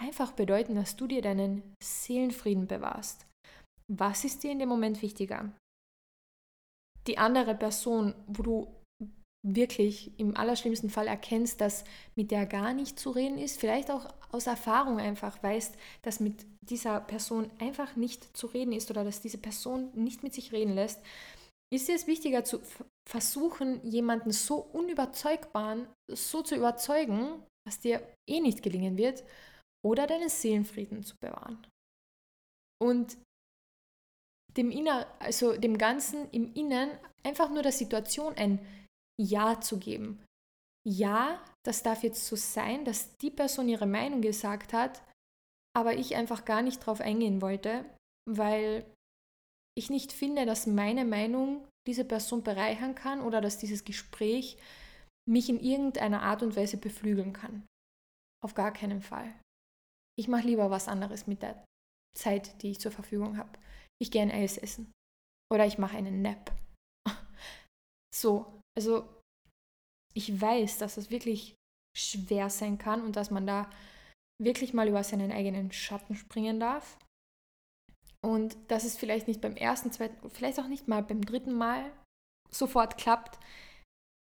einfach 0.00 0.32
bedeuten, 0.32 0.74
dass 0.74 0.96
du 0.96 1.06
dir 1.06 1.22
deinen 1.22 1.62
Seelenfrieden 1.82 2.66
bewahrst. 2.66 3.26
Was 3.90 4.24
ist 4.24 4.42
dir 4.42 4.52
in 4.52 4.58
dem 4.58 4.68
Moment 4.68 5.02
wichtiger? 5.02 5.52
Die 7.06 7.18
andere 7.18 7.54
Person, 7.54 8.14
wo 8.26 8.42
du 8.42 8.76
wirklich 9.46 10.18
im 10.18 10.36
allerschlimmsten 10.36 10.90
Fall 10.90 11.06
erkennst, 11.06 11.60
dass 11.60 11.84
mit 12.16 12.32
der 12.32 12.46
gar 12.46 12.74
nicht 12.74 12.98
zu 12.98 13.10
reden 13.10 13.38
ist, 13.38 13.60
vielleicht 13.60 13.90
auch 13.90 14.12
aus 14.32 14.48
Erfahrung 14.48 14.98
einfach 14.98 15.40
weißt, 15.40 15.76
dass 16.02 16.18
mit 16.18 16.44
dieser 16.62 17.00
Person 17.00 17.50
einfach 17.60 17.94
nicht 17.94 18.36
zu 18.36 18.48
reden 18.48 18.72
ist 18.72 18.90
oder 18.90 19.04
dass 19.04 19.20
diese 19.20 19.38
Person 19.38 19.90
nicht 19.94 20.24
mit 20.24 20.34
sich 20.34 20.52
reden 20.52 20.74
lässt, 20.74 21.00
ist 21.72 21.88
es 21.88 22.06
wichtiger 22.06 22.44
zu 22.44 22.60
versuchen, 23.08 23.80
jemanden 23.84 24.32
so 24.32 24.56
unüberzeugbar 24.56 25.78
so 26.10 26.42
zu 26.42 26.56
überzeugen, 26.56 27.42
dass 27.66 27.80
dir 27.80 28.00
eh 28.28 28.40
nicht 28.40 28.62
gelingen 28.62 28.96
wird, 28.96 29.24
oder 29.86 30.06
deinen 30.06 30.28
Seelenfrieden 30.28 31.04
zu 31.04 31.14
bewahren. 31.16 31.64
Und 32.82 33.16
dem 34.56 34.70
Inner, 34.70 35.06
also 35.20 35.56
dem 35.56 35.78
Ganzen 35.78 36.28
im 36.30 36.52
Innen 36.54 36.90
einfach 37.22 37.50
nur 37.50 37.62
der 37.62 37.72
Situation 37.72 38.34
ein 38.34 38.58
Ja 39.20 39.60
zu 39.60 39.78
geben. 39.78 40.24
Ja, 40.88 41.42
das 41.64 41.82
darf 41.82 42.02
jetzt 42.02 42.26
so 42.26 42.36
sein, 42.36 42.84
dass 42.84 43.16
die 43.18 43.30
Person 43.30 43.68
ihre 43.68 43.86
Meinung 43.86 44.22
gesagt 44.22 44.72
hat, 44.72 45.02
aber 45.76 45.94
ich 45.94 46.16
einfach 46.16 46.44
gar 46.44 46.62
nicht 46.62 46.80
drauf 46.80 47.00
eingehen 47.00 47.42
wollte, 47.42 47.84
weil 48.28 48.84
ich 49.76 49.90
nicht 49.90 50.12
finde, 50.12 50.46
dass 50.46 50.66
meine 50.66 51.04
Meinung 51.04 51.66
diese 51.86 52.04
Person 52.04 52.42
bereichern 52.42 52.94
kann 52.94 53.20
oder 53.20 53.40
dass 53.40 53.58
dieses 53.58 53.84
Gespräch 53.84 54.58
mich 55.28 55.48
in 55.48 55.60
irgendeiner 55.60 56.22
Art 56.22 56.42
und 56.42 56.56
Weise 56.56 56.76
beflügeln 56.76 57.32
kann. 57.32 57.66
Auf 58.44 58.54
gar 58.54 58.72
keinen 58.72 59.02
Fall. 59.02 59.34
Ich 60.18 60.28
mache 60.28 60.46
lieber 60.46 60.70
was 60.70 60.88
anderes 60.88 61.26
mit 61.26 61.42
der 61.42 61.64
Zeit, 62.16 62.62
die 62.62 62.70
ich 62.70 62.80
zur 62.80 62.92
Verfügung 62.92 63.36
habe. 63.36 63.50
Ich 64.00 64.10
gehe 64.10 64.22
ein 64.22 64.30
Eis 64.30 64.56
essen. 64.58 64.92
Oder 65.52 65.66
ich 65.66 65.78
mache 65.78 65.96
einen 65.96 66.22
Nap. 66.22 66.52
so, 68.14 68.60
also 68.76 69.06
ich 70.14 70.40
weiß, 70.40 70.78
dass 70.78 70.96
es 70.96 71.10
wirklich 71.10 71.54
schwer 71.96 72.50
sein 72.50 72.78
kann 72.78 73.02
und 73.02 73.16
dass 73.16 73.30
man 73.30 73.46
da 73.46 73.70
wirklich 74.42 74.74
mal 74.74 74.88
über 74.88 75.04
seinen 75.04 75.32
eigenen 75.32 75.72
Schatten 75.72 76.14
springen 76.14 76.60
darf. 76.60 76.98
Und 78.24 78.56
dass 78.70 78.84
es 78.84 78.96
vielleicht 78.96 79.28
nicht 79.28 79.40
beim 79.40 79.56
ersten, 79.56 79.92
zweiten, 79.92 80.30
vielleicht 80.30 80.58
auch 80.58 80.66
nicht 80.66 80.88
mal 80.88 81.02
beim 81.02 81.24
dritten 81.24 81.54
Mal 81.54 81.92
sofort 82.50 82.96
klappt. 82.98 83.38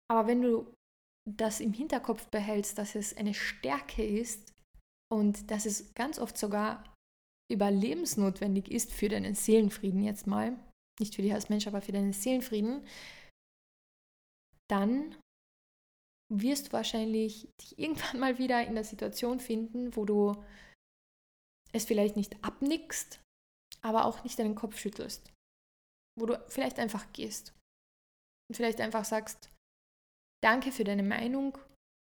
Aber 0.10 0.28
wenn 0.28 0.42
du 0.42 0.74
das 1.30 1.60
im 1.60 1.74
Hinterkopf 1.74 2.28
behältst, 2.28 2.78
dass 2.78 2.96
es 2.96 3.16
eine 3.16 3.34
Stärke 3.34 4.04
ist 4.04 4.51
und 5.12 5.52
dass 5.52 5.66
es 5.66 5.94
ganz 5.94 6.20
oft 6.20 6.38
sogar 6.38 6.84
überlebensnotwendig 7.52 8.72
ist 8.72 8.94
für 8.94 9.10
deinen 9.10 9.36
Seelenfrieden 9.36 10.04
jetzt 10.04 10.26
mal, 10.26 10.58
nicht 11.00 11.16
für 11.16 11.22
dich 11.22 11.34
als 11.34 11.50
Mensch, 11.50 11.68
aber 11.68 11.82
für 11.82 11.92
deinen 11.92 12.14
Seelenfrieden, 12.14 12.88
dann 14.70 15.18
wirst 16.32 16.68
du 16.68 16.72
wahrscheinlich 16.72 17.50
dich 17.60 17.78
irgendwann 17.78 18.20
mal 18.20 18.38
wieder 18.38 18.66
in 18.66 18.76
der 18.76 18.86
Situation 18.86 19.42
finden, 19.42 19.96
wo 19.98 20.06
du 20.06 20.42
es 21.74 21.86
vielleicht 21.86 22.16
nicht 22.16 22.42
abnickst, 22.44 23.22
aber 23.82 24.06
auch 24.06 24.24
nicht 24.24 24.40
deinen 24.40 24.56
Kopf 24.56 24.78
schüttelst. 24.78 25.34
Wo 26.18 26.26
du 26.26 26.42
vielleicht 26.48 26.80
einfach 26.80 27.12
gehst 27.14 27.54
und 28.50 28.56
vielleicht 28.56 28.80
einfach 28.80 29.06
sagst, 29.06 29.50
danke 30.42 30.72
für 30.72 30.84
deine 30.84 31.04
Meinung, 31.04 31.58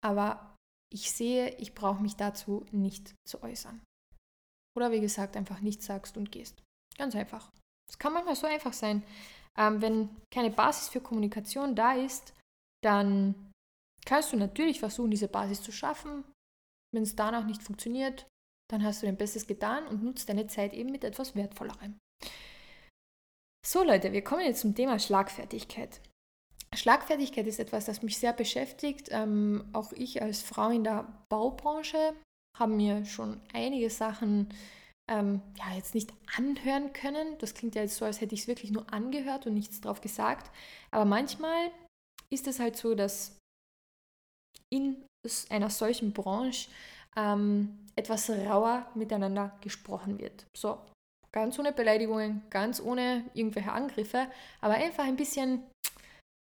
aber 0.03 0.56
ich 0.93 1.11
sehe, 1.11 1.55
ich 1.57 1.73
brauche 1.73 2.01
mich 2.01 2.15
dazu 2.15 2.65
nicht 2.71 3.15
zu 3.27 3.43
äußern. 3.43 3.81
Oder 4.75 4.91
wie 4.91 5.01
gesagt, 5.01 5.35
einfach 5.35 5.59
nichts 5.59 5.85
sagst 5.85 6.17
und 6.17 6.31
gehst. 6.31 6.63
Ganz 6.97 7.15
einfach. 7.15 7.51
Es 7.89 7.97
kann 7.97 8.13
manchmal 8.13 8.35
so 8.35 8.47
einfach 8.47 8.73
sein. 8.73 9.03
Ähm, 9.57 9.81
wenn 9.81 10.09
keine 10.31 10.51
Basis 10.51 10.89
für 10.89 11.01
Kommunikation 11.01 11.75
da 11.75 11.93
ist, 11.93 12.33
dann 12.83 13.51
kannst 14.05 14.31
du 14.31 14.37
natürlich 14.37 14.79
versuchen, 14.79 15.11
diese 15.11 15.27
Basis 15.27 15.61
zu 15.63 15.71
schaffen. 15.71 16.23
Wenn 16.93 17.03
es 17.03 17.15
danach 17.15 17.45
nicht 17.45 17.63
funktioniert, 17.63 18.27
dann 18.69 18.83
hast 18.83 19.01
du 19.01 19.07
dein 19.07 19.17
Bestes 19.17 19.47
getan 19.47 19.87
und 19.87 20.03
nutzt 20.03 20.29
deine 20.29 20.47
Zeit 20.47 20.73
eben 20.73 20.91
mit 20.91 21.03
etwas 21.03 21.35
Wertvollerem. 21.35 21.97
So 23.65 23.83
Leute, 23.83 24.13
wir 24.13 24.23
kommen 24.23 24.45
jetzt 24.45 24.61
zum 24.61 24.75
Thema 24.75 24.99
Schlagfertigkeit. 24.99 26.01
Schlagfertigkeit 26.77 27.47
ist 27.47 27.59
etwas, 27.59 27.85
das 27.85 28.03
mich 28.03 28.17
sehr 28.17 28.33
beschäftigt. 28.33 29.09
Ähm, 29.11 29.65
auch 29.73 29.91
ich 29.93 30.21
als 30.21 30.41
Frau 30.41 30.69
in 30.69 30.83
der 30.83 31.07
Baubranche 31.29 32.13
habe 32.57 32.73
mir 32.73 33.05
schon 33.05 33.39
einige 33.53 33.89
Sachen 33.89 34.49
ähm, 35.09 35.41
ja, 35.57 35.75
jetzt 35.75 35.95
nicht 35.95 36.13
anhören 36.35 36.93
können. 36.93 37.37
Das 37.39 37.53
klingt 37.53 37.75
ja 37.75 37.81
jetzt 37.81 37.97
so, 37.97 38.05
als 38.05 38.21
hätte 38.21 38.35
ich 38.35 38.41
es 38.41 38.47
wirklich 38.47 38.71
nur 38.71 38.91
angehört 38.91 39.47
und 39.47 39.53
nichts 39.53 39.81
drauf 39.81 40.01
gesagt. 40.01 40.51
Aber 40.91 41.05
manchmal 41.05 41.71
ist 42.29 42.47
es 42.47 42.59
halt 42.59 42.75
so, 42.75 42.93
dass 42.95 43.37
in 44.69 45.03
einer 45.49 45.69
solchen 45.69 46.13
Branche 46.13 46.69
ähm, 47.15 47.85
etwas 47.95 48.29
rauer 48.29 48.89
miteinander 48.95 49.57
gesprochen 49.61 50.19
wird. 50.19 50.45
So, 50.55 50.77
ganz 51.31 51.57
ohne 51.57 51.73
Beleidigungen, 51.73 52.43
ganz 52.49 52.81
ohne 52.81 53.25
irgendwelche 53.33 53.71
Angriffe, 53.71 54.27
aber 54.61 54.75
einfach 54.75 55.05
ein 55.05 55.15
bisschen 55.15 55.63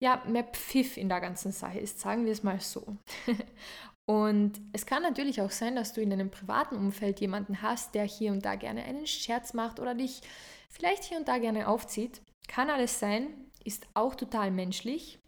ja, 0.01 0.23
mehr 0.27 0.43
Pfiff 0.43 0.97
in 0.97 1.09
der 1.09 1.21
ganzen 1.21 1.51
Sache 1.51 1.79
ist, 1.79 1.99
sagen 1.99 2.25
wir 2.25 2.31
es 2.31 2.43
mal 2.43 2.59
so. 2.59 2.97
und 4.09 4.59
es 4.73 4.85
kann 4.85 5.03
natürlich 5.03 5.41
auch 5.41 5.51
sein, 5.51 5.75
dass 5.75 5.93
du 5.93 6.01
in 6.01 6.11
einem 6.11 6.31
privaten 6.31 6.75
Umfeld 6.75 7.19
jemanden 7.19 7.61
hast, 7.61 7.93
der 7.93 8.03
hier 8.03 8.31
und 8.31 8.43
da 8.43 8.55
gerne 8.55 8.83
einen 8.83 9.05
Scherz 9.05 9.53
macht 9.53 9.79
oder 9.79 9.93
dich 9.93 10.21
vielleicht 10.69 11.03
hier 11.03 11.17
und 11.17 11.27
da 11.27 11.37
gerne 11.37 11.67
aufzieht. 11.67 12.21
Kann 12.47 12.69
alles 12.69 12.99
sein, 12.99 13.27
ist 13.63 13.87
auch 13.93 14.15
total 14.15 14.51
menschlich. 14.51 15.19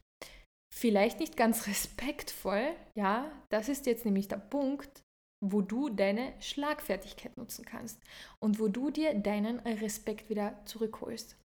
Vielleicht 0.73 1.19
nicht 1.19 1.37
ganz 1.37 1.67
respektvoll, 1.67 2.75
ja, 2.95 3.31
das 3.49 3.69
ist 3.69 3.85
jetzt 3.85 4.05
nämlich 4.05 4.27
der 4.27 4.37
Punkt, 4.37 5.03
wo 5.45 5.61
du 5.61 5.89
deine 5.89 6.33
Schlagfertigkeit 6.41 7.37
nutzen 7.37 7.65
kannst 7.65 7.99
und 8.39 8.59
wo 8.59 8.69
du 8.69 8.89
dir 8.89 9.13
deinen 9.13 9.59
Respekt 9.59 10.29
wieder 10.29 10.59
zurückholst. 10.65 11.37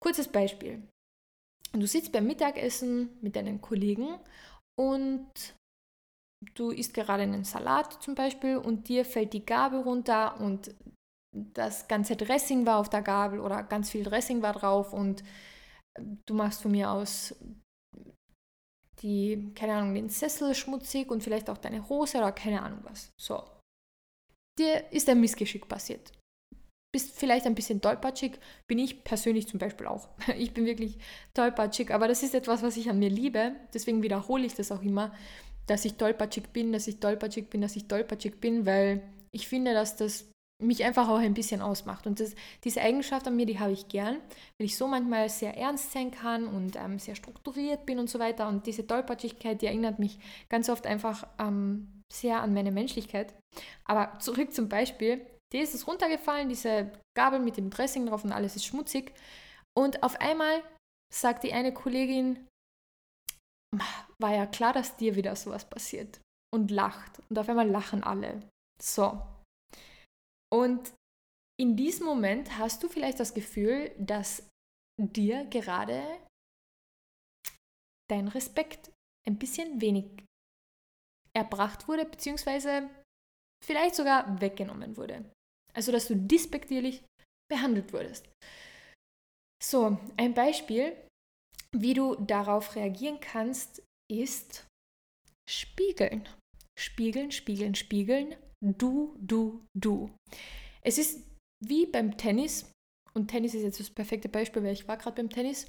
Kurzes 0.00 0.28
Beispiel. 0.28 0.82
Du 1.72 1.86
sitzt 1.86 2.12
beim 2.12 2.26
Mittagessen 2.26 3.16
mit 3.20 3.36
deinen 3.36 3.60
Kollegen 3.60 4.18
und 4.78 5.30
du 6.54 6.70
isst 6.70 6.94
gerade 6.94 7.22
einen 7.22 7.44
Salat 7.44 8.02
zum 8.02 8.14
Beispiel 8.14 8.56
und 8.56 8.88
dir 8.88 9.04
fällt 9.04 9.32
die 9.32 9.44
Gabel 9.44 9.80
runter 9.80 10.40
und 10.40 10.74
das 11.32 11.86
ganze 11.86 12.16
Dressing 12.16 12.66
war 12.66 12.78
auf 12.78 12.90
der 12.90 13.02
Gabel 13.02 13.40
oder 13.40 13.62
ganz 13.62 13.90
viel 13.90 14.02
Dressing 14.02 14.42
war 14.42 14.54
drauf 14.54 14.92
und 14.92 15.22
du 16.26 16.34
machst 16.34 16.62
von 16.62 16.72
mir 16.72 16.90
aus 16.90 17.34
die, 19.02 19.52
keine 19.54 19.74
Ahnung, 19.74 19.94
den 19.94 20.08
Sessel 20.08 20.54
schmutzig 20.54 21.10
und 21.10 21.22
vielleicht 21.22 21.48
auch 21.48 21.58
deine 21.58 21.88
Hose 21.88 22.18
oder 22.18 22.32
keine 22.32 22.62
Ahnung 22.62 22.80
was. 22.82 23.12
So. 23.18 23.42
Dir 24.58 24.92
ist 24.92 25.08
ein 25.08 25.20
Missgeschick 25.20 25.68
passiert. 25.68 26.12
Bist 26.92 27.16
vielleicht 27.16 27.46
ein 27.46 27.54
bisschen 27.54 27.80
tollpatschig, 27.80 28.32
bin 28.66 28.78
ich 28.78 29.04
persönlich 29.04 29.46
zum 29.46 29.58
Beispiel 29.58 29.86
auch. 29.86 30.08
Ich 30.36 30.52
bin 30.52 30.66
wirklich 30.66 30.98
tollpatschig, 31.34 31.92
aber 31.92 32.08
das 32.08 32.22
ist 32.22 32.34
etwas, 32.34 32.62
was 32.62 32.76
ich 32.76 32.90
an 32.90 32.98
mir 32.98 33.10
liebe. 33.10 33.52
Deswegen 33.72 34.02
wiederhole 34.02 34.44
ich 34.44 34.54
das 34.54 34.72
auch 34.72 34.82
immer, 34.82 35.12
dass 35.66 35.84
ich 35.84 35.94
tollpatschig 35.94 36.48
bin, 36.48 36.72
dass 36.72 36.88
ich 36.88 36.98
tollpatschig 36.98 37.48
bin, 37.48 37.60
dass 37.60 37.76
ich 37.76 37.86
tollpatschig 37.86 38.40
bin, 38.40 38.66
weil 38.66 39.02
ich 39.30 39.46
finde, 39.46 39.72
dass 39.72 39.96
das 39.96 40.30
mich 40.60 40.84
einfach 40.84 41.08
auch 41.08 41.18
ein 41.18 41.34
bisschen 41.34 41.62
ausmacht. 41.62 42.06
Und 42.06 42.20
das, 42.20 42.34
diese 42.64 42.80
Eigenschaft 42.80 43.26
an 43.26 43.36
mir, 43.36 43.46
die 43.46 43.58
habe 43.58 43.72
ich 43.72 43.88
gern, 43.88 44.16
weil 44.58 44.66
ich 44.66 44.76
so 44.76 44.86
manchmal 44.86 45.28
sehr 45.28 45.56
ernst 45.56 45.92
sein 45.92 46.10
kann 46.10 46.46
und 46.46 46.76
ähm, 46.76 46.98
sehr 46.98 47.14
strukturiert 47.14 47.86
bin 47.86 47.98
und 47.98 48.10
so 48.10 48.18
weiter. 48.18 48.48
Und 48.48 48.66
diese 48.66 48.86
Tollpatschigkeit, 48.86 49.62
die 49.62 49.66
erinnert 49.66 49.98
mich 49.98 50.18
ganz 50.48 50.68
oft 50.68 50.86
einfach 50.86 51.26
ähm, 51.38 52.02
sehr 52.12 52.42
an 52.42 52.52
meine 52.52 52.72
Menschlichkeit. 52.72 53.34
Aber 53.84 54.18
zurück 54.18 54.52
zum 54.52 54.68
Beispiel, 54.68 55.24
dir 55.52 55.62
ist 55.62 55.74
es 55.74 55.86
runtergefallen, 55.86 56.48
diese 56.48 56.92
Gabel 57.16 57.40
mit 57.40 57.56
dem 57.56 57.70
Dressing 57.70 58.06
drauf 58.06 58.24
und 58.24 58.32
alles 58.32 58.56
ist 58.56 58.66
schmutzig. 58.66 59.14
Und 59.76 60.02
auf 60.02 60.20
einmal 60.20 60.62
sagt 61.12 61.44
die 61.44 61.52
eine 61.52 61.72
Kollegin, 61.72 62.46
war 64.18 64.34
ja 64.34 64.46
klar, 64.46 64.72
dass 64.72 64.96
dir 64.96 65.16
wieder 65.16 65.36
sowas 65.36 65.68
passiert. 65.68 66.20
Und 66.52 66.70
lacht. 66.70 67.20
Und 67.28 67.38
auf 67.38 67.48
einmal 67.48 67.68
lachen 67.68 68.02
alle. 68.02 68.48
So, 68.82 69.20
und 70.52 70.92
in 71.58 71.76
diesem 71.76 72.06
Moment 72.06 72.58
hast 72.58 72.82
du 72.82 72.88
vielleicht 72.88 73.20
das 73.20 73.34
Gefühl, 73.34 73.94
dass 73.98 74.48
dir 74.98 75.44
gerade 75.46 76.02
dein 78.10 78.28
Respekt 78.28 78.90
ein 79.26 79.38
bisschen 79.38 79.80
wenig 79.80 80.06
erbracht 81.32 81.86
wurde, 81.86 82.04
beziehungsweise 82.04 82.90
vielleicht 83.64 83.94
sogar 83.94 84.40
weggenommen 84.40 84.96
wurde. 84.96 85.30
Also, 85.74 85.92
dass 85.92 86.08
du 86.08 86.16
dispektierlich 86.16 87.02
behandelt 87.50 87.92
wurdest. 87.92 88.28
So, 89.62 89.98
ein 90.16 90.34
Beispiel, 90.34 90.96
wie 91.76 91.94
du 91.94 92.14
darauf 92.16 92.74
reagieren 92.76 93.20
kannst, 93.20 93.82
ist 94.10 94.66
spiegeln. 95.48 96.28
Spiegeln, 96.78 97.30
spiegeln, 97.30 97.74
spiegeln, 97.74 98.36
Du, 98.62 99.16
du, 99.18 99.64
du. 99.74 100.10
Es 100.82 100.98
ist 100.98 101.22
wie 101.64 101.86
beim 101.86 102.16
Tennis, 102.16 102.70
und 103.14 103.28
Tennis 103.28 103.54
ist 103.54 103.62
jetzt 103.62 103.80
das 103.80 103.90
perfekte 103.90 104.28
Beispiel, 104.28 104.62
weil 104.62 104.74
ich 104.74 104.86
war 104.86 104.98
gerade 104.98 105.16
beim 105.16 105.30
Tennis. 105.30 105.66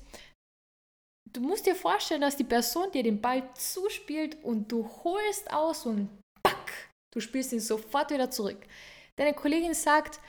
Du 1.31 1.39
musst 1.39 1.65
dir 1.65 1.75
vorstellen, 1.75 2.21
dass 2.21 2.35
die 2.35 2.43
Person 2.43 2.91
dir 2.91 3.03
den 3.03 3.21
Ball 3.21 3.49
zuspielt 3.55 4.43
und 4.43 4.71
du 4.71 4.85
holst 5.03 5.51
aus 5.53 5.85
und 5.85 6.09
back, 6.43 6.91
du 7.13 7.21
spielst 7.21 7.53
ihn 7.53 7.61
sofort 7.61 8.11
wieder 8.11 8.29
zurück. 8.29 8.67
Deine 9.17 9.33
Kollegin 9.33 9.73
sagt, 9.73 10.19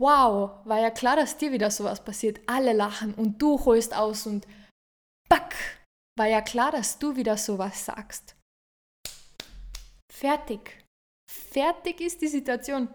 wow, 0.00 0.64
war 0.64 0.80
ja 0.80 0.90
klar, 0.90 1.16
dass 1.16 1.36
dir 1.36 1.52
wieder 1.52 1.70
sowas 1.70 2.04
passiert. 2.04 2.40
Alle 2.46 2.72
lachen 2.72 3.14
und 3.14 3.40
du 3.40 3.64
holst 3.64 3.94
aus 3.94 4.26
und 4.26 4.46
back, 5.28 5.54
war 6.18 6.26
ja 6.26 6.40
klar, 6.40 6.70
dass 6.70 6.98
du 6.98 7.16
wieder 7.16 7.36
sowas 7.36 7.84
sagst. 7.84 8.36
Fertig 10.12 10.84
fertig 11.54 12.00
ist 12.00 12.20
die 12.20 12.28
Situation 12.28 12.88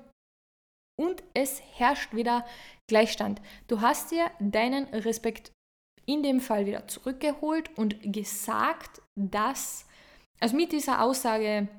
und 1.00 1.24
es 1.34 1.62
herrscht 1.78 2.14
wieder 2.14 2.46
Gleichstand. 2.90 3.42
Du 3.68 3.82
hast 3.82 4.12
dir 4.12 4.30
deinen 4.40 4.86
Respekt 4.94 5.52
in 6.06 6.24
dem 6.24 6.42
Fall 6.42 6.66
wieder 6.66 6.88
zurückgeholt 6.88 7.78
und 7.78 8.14
gesagt, 8.14 9.02
dass, 9.18 9.86
also 10.40 10.56
mit 10.56 10.72
dieser 10.72 11.02
Aussage 11.02 11.70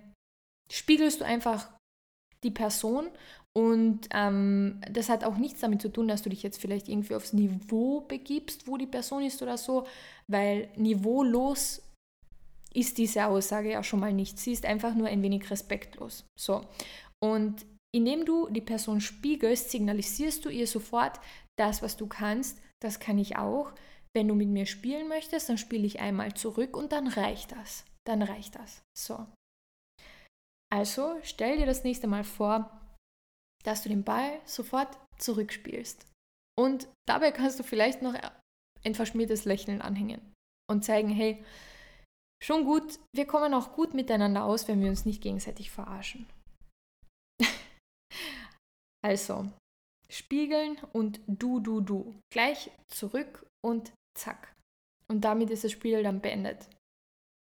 spiegelst 0.73 1.20
du 1.20 1.25
einfach 1.25 1.70
die 2.42 2.51
Person 2.51 3.11
und 3.53 4.09
ähm, 4.13 4.81
das 4.91 5.09
hat 5.09 5.25
auch 5.25 5.37
nichts 5.37 5.61
damit 5.61 5.83
zu 5.83 5.89
tun, 5.89 6.07
dass 6.07 6.23
du 6.23 6.31
dich 6.31 6.43
jetzt 6.43 6.61
vielleicht 6.61 6.89
irgendwie 6.89 7.15
aufs 7.15 7.33
Niveau 7.33 8.03
begibst, 8.03 8.69
wo 8.69 8.77
die 8.77 8.87
Person 8.87 9.25
ist 9.25 9.43
oder 9.43 9.59
so, 9.59 9.87
weil 10.29 10.69
niveaulos 10.77 11.83
ist 12.73 12.99
diese 12.99 13.27
Aussage 13.27 13.73
ja 13.73 13.83
schon 13.83 13.99
mal 13.99 14.13
nicht. 14.13 14.39
Sie 14.39 14.53
ist 14.53 14.65
einfach 14.65 14.95
nur 14.95 15.09
ein 15.09 15.23
wenig 15.23 15.51
respektlos. 15.51 16.25
So. 16.39 16.65
Und 17.23 17.67
indem 17.93 18.25
du 18.25 18.49
die 18.49 18.61
Person 18.61 19.01
spiegelst, 19.01 19.71
signalisierst 19.71 20.45
du 20.45 20.49
ihr 20.49 20.69
sofort, 20.69 21.19
das, 21.59 21.83
was 21.83 21.97
du 21.97 22.07
kannst, 22.07 22.61
das 22.81 23.01
kann 23.01 23.19
ich 23.19 23.37
auch. 23.37 23.73
Wenn 24.15 24.29
du 24.29 24.35
mit 24.37 24.49
mir 24.49 24.67
spielen 24.67 25.09
möchtest, 25.09 25.49
dann 25.49 25.59
spiele 25.59 25.87
ich 25.87 26.01
einmal 26.01 26.35
zurück 26.35 26.77
und 26.77 26.93
dann 26.93 27.09
reicht 27.09 27.53
das. 27.53 27.85
Dann 28.07 28.23
reicht 28.23 28.55
das. 28.55 28.83
So. 28.97 29.27
Also 30.73 31.17
stell 31.25 31.59
dir 31.59 31.67
das 31.67 31.83
nächste 31.83 32.07
Mal 32.07 32.23
vor, 32.23 32.80
dass 33.64 33.83
du 33.83 33.88
den 33.88 34.05
Ball 34.05 34.40
sofort 34.44 34.99
zurückspielst. 35.18 36.07
Und 36.59 36.88
dabei 37.07 37.33
kannst 37.33 37.59
du 37.59 37.62
vielleicht 37.62 38.03
noch 38.03 38.14
ein 38.85 38.94
verschmiertes 38.94 39.44
Lächeln 39.44 39.83
anhängen 39.83 40.20
und 40.70 40.85
zeigen, 40.85 41.09
hey, 41.09 41.44
Schon 42.42 42.64
gut, 42.64 42.99
wir 43.14 43.27
kommen 43.27 43.53
auch 43.53 43.73
gut 43.73 43.92
miteinander 43.92 44.44
aus, 44.44 44.66
wenn 44.66 44.81
wir 44.81 44.88
uns 44.88 45.05
nicht 45.05 45.23
gegenseitig 45.23 45.70
verarschen. 45.70 46.27
also, 49.05 49.51
spiegeln 50.11 50.79
und 50.92 51.20
du, 51.27 51.61
du, 51.61 51.83
du. 51.83 52.18
Gleich 52.33 52.70
zurück 52.88 53.46
und 53.62 53.92
zack. 54.18 54.55
Und 55.09 55.23
damit 55.23 55.51
ist 55.51 55.64
das 55.64 55.73
Spiel 55.73 56.03
dann 56.03 56.23
beendet. 56.23 56.66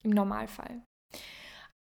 Im 0.03 0.11
Normalfall. 0.11 0.83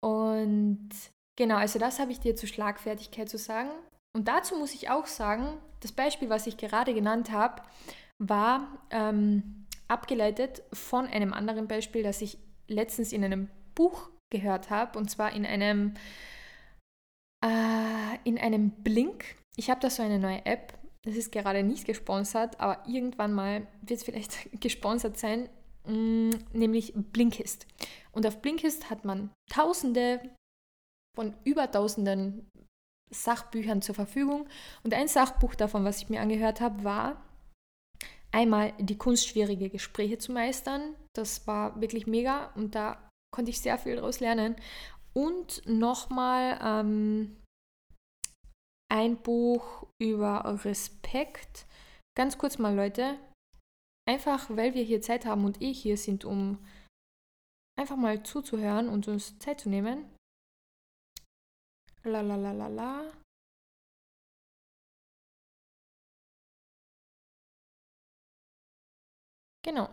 Und 0.02 0.90
genau, 1.38 1.58
also 1.58 1.80
das 1.80 2.00
habe 2.00 2.12
ich 2.12 2.20
dir 2.20 2.36
zur 2.36 2.48
Schlagfertigkeit 2.48 3.28
zu 3.28 3.38
sagen. 3.38 3.72
Und 4.16 4.28
dazu 4.28 4.56
muss 4.56 4.74
ich 4.74 4.90
auch 4.90 5.08
sagen, 5.08 5.58
das 5.80 5.92
Beispiel, 5.92 6.30
was 6.30 6.48
ich 6.48 6.58
gerade 6.58 6.94
genannt 6.94 7.32
habe, 7.32 7.62
war 8.20 8.68
ähm, 8.92 9.66
abgeleitet 9.88 10.64
von 10.72 11.08
einem 11.08 11.34
anderen 11.34 11.68
Beispiel, 11.68 12.04
das 12.04 12.22
ich 12.22 12.38
letztens 12.68 13.12
in 13.12 13.24
einem 13.24 13.50
Buch 13.76 14.10
gehört 14.32 14.70
habe, 14.70 14.98
und 14.98 15.10
zwar 15.10 15.34
in 15.34 15.46
einem, 15.46 15.96
äh, 17.44 18.18
in 18.24 18.38
einem 18.38 18.72
Blink. 18.72 19.36
Ich 19.56 19.70
habe 19.70 19.82
da 19.82 19.90
so 19.90 20.04
eine 20.04 20.20
neue 20.20 20.46
App, 20.46 20.74
das 21.04 21.16
ist 21.16 21.32
gerade 21.32 21.64
nicht 21.64 21.86
gesponsert, 21.86 22.60
aber 22.60 22.88
irgendwann 22.88 23.34
mal 23.34 23.68
wird 23.82 24.00
es 24.00 24.04
vielleicht 24.04 24.50
gesponsert 24.62 25.18
sein, 25.18 25.50
mh, 25.86 25.94
mm, 25.94 26.30
nämlich 26.54 26.94
Blinkist. 26.96 27.68
Und 28.12 28.26
auf 28.26 28.42
Blinkist 28.42 28.90
hat 28.90 29.06
man 29.06 29.32
tausende 29.52 30.22
von 31.16 31.36
über 31.44 31.70
tausenden 31.70 32.50
Sachbüchern 33.12 33.82
zur 33.82 33.96
Verfügung. 33.96 34.48
Und 34.84 34.94
ein 34.94 35.08
Sachbuch 35.08 35.56
davon, 35.56 35.86
was 35.86 36.02
ich 36.02 36.10
mir 36.10 36.22
angehört 36.22 36.62
habe, 36.62 36.84
war 36.84 37.22
einmal 38.32 38.74
die 38.80 38.98
Kunst, 38.98 39.28
schwierige 39.28 39.70
Gespräche 39.70 40.18
zu 40.18 40.32
meistern. 40.32 40.96
Das 41.16 41.48
war 41.48 41.80
wirklich 41.80 42.08
mega 42.08 42.48
und 42.56 42.76
da 42.76 43.10
konnte 43.34 43.52
ich 43.52 43.62
sehr 43.62 43.78
viel 43.78 43.96
daraus 43.96 44.20
lernen. 44.20 44.56
Und 45.14 45.62
nochmal 45.66 46.60
ähm, 46.62 47.38
ein 48.92 49.18
Buch 49.18 49.88
über 50.02 50.60
Respekt. 50.66 51.66
Ganz 52.18 52.38
kurz 52.38 52.58
mal, 52.58 52.76
Leute. 52.76 53.18
Einfach, 54.08 54.50
weil 54.50 54.74
wir 54.74 54.84
hier 54.84 55.02
Zeit 55.02 55.26
haben 55.26 55.46
und 55.46 55.62
eh 55.62 55.72
hier 55.72 55.98
sind, 55.98 56.26
um 56.26 56.60
einfach 57.80 57.96
mal 57.96 58.24
zuzuhören 58.24 58.90
und 58.90 59.08
uns 59.08 59.40
Zeit 59.40 59.62
zu 59.62 59.70
nehmen. 59.70 60.13
La 62.06 62.22
la 62.22 62.36
la 62.36 62.52
la 62.52 62.68
la. 62.68 63.12
Genau. 69.66 69.90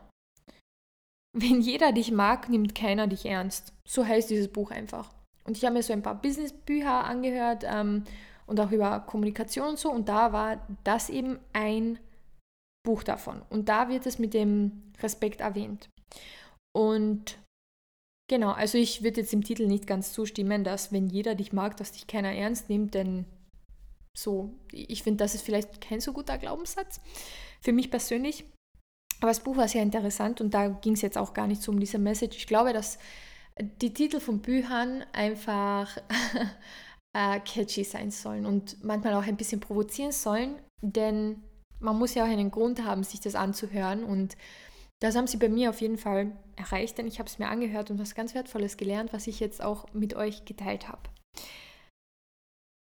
Wenn 1.33 1.61
jeder 1.61 1.93
dich 1.93 2.11
mag, 2.11 2.49
nimmt 2.49 2.75
keiner 2.75 3.07
dich 3.07 3.25
ernst. 3.25 3.73
So 3.87 4.05
heißt 4.05 4.31
dieses 4.31 4.53
Buch 4.53 4.73
einfach. 4.73 5.15
Und 5.45 5.57
ich 5.57 5.65
habe 5.65 5.75
mir 5.75 5.83
so 5.83 5.93
ein 5.93 6.03
paar 6.03 6.21
Businessbücher 6.21 7.05
angehört 7.05 7.65
ähm, 7.65 8.05
und 8.47 8.59
auch 8.59 8.73
über 8.73 9.01
Kommunikation 9.01 9.71
und 9.71 9.79
so. 9.79 9.93
Und 9.93 10.09
da 10.09 10.33
war 10.33 10.67
das 10.83 11.09
eben 11.09 11.39
ein 11.53 12.01
Buch 12.85 13.05
davon. 13.05 13.43
Und 13.51 13.69
da 13.69 13.89
wird 13.89 14.07
es 14.07 14.19
mit 14.19 14.35
dem 14.35 14.93
Respekt 15.01 15.41
erwähnt. 15.41 15.89
Und 16.77 17.39
genau, 18.31 18.53
also 18.53 18.79
ich 18.79 19.03
würde 19.03 19.21
jetzt 19.21 19.35
im 19.35 19.43
Titel 19.43 19.67
nicht 19.67 19.89
ganz 19.89 20.13
zustimmen, 20.13 20.63
dass 20.63 20.93
wenn 20.93 21.09
jeder 21.09 21.35
dich 21.35 21.53
mag, 21.53 21.77
dass 21.77 21.93
dich 21.93 22.07
keiner 22.07 22.33
ernst 22.33 22.71
nimmt, 22.71 22.95
denn 22.95 23.27
so, 24.17 24.55
ich 24.73 25.03
finde, 25.03 25.19
das 25.25 25.35
ist 25.35 25.43
vielleicht 25.43 25.81
kein 25.81 26.01
so 26.01 26.13
guter 26.13 26.39
Glaubenssatz 26.39 27.01
für 27.61 27.73
mich 27.73 27.91
persönlich. 27.91 28.45
Aber 29.21 29.29
das 29.31 29.41
Buch 29.41 29.57
war 29.57 29.69
sehr 29.69 29.83
interessant 29.83 30.41
und 30.41 30.55
da 30.55 30.69
ging 30.69 30.95
es 30.95 31.03
jetzt 31.03 31.19
auch 31.19 31.35
gar 31.35 31.47
nicht 31.47 31.61
so 31.61 31.73
um 31.73 31.81
diese 31.81 31.99
Message. 31.99 32.37
Ich 32.37 32.47
glaube, 32.47 32.73
dass 32.73 32.99
die 33.61 33.93
Titel 33.93 34.21
von 34.21 34.41
Büchern 34.41 35.05
einfach 35.13 35.97
äh, 37.13 37.41
catchy 37.41 37.85
sein 37.85 38.13
sollen 38.13 38.47
und 38.47 38.83
manchmal 38.85 39.15
auch 39.15 39.27
ein 39.27 39.37
bisschen 39.37 39.61
provozieren 39.61 40.13
sollen, 40.13 40.55
denn 40.81 41.43
man 41.81 41.99
muss 41.99 42.15
ja 42.15 42.25
auch 42.25 42.29
einen 42.29 42.53
Grund 42.53 42.85
haben, 42.85 43.03
sich 43.03 43.21
das 43.21 43.35
anzuhören 43.35 44.05
und 44.05 44.37
das 45.01 45.17
haben 45.17 45.27
sie 45.27 45.39
bei 45.39 45.49
mir 45.49 45.71
auf 45.71 45.81
jeden 45.81 45.99
Fall 45.99 46.33
erreicht, 46.57 46.99
denn 46.99 47.07
ich 47.07 47.19
habe 47.19 47.29
es 47.29 47.39
mir 47.39 47.49
angehört 47.49 47.91
und 47.91 47.99
was 47.99 48.15
ganz 48.15 48.35
Wertvolles 48.35 48.77
gelernt, 48.77 49.13
was 49.13 49.27
ich 49.27 49.41
jetzt 49.41 49.63
auch 49.63 49.87
mit 49.93 50.15
euch 50.15 50.45
geteilt 50.45 50.89
habe. 50.89 51.03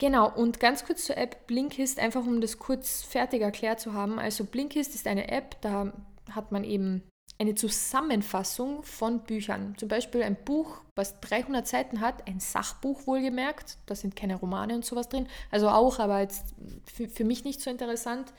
Genau, 0.00 0.32
und 0.32 0.61
ganz 0.61 0.84
kurz 0.84 1.04
zur 1.04 1.16
App 1.16 1.46
Blinkist, 1.46 1.98
einfach 1.98 2.24
um 2.24 2.40
das 2.40 2.59
kurz 2.59 3.02
fertig 3.02 3.42
erklärt 3.42 3.80
zu 3.80 3.94
haben. 3.94 4.18
Also 4.18 4.44
Blinkist 4.44 4.94
ist 4.94 5.06
eine 5.06 5.28
App, 5.28 5.61
da 5.61 5.92
hat 6.30 6.52
man 6.52 6.64
eben 6.64 7.02
eine 7.38 7.54
Zusammenfassung 7.54 8.82
von 8.82 9.20
Büchern. 9.20 9.74
Zum 9.76 9.88
Beispiel 9.88 10.22
ein 10.22 10.36
Buch, 10.44 10.80
was 10.96 11.20
300 11.20 11.66
Seiten 11.66 12.00
hat, 12.00 12.26
ein 12.26 12.40
Sachbuch 12.40 13.06
wohlgemerkt. 13.06 13.78
Da 13.86 13.94
sind 13.94 14.16
keine 14.16 14.36
Romane 14.36 14.74
und 14.74 14.84
sowas 14.84 15.09
drin. 15.09 15.28
Also 15.50 15.68
auch, 15.68 15.98
aber 15.98 16.20
jetzt 16.20 16.54
für, 16.92 17.09
für 17.09 17.24
mich 17.24 17.44
nicht 17.44 17.61
so 17.61 17.70
interessant. 17.70 18.32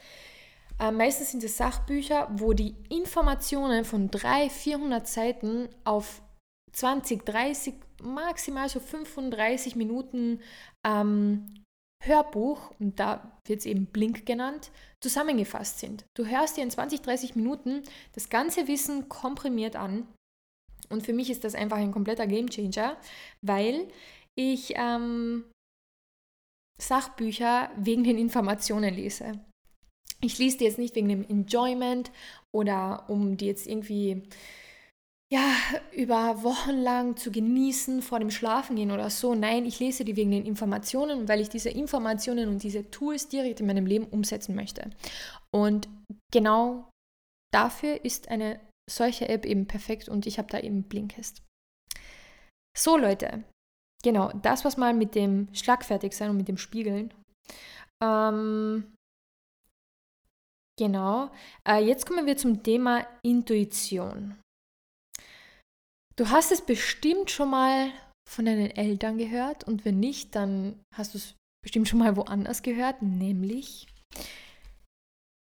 Äh, 0.80 0.92
meistens 0.92 1.32
sind 1.32 1.44
es 1.44 1.58
Sachbücher, 1.58 2.30
wo 2.32 2.54
die 2.54 2.76
Informationen 2.90 3.84
von 3.86 4.10
300, 4.10 4.52
400 4.52 5.08
Seiten 5.08 5.70
auf 5.84 6.22
20, 6.74 7.26
30, 7.26 7.74
maximal 8.02 8.70
so 8.70 8.80
35 8.80 9.76
Minuten 9.76 10.40
ähm, 10.86 11.46
Hörbuch, 12.02 12.72
und 12.80 13.00
da 13.00 13.38
wird 13.46 13.60
es 13.60 13.66
eben 13.66 13.88
Blink 13.88 14.26
genannt, 14.26 14.72
zusammengefasst 15.02 15.80
sind. 15.80 16.06
Du 16.16 16.26
hörst 16.26 16.56
dir 16.56 16.64
in 16.64 16.72
20, 16.72 17.02
30 17.02 17.36
Minuten 17.36 17.84
das 18.14 18.30
ganze 18.30 18.68
Wissen 18.68 19.10
komprimiert 19.10 19.76
an. 19.76 20.08
Und 20.90 21.06
für 21.06 21.14
mich 21.14 21.30
ist 21.30 21.44
das 21.44 21.56
einfach 21.56 21.78
ein 21.78 21.92
kompletter 21.92 22.26
Gamechanger, 22.26 22.98
weil 23.42 23.90
ich 24.36 24.74
ähm, 24.76 25.44
Sachbücher 26.82 27.70
wegen 27.76 28.06
den 28.06 28.18
Informationen 28.18 28.94
lese. 28.94 29.34
Ich 30.22 30.38
lese 30.38 30.57
die 30.57 30.65
jetzt 30.65 30.78
nicht 30.78 30.95
wegen 30.95 31.09
dem 31.09 31.28
Enjoyment 31.28 32.11
oder 32.51 33.05
um 33.09 33.38
die 33.38 33.45
jetzt 33.45 33.67
irgendwie 33.67 34.24
ja, 35.32 35.53
über 35.91 36.41
Wochen 36.43 36.78
lang 36.78 37.15
zu 37.15 37.32
genießen 37.32 38.01
vor 38.01 38.20
dem 38.20 38.32
Schlafengehen 38.32 38.91
oder 38.91 39.11
so. 39.11 39.36
Nein, 39.36 39.65
ich 39.65 39.80
lese 39.80 40.03
die 40.03 40.15
wegen 40.15 40.32
den 40.32 40.45
Informationen, 40.45 41.28
weil 41.28 41.39
ich 41.39 41.49
diese 41.49 41.70
Informationen 41.70 42.49
und 42.49 42.63
diese 42.63 42.89
Tools 42.89 43.28
direkt 43.30 43.59
in 43.59 43.67
meinem 43.67 43.86
Leben 43.86 44.05
umsetzen 44.05 44.55
möchte. 44.55 44.89
Und 45.53 45.88
genau 46.32 46.89
dafür 47.53 48.03
ist 48.03 48.30
eine 48.30 48.59
solche 48.89 49.30
App 49.30 49.45
eben 49.45 49.67
perfekt 49.67 50.09
und 50.09 50.26
ich 50.26 50.39
habe 50.39 50.49
da 50.49 50.59
eben 50.59 50.84
Blinkist. 50.84 51.43
So 52.76 52.97
Leute, 52.97 53.43
genau, 54.03 54.32
das 54.41 54.65
was 54.65 54.78
mal 54.78 54.95
mit 54.95 55.13
dem 55.13 55.53
Schlagfertigsein 55.53 56.32
und 56.32 56.38
mit 56.38 56.47
dem 56.47 56.57
Spiegeln. 56.57 57.13
Ähm, 58.03 58.95
genau, 60.80 61.30
äh, 61.68 61.84
jetzt 61.86 62.08
kommen 62.08 62.26
wir 62.26 62.38
zum 62.38 62.64
Thema 62.64 63.06
Intuition. 63.22 64.40
Du 66.16 66.30
hast 66.30 66.52
es 66.52 66.62
bestimmt 66.62 67.30
schon 67.30 67.52
mal 67.52 67.92
von 68.28 68.46
deinen 68.46 68.72
Eltern 68.72 69.18
gehört 69.18 69.66
und 69.66 69.86
wenn 69.86 70.00
nicht, 70.00 70.36
dann 70.36 70.80
hast 70.96 71.14
du 71.14 71.18
es 71.18 71.36
bestimmt 71.64 71.88
schon 71.88 72.00
mal 72.00 72.16
woanders 72.16 72.64
gehört, 72.64 73.02
nämlich 73.02 73.88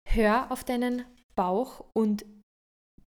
hör 0.09 0.51
auf 0.51 0.65
deinen 0.65 1.05
Bauch 1.35 1.85
und 1.93 2.25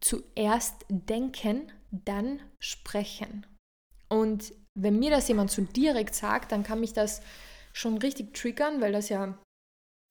zuerst 0.03 0.85
denken, 0.89 1.71
dann 1.91 2.41
sprechen. 2.59 3.45
Und 4.09 4.53
wenn 4.77 4.99
mir 4.99 5.11
das 5.11 5.27
jemand 5.27 5.51
so 5.51 5.61
direkt 5.61 6.15
sagt, 6.15 6.51
dann 6.51 6.63
kann 6.63 6.79
mich 6.79 6.93
das 6.93 7.21
schon 7.73 7.97
richtig 7.97 8.33
triggern, 8.33 8.81
weil 8.81 8.91
das 8.91 9.09
ja 9.09 9.37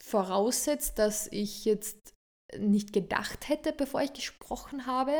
voraussetzt, 0.04 0.98
dass 0.98 1.26
ich 1.28 1.64
jetzt 1.64 2.14
nicht 2.56 2.92
gedacht 2.92 3.48
hätte, 3.48 3.72
bevor 3.72 4.02
ich 4.02 4.12
gesprochen 4.12 4.86
habe. 4.86 5.12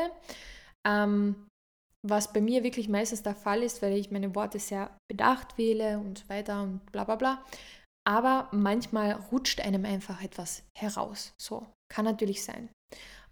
Ähm, 0.87 1.47
was 2.07 2.31
bei 2.31 2.39
mir 2.39 2.63
wirklich 2.63 2.87
meistens 2.87 3.23
der 3.23 3.35
Fall 3.35 3.63
ist, 3.63 3.81
weil 3.81 3.97
ich 3.97 4.11
meine 4.11 4.35
Worte 4.35 4.59
sehr 4.59 4.95
bedacht 5.09 5.57
wähle 5.57 5.97
und 5.97 6.19
so 6.19 6.29
weiter 6.29 6.61
und 6.61 6.85
bla 6.91 7.03
bla 7.03 7.15
bla. 7.15 7.43
Aber 8.07 8.47
manchmal 8.51 9.13
rutscht 9.31 9.59
einem 9.59 9.85
einfach 9.85 10.21
etwas 10.21 10.63
heraus. 10.77 11.33
So, 11.41 11.65
kann 11.91 12.05
natürlich 12.05 12.43
sein. 12.43 12.69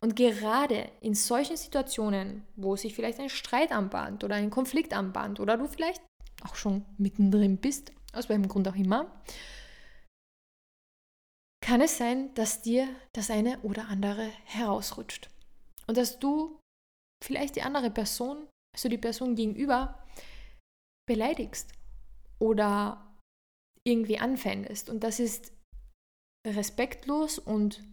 Und 0.02 0.16
gerade 0.16 0.90
in 1.02 1.14
solchen 1.14 1.56
Situationen, 1.56 2.44
wo 2.56 2.76
sich 2.76 2.96
vielleicht 2.96 3.20
ein 3.20 3.30
Streit 3.30 3.72
anbahnt 3.72 4.24
oder 4.24 4.36
ein 4.36 4.50
Konflikt 4.50 4.94
anbahnt 4.94 5.40
oder 5.40 5.56
du 5.56 5.68
vielleicht 5.68 6.02
auch 6.44 6.56
schon 6.56 6.84
mittendrin 6.98 7.58
bist, 7.58 7.92
aus 8.12 8.28
welchem 8.28 8.48
Grund 8.48 8.68
auch 8.68 8.76
immer, 8.76 9.24
kann 11.64 11.82
es 11.82 11.98
sein, 11.98 12.34
dass 12.36 12.62
dir 12.62 12.88
das 13.14 13.30
eine 13.30 13.60
oder 13.62 13.88
andere 13.88 14.28
herausrutscht. 14.46 15.30
Und 15.88 15.98
dass 15.98 16.20
du 16.20 16.60
vielleicht 17.24 17.56
die 17.56 17.62
andere 17.62 17.90
Person 17.90 18.48
also 18.74 18.90
die 18.90 18.98
Person 18.98 19.36
gegenüber, 19.36 20.04
beleidigst 21.08 21.72
oder 22.40 23.16
irgendwie 23.86 24.20
anfändest. 24.20 24.90
Und 24.90 25.04
das 25.04 25.20
ist 25.20 25.54
respektlos 26.48 27.40
und 27.40 27.84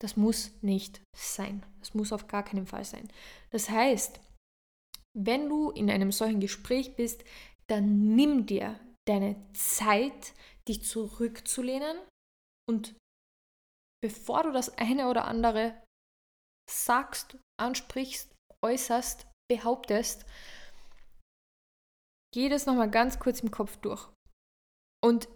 das 0.00 0.16
muss 0.16 0.52
nicht 0.62 1.00
sein. 1.16 1.64
Das 1.80 1.94
muss 1.94 2.12
auf 2.12 2.28
gar 2.28 2.44
keinen 2.44 2.66
Fall 2.66 2.84
sein. 2.84 3.08
Das 3.50 3.68
heißt, 3.68 4.20
wenn 5.16 5.48
du 5.48 5.70
in 5.70 5.90
einem 5.90 6.12
solchen 6.12 6.40
Gespräch 6.40 6.96
bist, 6.96 7.24
dann 7.66 8.14
nimm 8.14 8.46
dir 8.46 8.78
deine 9.06 9.36
Zeit, 9.52 10.34
dich 10.68 10.84
zurückzulehnen 10.84 11.96
und 12.68 12.96
bevor 14.02 14.42
du 14.44 14.52
das 14.52 14.76
eine 14.78 15.08
oder 15.08 15.24
andere 15.24 15.82
sagst, 16.70 17.38
ansprichst, 17.58 18.34
äußerst, 18.64 19.26
behauptest, 19.50 20.26
geh 22.34 22.48
das 22.48 22.66
nochmal 22.66 22.90
ganz 22.90 23.18
kurz 23.18 23.40
im 23.40 23.50
Kopf 23.50 23.76
durch. 23.78 24.08
Und 25.02 25.28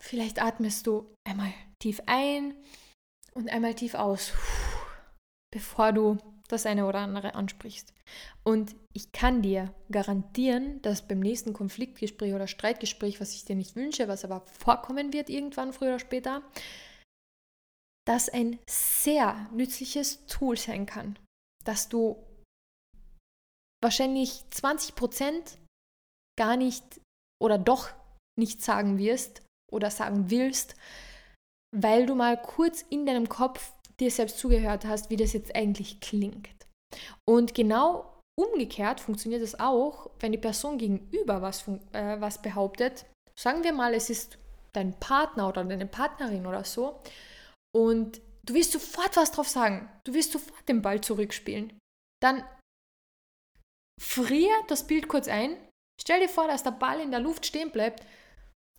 vielleicht 0.00 0.40
atmest 0.40 0.86
du 0.86 1.12
einmal 1.26 1.52
tief 1.82 2.00
ein 2.06 2.54
und 3.34 3.50
einmal 3.50 3.74
tief 3.74 3.94
aus, 3.94 4.32
bevor 5.52 5.92
du 5.92 6.18
das 6.48 6.66
eine 6.66 6.86
oder 6.86 7.00
andere 7.00 7.34
ansprichst. 7.34 7.92
Und 8.44 8.76
ich 8.92 9.12
kann 9.12 9.42
dir 9.42 9.74
garantieren, 9.90 10.80
dass 10.82 11.06
beim 11.06 11.20
nächsten 11.20 11.52
Konfliktgespräch 11.52 12.34
oder 12.34 12.46
Streitgespräch, 12.46 13.20
was 13.20 13.34
ich 13.34 13.44
dir 13.44 13.56
nicht 13.56 13.76
wünsche, 13.76 14.08
was 14.08 14.24
aber 14.24 14.40
vorkommen 14.42 15.12
wird 15.12 15.30
irgendwann 15.30 15.72
früher 15.72 15.90
oder 15.90 15.98
später, 15.98 16.42
das 18.06 18.28
ein 18.28 18.58
sehr 18.68 19.48
nützliches 19.52 20.26
Tool 20.26 20.56
sein 20.56 20.86
kann, 20.86 21.18
dass 21.64 21.88
du 21.88 22.22
wahrscheinlich 23.82 24.44
20 24.50 24.94
Prozent 24.94 25.58
gar 26.38 26.56
nicht 26.56 27.00
oder 27.42 27.58
doch 27.58 27.90
nicht 28.38 28.62
sagen 28.62 28.98
wirst 28.98 29.42
oder 29.72 29.90
sagen 29.90 30.30
willst, 30.30 30.76
weil 31.74 32.06
du 32.06 32.14
mal 32.14 32.40
kurz 32.40 32.82
in 32.88 33.06
deinem 33.06 33.28
Kopf 33.28 33.72
dir 34.00 34.10
selbst 34.10 34.38
zugehört 34.38 34.84
hast, 34.84 35.10
wie 35.10 35.16
das 35.16 35.32
jetzt 35.32 35.54
eigentlich 35.54 36.00
klingt. 36.00 36.48
Und 37.28 37.54
genau 37.54 38.22
umgekehrt 38.38 39.00
funktioniert 39.00 39.42
es 39.42 39.58
auch, 39.58 40.10
wenn 40.20 40.32
die 40.32 40.38
Person 40.38 40.78
gegenüber 40.78 41.42
was, 41.42 41.66
äh, 41.92 42.20
was 42.20 42.42
behauptet. 42.42 43.06
Sagen 43.38 43.64
wir 43.64 43.72
mal, 43.72 43.94
es 43.94 44.10
ist 44.10 44.38
dein 44.72 44.98
Partner 45.00 45.48
oder 45.48 45.64
deine 45.64 45.86
Partnerin 45.86 46.46
oder 46.46 46.64
so. 46.64 47.00
Und 47.74 48.20
du 48.44 48.54
wirst 48.54 48.72
sofort 48.72 49.16
was 49.16 49.32
drauf 49.32 49.48
sagen. 49.48 49.90
Du 50.04 50.12
wirst 50.14 50.32
sofort 50.32 50.68
den 50.68 50.82
Ball 50.82 51.00
zurückspielen. 51.00 51.72
Dann 52.22 52.44
frier 54.00 54.52
das 54.68 54.86
Bild 54.86 55.08
kurz 55.08 55.28
ein, 55.28 55.56
stell 56.00 56.20
dir 56.20 56.28
vor, 56.28 56.46
dass 56.46 56.62
der 56.62 56.72
Ball 56.72 57.00
in 57.00 57.10
der 57.10 57.20
Luft 57.20 57.46
stehen 57.46 57.70
bleibt, 57.70 58.04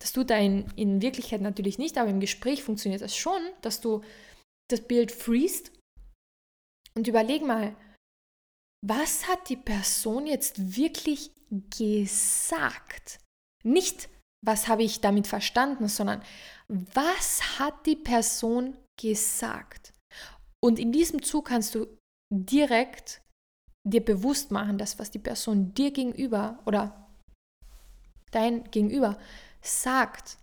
Das 0.00 0.12
tut 0.12 0.30
er 0.30 0.38
in, 0.38 0.70
in 0.76 1.02
Wirklichkeit 1.02 1.40
natürlich 1.40 1.78
nicht, 1.78 1.98
aber 1.98 2.10
im 2.10 2.20
Gespräch 2.20 2.62
funktioniert 2.62 3.02
das 3.02 3.16
schon, 3.16 3.40
dass 3.62 3.80
du 3.80 4.02
das 4.70 4.86
Bild 4.86 5.12
freest 5.12 5.72
und 6.94 7.08
überleg 7.08 7.42
mal, 7.42 7.76
was 8.86 9.26
hat 9.26 9.48
die 9.48 9.56
Person 9.56 10.26
jetzt 10.26 10.76
wirklich 10.76 11.32
gesagt? 11.50 13.18
Nicht, 13.64 14.08
was 14.44 14.68
habe 14.68 14.82
ich 14.82 15.00
damit 15.00 15.26
verstanden, 15.26 15.88
sondern 15.88 16.22
was 16.68 17.58
hat 17.58 17.86
die 17.86 17.96
Person 17.96 18.76
gesagt? 19.00 19.92
Und 20.60 20.78
in 20.78 20.92
diesem 20.92 21.22
Zug 21.22 21.46
kannst 21.46 21.74
du 21.74 21.86
direkt 22.32 23.22
dir 23.84 24.04
bewusst 24.04 24.50
machen, 24.50 24.78
dass 24.78 24.98
was 24.98 25.10
die 25.10 25.18
Person 25.18 25.72
dir 25.74 25.90
gegenüber 25.90 26.60
oder 26.66 27.08
dein 28.30 28.64
Gegenüber 28.70 29.18
sagt, 29.62 30.38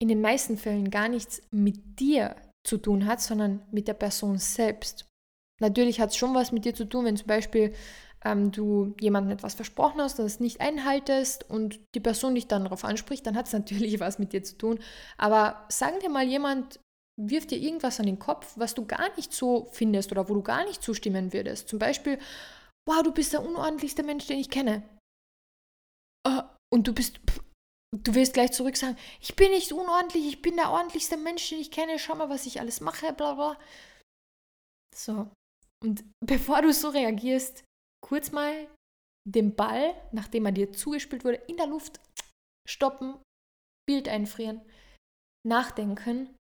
in 0.00 0.08
den 0.08 0.20
meisten 0.20 0.56
Fällen 0.56 0.90
gar 0.90 1.08
nichts 1.08 1.42
mit 1.50 2.00
dir 2.00 2.36
zu 2.66 2.78
tun 2.78 3.06
hat, 3.06 3.20
sondern 3.20 3.62
mit 3.70 3.88
der 3.88 3.94
Person 3.94 4.38
selbst. 4.38 5.06
Natürlich 5.60 6.00
hat 6.00 6.10
es 6.10 6.16
schon 6.16 6.34
was 6.34 6.52
mit 6.52 6.64
dir 6.64 6.74
zu 6.74 6.84
tun, 6.84 7.04
wenn 7.04 7.16
zum 7.16 7.28
Beispiel 7.28 7.72
ähm, 8.24 8.50
du 8.50 8.94
jemandem 9.00 9.32
etwas 9.32 9.54
versprochen 9.54 10.00
hast 10.00 10.18
es 10.18 10.40
nicht 10.40 10.60
einhaltest 10.60 11.48
und 11.48 11.80
die 11.94 12.00
Person 12.00 12.34
dich 12.34 12.46
dann 12.46 12.64
darauf 12.64 12.84
anspricht, 12.84 13.26
dann 13.26 13.36
hat 13.36 13.46
es 13.46 13.52
natürlich 13.54 14.00
was 14.00 14.18
mit 14.18 14.32
dir 14.32 14.42
zu 14.42 14.58
tun. 14.58 14.78
Aber 15.16 15.64
sagen 15.68 16.00
dir 16.00 16.10
mal 16.10 16.26
jemand, 16.26 16.80
wirft 17.18 17.50
dir 17.50 17.58
irgendwas 17.58 17.98
an 17.98 18.06
den 18.06 18.18
Kopf, 18.18 18.52
was 18.56 18.74
du 18.74 18.84
gar 18.84 19.14
nicht 19.16 19.32
so 19.32 19.68
findest 19.72 20.12
oder 20.12 20.28
wo 20.28 20.34
du 20.34 20.42
gar 20.42 20.64
nicht 20.66 20.82
zustimmen 20.82 21.32
würdest. 21.32 21.68
Zum 21.68 21.78
Beispiel, 21.78 22.18
wow, 22.86 23.02
du 23.02 23.12
bist 23.12 23.32
der 23.32 23.44
unordentlichste 23.44 24.02
Mensch, 24.02 24.26
den 24.26 24.38
ich 24.38 24.50
kenne. 24.50 24.82
Uh, 26.28 26.42
und 26.70 26.86
du 26.86 26.92
bist, 26.92 27.20
du 28.02 28.14
wirst 28.14 28.34
gleich 28.34 28.52
zurück 28.52 28.76
sagen, 28.76 28.96
ich 29.20 29.36
bin 29.36 29.50
nicht 29.50 29.72
unordentlich, 29.72 30.26
ich 30.26 30.42
bin 30.42 30.56
der 30.56 30.70
ordentlichste 30.70 31.16
Mensch, 31.16 31.48
den 31.48 31.60
ich 31.60 31.70
kenne, 31.70 31.98
schau 31.98 32.14
mal, 32.14 32.28
was 32.28 32.46
ich 32.46 32.60
alles 32.60 32.80
mache, 32.80 33.12
bla 33.12 33.34
bla. 33.34 33.58
So. 34.94 35.30
Und 35.82 36.04
bevor 36.24 36.62
du 36.62 36.72
so 36.72 36.88
reagierst, 36.88 37.64
kurz 38.04 38.32
mal 38.32 38.68
den 39.28 39.54
Ball, 39.54 39.94
nachdem 40.12 40.46
er 40.46 40.52
dir 40.52 40.72
zugespielt 40.72 41.24
wurde, 41.24 41.38
in 41.48 41.56
der 41.56 41.66
Luft 41.66 42.00
stoppen, 42.68 43.16
Bild 43.88 44.08
einfrieren, 44.08 44.60
nachdenken 45.46 46.36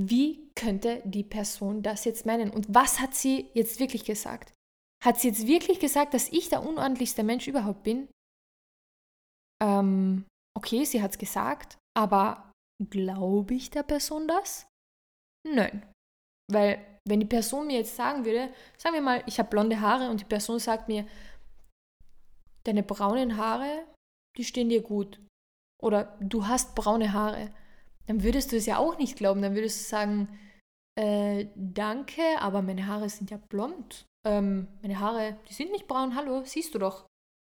wie 0.00 0.48
könnte 0.54 1.02
die 1.04 1.24
Person 1.24 1.82
das 1.82 2.04
jetzt 2.04 2.24
meinen? 2.24 2.50
Und 2.50 2.72
was 2.72 3.00
hat 3.00 3.16
sie 3.16 3.50
jetzt 3.54 3.80
wirklich 3.80 4.04
gesagt? 4.04 4.54
Hat 5.04 5.18
sie 5.18 5.26
jetzt 5.26 5.48
wirklich 5.48 5.80
gesagt, 5.80 6.14
dass 6.14 6.28
ich 6.28 6.48
der 6.48 6.64
unordentlichste 6.64 7.24
Mensch 7.24 7.48
überhaupt 7.48 7.82
bin? 7.82 8.08
Ähm, 9.62 10.24
okay, 10.56 10.84
sie 10.84 11.02
hat 11.02 11.12
es 11.12 11.18
gesagt, 11.18 11.78
aber 11.96 12.52
glaube 12.90 13.54
ich 13.54 13.70
der 13.70 13.82
Person 13.82 14.28
das? 14.28 14.66
Nein. 15.46 15.86
Weil 16.50 16.84
wenn 17.06 17.20
die 17.20 17.26
Person 17.26 17.66
mir 17.66 17.78
jetzt 17.78 17.96
sagen 17.96 18.24
würde, 18.24 18.52
sagen 18.76 18.94
wir 18.94 19.02
mal, 19.02 19.22
ich 19.26 19.38
habe 19.38 19.50
blonde 19.50 19.80
Haare 19.80 20.10
und 20.10 20.20
die 20.20 20.24
Person 20.26 20.58
sagt 20.58 20.88
mir, 20.88 21.06
deine 22.64 22.82
braunen 22.82 23.36
Haare, 23.36 23.86
die 24.36 24.44
stehen 24.44 24.68
dir 24.68 24.82
gut. 24.82 25.20
Oder 25.82 26.16
du 26.20 26.46
hast 26.46 26.74
braune 26.74 27.12
Haare 27.12 27.50
dann 28.08 28.22
würdest 28.22 28.52
du 28.52 28.56
es 28.56 28.66
ja 28.66 28.78
auch 28.78 28.98
nicht 28.98 29.16
glauben. 29.16 29.42
Dann 29.42 29.54
würdest 29.54 29.80
du 29.80 29.84
sagen, 29.84 30.38
äh, 30.98 31.46
danke, 31.54 32.22
aber 32.40 32.62
meine 32.62 32.86
Haare 32.86 33.08
sind 33.10 33.30
ja 33.30 33.36
blond. 33.36 34.06
Ähm, 34.26 34.66
meine 34.80 34.98
Haare, 34.98 35.38
die 35.48 35.52
sind 35.52 35.70
nicht 35.70 35.86
braun. 35.86 36.16
Hallo, 36.16 36.42
siehst 36.44 36.74
du 36.74 36.78
doch. 36.78 37.06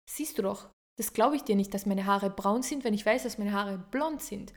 Siehst 0.09 0.37
du 0.37 0.43
doch. 0.43 0.69
Das 0.97 1.13
glaube 1.13 1.35
ich 1.35 1.43
dir 1.43 1.55
nicht, 1.55 1.73
dass 1.73 1.85
meine 1.85 2.05
Haare 2.05 2.29
braun 2.29 2.63
sind, 2.63 2.83
wenn 2.83 2.93
ich 2.93 3.05
weiß, 3.05 3.23
dass 3.23 3.37
meine 3.37 3.53
Haare 3.53 3.77
blond 3.91 4.21
sind. 4.21 4.53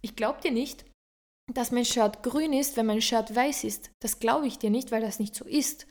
Ich 0.00 0.16
glaube 0.16 0.40
dir 0.40 0.52
nicht, 0.52 0.84
dass 1.52 1.72
mein 1.72 1.84
Shirt 1.84 2.22
grün 2.22 2.52
ist, 2.52 2.76
wenn 2.76 2.86
mein 2.86 3.02
Shirt 3.02 3.34
weiß 3.34 3.64
ist. 3.64 3.90
Das 4.00 4.20
glaube 4.20 4.46
ich 4.46 4.58
dir 4.58 4.70
nicht, 4.70 4.92
weil 4.92 5.02
das 5.02 5.18
nicht 5.18 5.34
so 5.34 5.44
ist. 5.44 5.86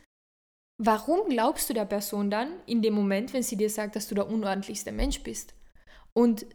Warum 0.83 1.29
glaubst 1.29 1.69
du 1.69 1.73
der 1.73 1.85
Person 1.85 2.31
dann 2.31 2.49
in 2.65 2.81
dem 2.81 2.93
Moment, 2.93 3.33
wenn 3.33 3.43
sie 3.43 3.57
dir 3.57 3.69
sagt, 3.69 3.95
dass 3.95 4.07
du 4.07 4.15
der 4.15 4.27
unordentlichste 4.27 4.91
Mensch 4.91 5.21
bist? 5.21 5.53
Und 6.13 6.45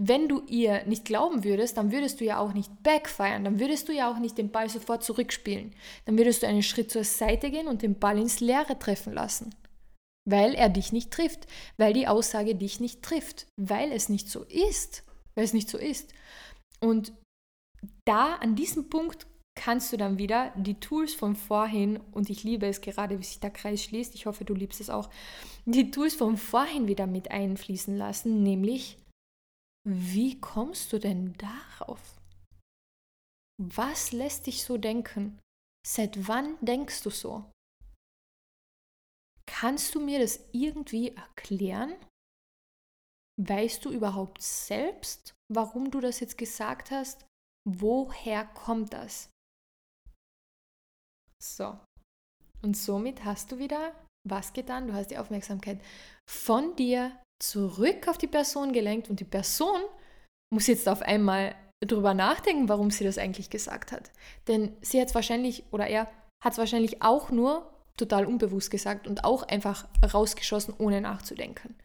wenn 0.00 0.28
du 0.28 0.42
ihr 0.46 0.84
nicht 0.86 1.04
glauben 1.04 1.44
würdest, 1.44 1.76
dann 1.76 1.92
würdest 1.92 2.20
du 2.20 2.24
ja 2.24 2.38
auch 2.38 2.52
nicht 2.52 2.82
backfeiern, 2.82 3.44
dann 3.44 3.58
würdest 3.58 3.88
du 3.88 3.92
ja 3.92 4.10
auch 4.10 4.18
nicht 4.18 4.38
den 4.38 4.50
Ball 4.50 4.68
sofort 4.68 5.02
zurückspielen. 5.02 5.74
Dann 6.06 6.16
würdest 6.16 6.42
du 6.42 6.46
einen 6.46 6.62
Schritt 6.62 6.90
zur 6.90 7.04
Seite 7.04 7.50
gehen 7.50 7.68
und 7.68 7.82
den 7.82 7.98
Ball 7.98 8.18
ins 8.18 8.40
Leere 8.40 8.78
treffen 8.78 9.12
lassen. 9.12 9.54
Weil 10.28 10.54
er 10.54 10.68
dich 10.68 10.92
nicht 10.92 11.10
trifft, 11.10 11.46
weil 11.76 11.92
die 11.92 12.06
Aussage 12.06 12.54
dich 12.54 12.80
nicht 12.80 13.02
trifft, 13.02 13.46
weil 13.56 13.92
es 13.92 14.08
nicht 14.08 14.28
so 14.28 14.44
ist, 14.44 15.04
weil 15.34 15.44
es 15.44 15.54
nicht 15.54 15.68
so 15.68 15.78
ist. 15.78 16.12
Und 16.80 17.12
da, 18.04 18.34
an 18.36 18.54
diesem 18.54 18.90
Punkt, 18.90 19.26
kannst 19.54 19.92
du 19.92 19.96
dann 19.96 20.18
wieder 20.18 20.52
die 20.56 20.78
Tools 20.78 21.14
von 21.14 21.34
vorhin, 21.34 21.98
und 22.12 22.30
ich 22.30 22.44
liebe 22.44 22.66
es 22.66 22.80
gerade, 22.80 23.18
wie 23.18 23.24
sich 23.24 23.40
der 23.40 23.50
Kreis 23.50 23.82
schließt, 23.82 24.14
ich 24.14 24.26
hoffe, 24.26 24.44
du 24.44 24.54
liebst 24.54 24.80
es 24.80 24.90
auch, 24.90 25.10
die 25.64 25.90
Tools 25.90 26.14
von 26.14 26.36
vorhin 26.36 26.86
wieder 26.86 27.06
mit 27.06 27.30
einfließen 27.30 27.96
lassen, 27.96 28.42
nämlich 28.42 28.98
wie 29.84 30.40
kommst 30.40 30.92
du 30.92 30.98
denn 30.98 31.34
darauf? 31.38 32.00
Was 33.60 34.12
lässt 34.12 34.46
dich 34.46 34.62
so 34.62 34.76
denken? 34.76 35.38
Seit 35.86 36.28
wann 36.28 36.56
denkst 36.60 37.02
du 37.02 37.10
so? 37.10 37.44
Kannst 39.48 39.94
du 39.94 40.00
mir 40.00 40.20
das 40.20 40.40
irgendwie 40.52 41.16
erklären? 41.16 41.94
Weißt 43.40 43.84
du 43.84 43.90
überhaupt 43.90 44.42
selbst, 44.42 45.32
warum 45.52 45.90
du 45.90 46.00
das 46.00 46.20
jetzt 46.20 46.36
gesagt 46.36 46.90
hast? 46.90 47.24
Woher 47.68 48.44
kommt 48.44 48.92
das? 48.92 49.30
So. 51.42 51.78
Und 52.62 52.76
somit 52.76 53.24
hast 53.24 53.50
du 53.50 53.58
wieder 53.58 53.94
was 54.28 54.52
getan? 54.52 54.88
Du 54.88 54.92
hast 54.92 55.10
die 55.10 55.18
Aufmerksamkeit 55.18 55.80
von 56.28 56.76
dir 56.76 57.16
zurück 57.42 58.08
auf 58.08 58.18
die 58.18 58.26
Person 58.26 58.72
gelenkt 58.72 59.08
und 59.08 59.20
die 59.20 59.24
Person 59.24 59.80
muss 60.52 60.66
jetzt 60.66 60.88
auf 60.88 61.02
einmal 61.02 61.54
drüber 61.84 62.12
nachdenken, 62.12 62.68
warum 62.68 62.90
sie 62.90 63.04
das 63.04 63.18
eigentlich 63.18 63.50
gesagt 63.50 63.92
hat. 63.92 64.10
Denn 64.46 64.76
sie 64.82 65.00
hat 65.00 65.08
es 65.08 65.14
wahrscheinlich, 65.14 65.64
oder 65.72 65.86
er 65.86 66.10
hat 66.44 66.52
es 66.52 66.58
wahrscheinlich 66.58 67.02
auch 67.02 67.30
nur 67.30 67.72
total 67.98 68.26
unbewusst 68.26 68.70
gesagt 68.70 69.06
und 69.06 69.24
auch 69.24 69.42
einfach 69.42 69.86
rausgeschossen, 70.02 70.74
ohne 70.78 71.00
nachzudenken. 71.00 71.76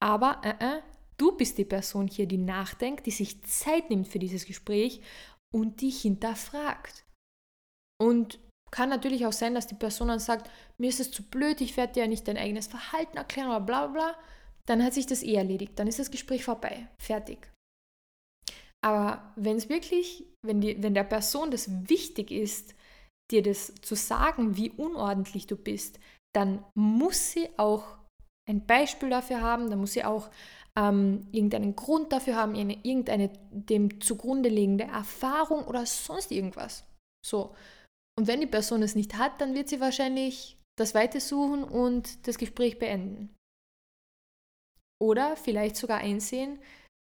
Aber 0.00 0.40
äh, 0.44 0.78
äh, 0.78 0.82
du 1.16 1.36
bist 1.36 1.58
die 1.58 1.64
Person 1.64 2.08
hier, 2.08 2.26
die 2.26 2.38
nachdenkt, 2.38 3.06
die 3.06 3.10
sich 3.10 3.42
Zeit 3.44 3.90
nimmt 3.90 4.08
für 4.08 4.18
dieses 4.18 4.44
Gespräch 4.44 5.00
und 5.54 5.80
die 5.80 5.90
hinterfragt. 5.90 7.04
Und 8.00 8.38
kann 8.72 8.88
natürlich 8.88 9.24
auch 9.24 9.32
sein, 9.32 9.54
dass 9.54 9.68
die 9.68 9.74
Person 9.74 10.08
dann 10.08 10.18
sagt, 10.18 10.50
mir 10.76 10.88
ist 10.88 11.00
es 11.00 11.10
zu 11.10 11.22
blöd, 11.22 11.60
ich 11.60 11.76
werde 11.76 11.94
dir 11.94 12.00
ja 12.00 12.08
nicht 12.08 12.28
dein 12.28 12.36
eigenes 12.36 12.66
Verhalten 12.66 13.16
erklären 13.16 13.48
oder 13.48 13.60
bla 13.60 13.86
bla 13.86 13.92
bla 13.92 14.16
dann 14.66 14.82
hat 14.82 14.94
sich 14.94 15.06
das 15.06 15.22
eh 15.22 15.34
erledigt, 15.34 15.78
dann 15.78 15.86
ist 15.86 15.98
das 15.98 16.10
Gespräch 16.10 16.44
vorbei, 16.44 16.88
fertig. 16.98 17.50
Aber 18.84 19.32
wenn 19.36 19.56
es 19.56 19.68
wirklich, 19.68 20.26
wenn, 20.44 20.60
die, 20.60 20.80
wenn 20.82 20.94
der 20.94 21.04
Person 21.04 21.50
das 21.50 21.88
wichtig 21.88 22.30
ist, 22.30 22.74
dir 23.30 23.42
das 23.42 23.74
zu 23.82 23.94
sagen, 23.94 24.56
wie 24.56 24.70
unordentlich 24.70 25.46
du 25.46 25.56
bist, 25.56 25.98
dann 26.34 26.64
muss 26.74 27.32
sie 27.32 27.48
auch 27.56 27.98
ein 28.48 28.64
Beispiel 28.66 29.10
dafür 29.10 29.40
haben, 29.40 29.70
dann 29.70 29.80
muss 29.80 29.92
sie 29.92 30.04
auch 30.04 30.30
ähm, 30.78 31.26
irgendeinen 31.32 31.74
Grund 31.74 32.12
dafür 32.12 32.36
haben, 32.36 32.54
irgendeine 32.54 33.30
dem 33.50 34.00
zugrunde 34.00 34.48
liegende 34.48 34.84
Erfahrung 34.84 35.64
oder 35.66 35.86
sonst 35.86 36.30
irgendwas. 36.30 36.84
So. 37.24 37.54
Und 38.18 38.28
wenn 38.28 38.40
die 38.40 38.46
Person 38.46 38.82
es 38.82 38.94
nicht 38.94 39.16
hat, 39.16 39.40
dann 39.40 39.54
wird 39.54 39.68
sie 39.68 39.80
wahrscheinlich 39.80 40.56
das 40.78 40.94
Weite 40.94 41.20
suchen 41.20 41.64
und 41.64 42.26
das 42.28 42.38
Gespräch 42.38 42.78
beenden. 42.78 43.34
Oder 45.02 45.36
vielleicht 45.36 45.76
sogar 45.76 45.98
einsehen, 45.98 46.58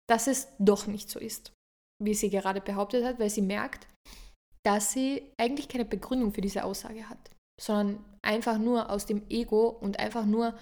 dass 0.09 0.27
es 0.27 0.47
doch 0.59 0.87
nicht 0.87 1.09
so 1.09 1.19
ist, 1.19 1.53
wie 2.01 2.13
sie 2.13 2.29
gerade 2.29 2.61
behauptet 2.61 3.05
hat, 3.05 3.19
weil 3.19 3.29
sie 3.29 3.41
merkt, 3.41 3.87
dass 4.65 4.91
sie 4.91 5.31
eigentlich 5.39 5.67
keine 5.69 5.85
Begründung 5.85 6.33
für 6.33 6.41
diese 6.41 6.63
Aussage 6.63 7.09
hat, 7.09 7.31
sondern 7.61 8.03
einfach 8.21 8.57
nur 8.57 8.89
aus 8.89 9.05
dem 9.05 9.23
Ego 9.29 9.69
und 9.69 9.99
einfach 9.99 10.25
nur 10.25 10.57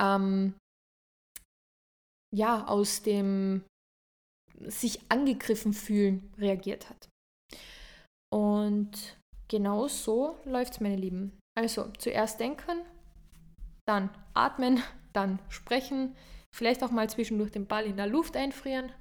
ähm, 0.00 0.54
ja, 2.34 2.66
aus 2.66 3.02
dem 3.02 3.62
sich 4.66 5.00
angegriffen 5.08 5.72
fühlen 5.72 6.32
reagiert 6.38 6.88
hat. 6.90 7.08
Und 8.32 9.16
genau 9.48 9.88
so 9.88 10.38
läuft 10.44 10.74
es, 10.74 10.80
meine 10.80 10.96
Lieben. 10.96 11.38
Also 11.56 11.90
zuerst 11.98 12.40
denken, 12.40 12.80
dann 13.86 14.10
atmen, 14.34 14.82
dann 15.12 15.38
sprechen, 15.48 16.16
Vielleicht 16.54 16.84
auch 16.84 16.92
mal 16.92 17.10
zwischendurch 17.10 17.50
den 17.50 17.66
Ball 17.66 17.84
in 17.84 17.96
der 17.96 18.06
Luft 18.06 18.36
einfrieren 18.36 18.92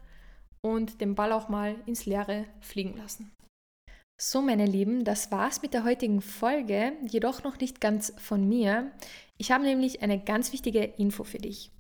und 0.62 1.02
den 1.02 1.14
Ball 1.14 1.32
auch 1.32 1.50
mal 1.50 1.76
ins 1.86 2.08
Leere 2.08 2.46
fliegen 2.62 2.98
lassen. 2.98 3.32
So, 4.18 4.42
meine 4.42 4.66
Lieben, 4.66 5.04
das 5.04 5.32
war's 5.32 5.62
mit 5.62 5.74
der 5.74 5.84
heutigen 5.84 6.22
Folge, 6.22 6.94
jedoch 7.08 7.44
noch 7.44 7.60
nicht 7.60 7.82
ganz 7.82 8.14
von 8.18 8.48
mir. 8.48 8.92
Ich 9.38 9.52
habe 9.52 9.64
nämlich 9.64 10.02
eine 10.02 10.24
ganz 10.24 10.54
wichtige 10.54 10.84
Info 10.84 11.24
für 11.24 11.40
dich. 11.40 11.72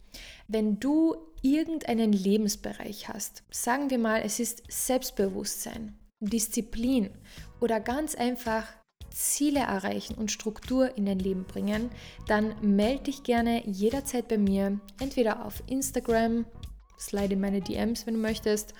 Wenn 0.48 0.80
du 0.80 1.16
irgendeinen 1.42 2.12
Lebensbereich 2.12 3.08
hast, 3.08 3.44
sagen 3.52 3.90
wir 3.90 4.00
mal, 4.00 4.22
es 4.24 4.40
ist 4.40 4.64
Selbstbewusstsein, 4.68 5.98
Disziplin 6.20 7.12
oder 7.62 7.80
ganz 7.80 8.16
einfach 8.16 8.66
Ziele 9.12 9.60
erreichen 9.60 10.16
und 10.16 10.32
Struktur 10.32 10.98
in 10.98 11.06
dein 11.06 11.20
Leben 11.20 11.44
bringen, 11.44 11.92
dann 12.28 12.56
melde 12.62 13.04
dich 13.04 13.24
gerne 13.24 13.66
jederzeit 13.68 14.28
bei 14.28 14.40
mir, 14.40 14.80
entweder 15.00 15.46
auf 15.46 15.62
Instagram, 15.68 16.46
slide 17.00 17.34
in 17.34 17.42
meine 17.42 17.62
DMs, 17.62 18.08
wenn 18.08 18.16
du 18.16 18.20
möchtest, 18.20 18.74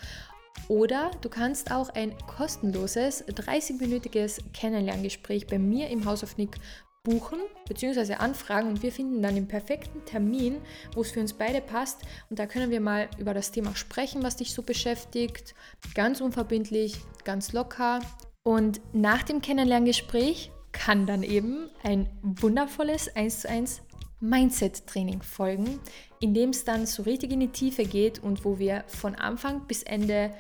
oder 0.68 1.12
du 1.22 1.30
kannst 1.30 1.72
auch 1.72 1.90
ein 1.90 2.16
kostenloses 2.28 3.28
30-minütiges 3.28 4.40
Kennenlerngespräch 4.54 5.48
bei 5.48 5.60
mir 5.60 5.90
im 5.90 6.06
House 6.06 6.24
of 6.24 6.38
Nick 6.38 6.58
buchen 7.04 7.40
bzw. 7.68 8.14
anfragen 8.16 8.70
und 8.70 8.82
wir 8.82 8.92
finden 8.92 9.22
dann 9.22 9.36
den 9.36 9.48
perfekten 9.48 10.06
Termin, 10.06 10.62
wo 10.94 11.02
es 11.02 11.12
für 11.12 11.20
uns 11.20 11.34
beide 11.34 11.60
passt 11.60 12.02
und 12.30 12.40
da 12.40 12.46
können 12.46 12.72
wir 12.72 12.80
mal 12.80 13.10
über 13.18 13.34
das 13.34 13.52
Thema 13.52 13.76
sprechen, 13.76 14.24
was 14.24 14.38
dich 14.38 14.54
so 14.54 14.62
beschäftigt, 14.62 15.54
ganz 15.96 16.22
unverbindlich, 16.22 16.98
ganz 17.26 17.52
locker 17.52 18.00
und 18.44 18.80
nach 18.94 19.24
dem 19.24 19.42
Kennenlerngespräch 19.42 20.52
kann 20.72 21.06
dann 21.06 21.24
eben 21.24 21.70
ein 21.84 22.10
wundervolles 22.22 23.14
1 23.16 23.42
zu 23.42 23.50
1 23.50 23.82
Mindset-Training 24.24 25.22
folgen, 25.22 25.80
in 26.20 26.34
dem 26.34 26.52
es 26.52 26.64
dann 26.64 26.86
so 26.86 27.04
richtig 27.04 27.32
in 27.32 27.42
die 27.42 27.50
Tiefe 27.50 27.84
geht 27.84 28.24
und 28.24 28.46
wo 28.46 28.58
wir 28.58 28.86
von 28.88 29.16
Anfang 29.16 29.68
bis 29.68 29.84
Ende 29.84 30.34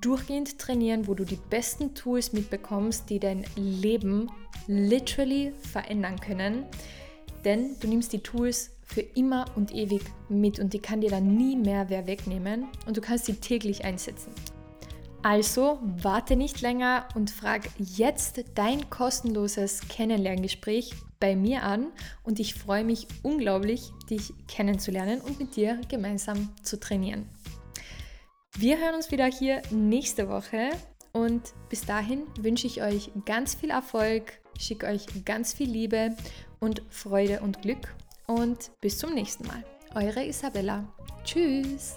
durchgehend 0.00 0.58
trainieren, 0.58 1.06
wo 1.06 1.14
du 1.14 1.24
die 1.24 1.38
besten 1.48 1.94
Tools 1.94 2.32
mitbekommst, 2.32 3.08
die 3.08 3.20
dein 3.20 3.44
Leben 3.56 4.30
literally 4.66 5.52
verändern 5.62 6.20
können. 6.20 6.64
Denn 7.44 7.76
du 7.80 7.88
nimmst 7.88 8.12
die 8.12 8.22
Tools 8.22 8.72
für 8.82 9.00
immer 9.00 9.46
und 9.54 9.72
ewig 9.72 10.02
mit 10.28 10.58
und 10.58 10.72
die 10.72 10.80
kann 10.80 11.00
dir 11.00 11.10
dann 11.10 11.36
nie 11.36 11.56
mehr 11.56 11.88
wer 11.88 12.06
wegnehmen 12.06 12.66
und 12.86 12.96
du 12.96 13.00
kannst 13.00 13.26
sie 13.26 13.34
täglich 13.34 13.84
einsetzen. 13.84 14.32
Also 15.22 15.78
warte 15.82 16.34
nicht 16.34 16.60
länger 16.62 17.06
und 17.14 17.30
frag 17.30 17.68
jetzt 17.78 18.42
dein 18.54 18.90
kostenloses 18.90 19.82
Kennenlerngespräch 19.88 20.94
bei 21.20 21.36
mir 21.36 21.62
an 21.62 21.92
und 22.24 22.40
ich 22.40 22.54
freue 22.54 22.82
mich 22.82 23.06
unglaublich, 23.22 23.92
dich 24.08 24.32
kennenzulernen 24.48 25.20
und 25.20 25.38
mit 25.38 25.54
dir 25.54 25.80
gemeinsam 25.88 26.48
zu 26.62 26.80
trainieren. 26.80 27.28
Wir 28.56 28.78
hören 28.78 28.96
uns 28.96 29.12
wieder 29.12 29.26
hier 29.26 29.62
nächste 29.70 30.28
Woche 30.28 30.70
und 31.12 31.54
bis 31.68 31.84
dahin 31.84 32.22
wünsche 32.38 32.66
ich 32.66 32.82
euch 32.82 33.10
ganz 33.26 33.54
viel 33.54 33.70
Erfolg, 33.70 34.40
schicke 34.58 34.86
euch 34.86 35.06
ganz 35.24 35.52
viel 35.52 35.70
Liebe 35.70 36.16
und 36.58 36.82
Freude 36.88 37.40
und 37.40 37.62
Glück 37.62 37.94
und 38.26 38.70
bis 38.80 38.98
zum 38.98 39.14
nächsten 39.14 39.46
Mal. 39.46 39.64
Eure 39.94 40.24
Isabella. 40.24 40.84
Tschüss. 41.24 41.96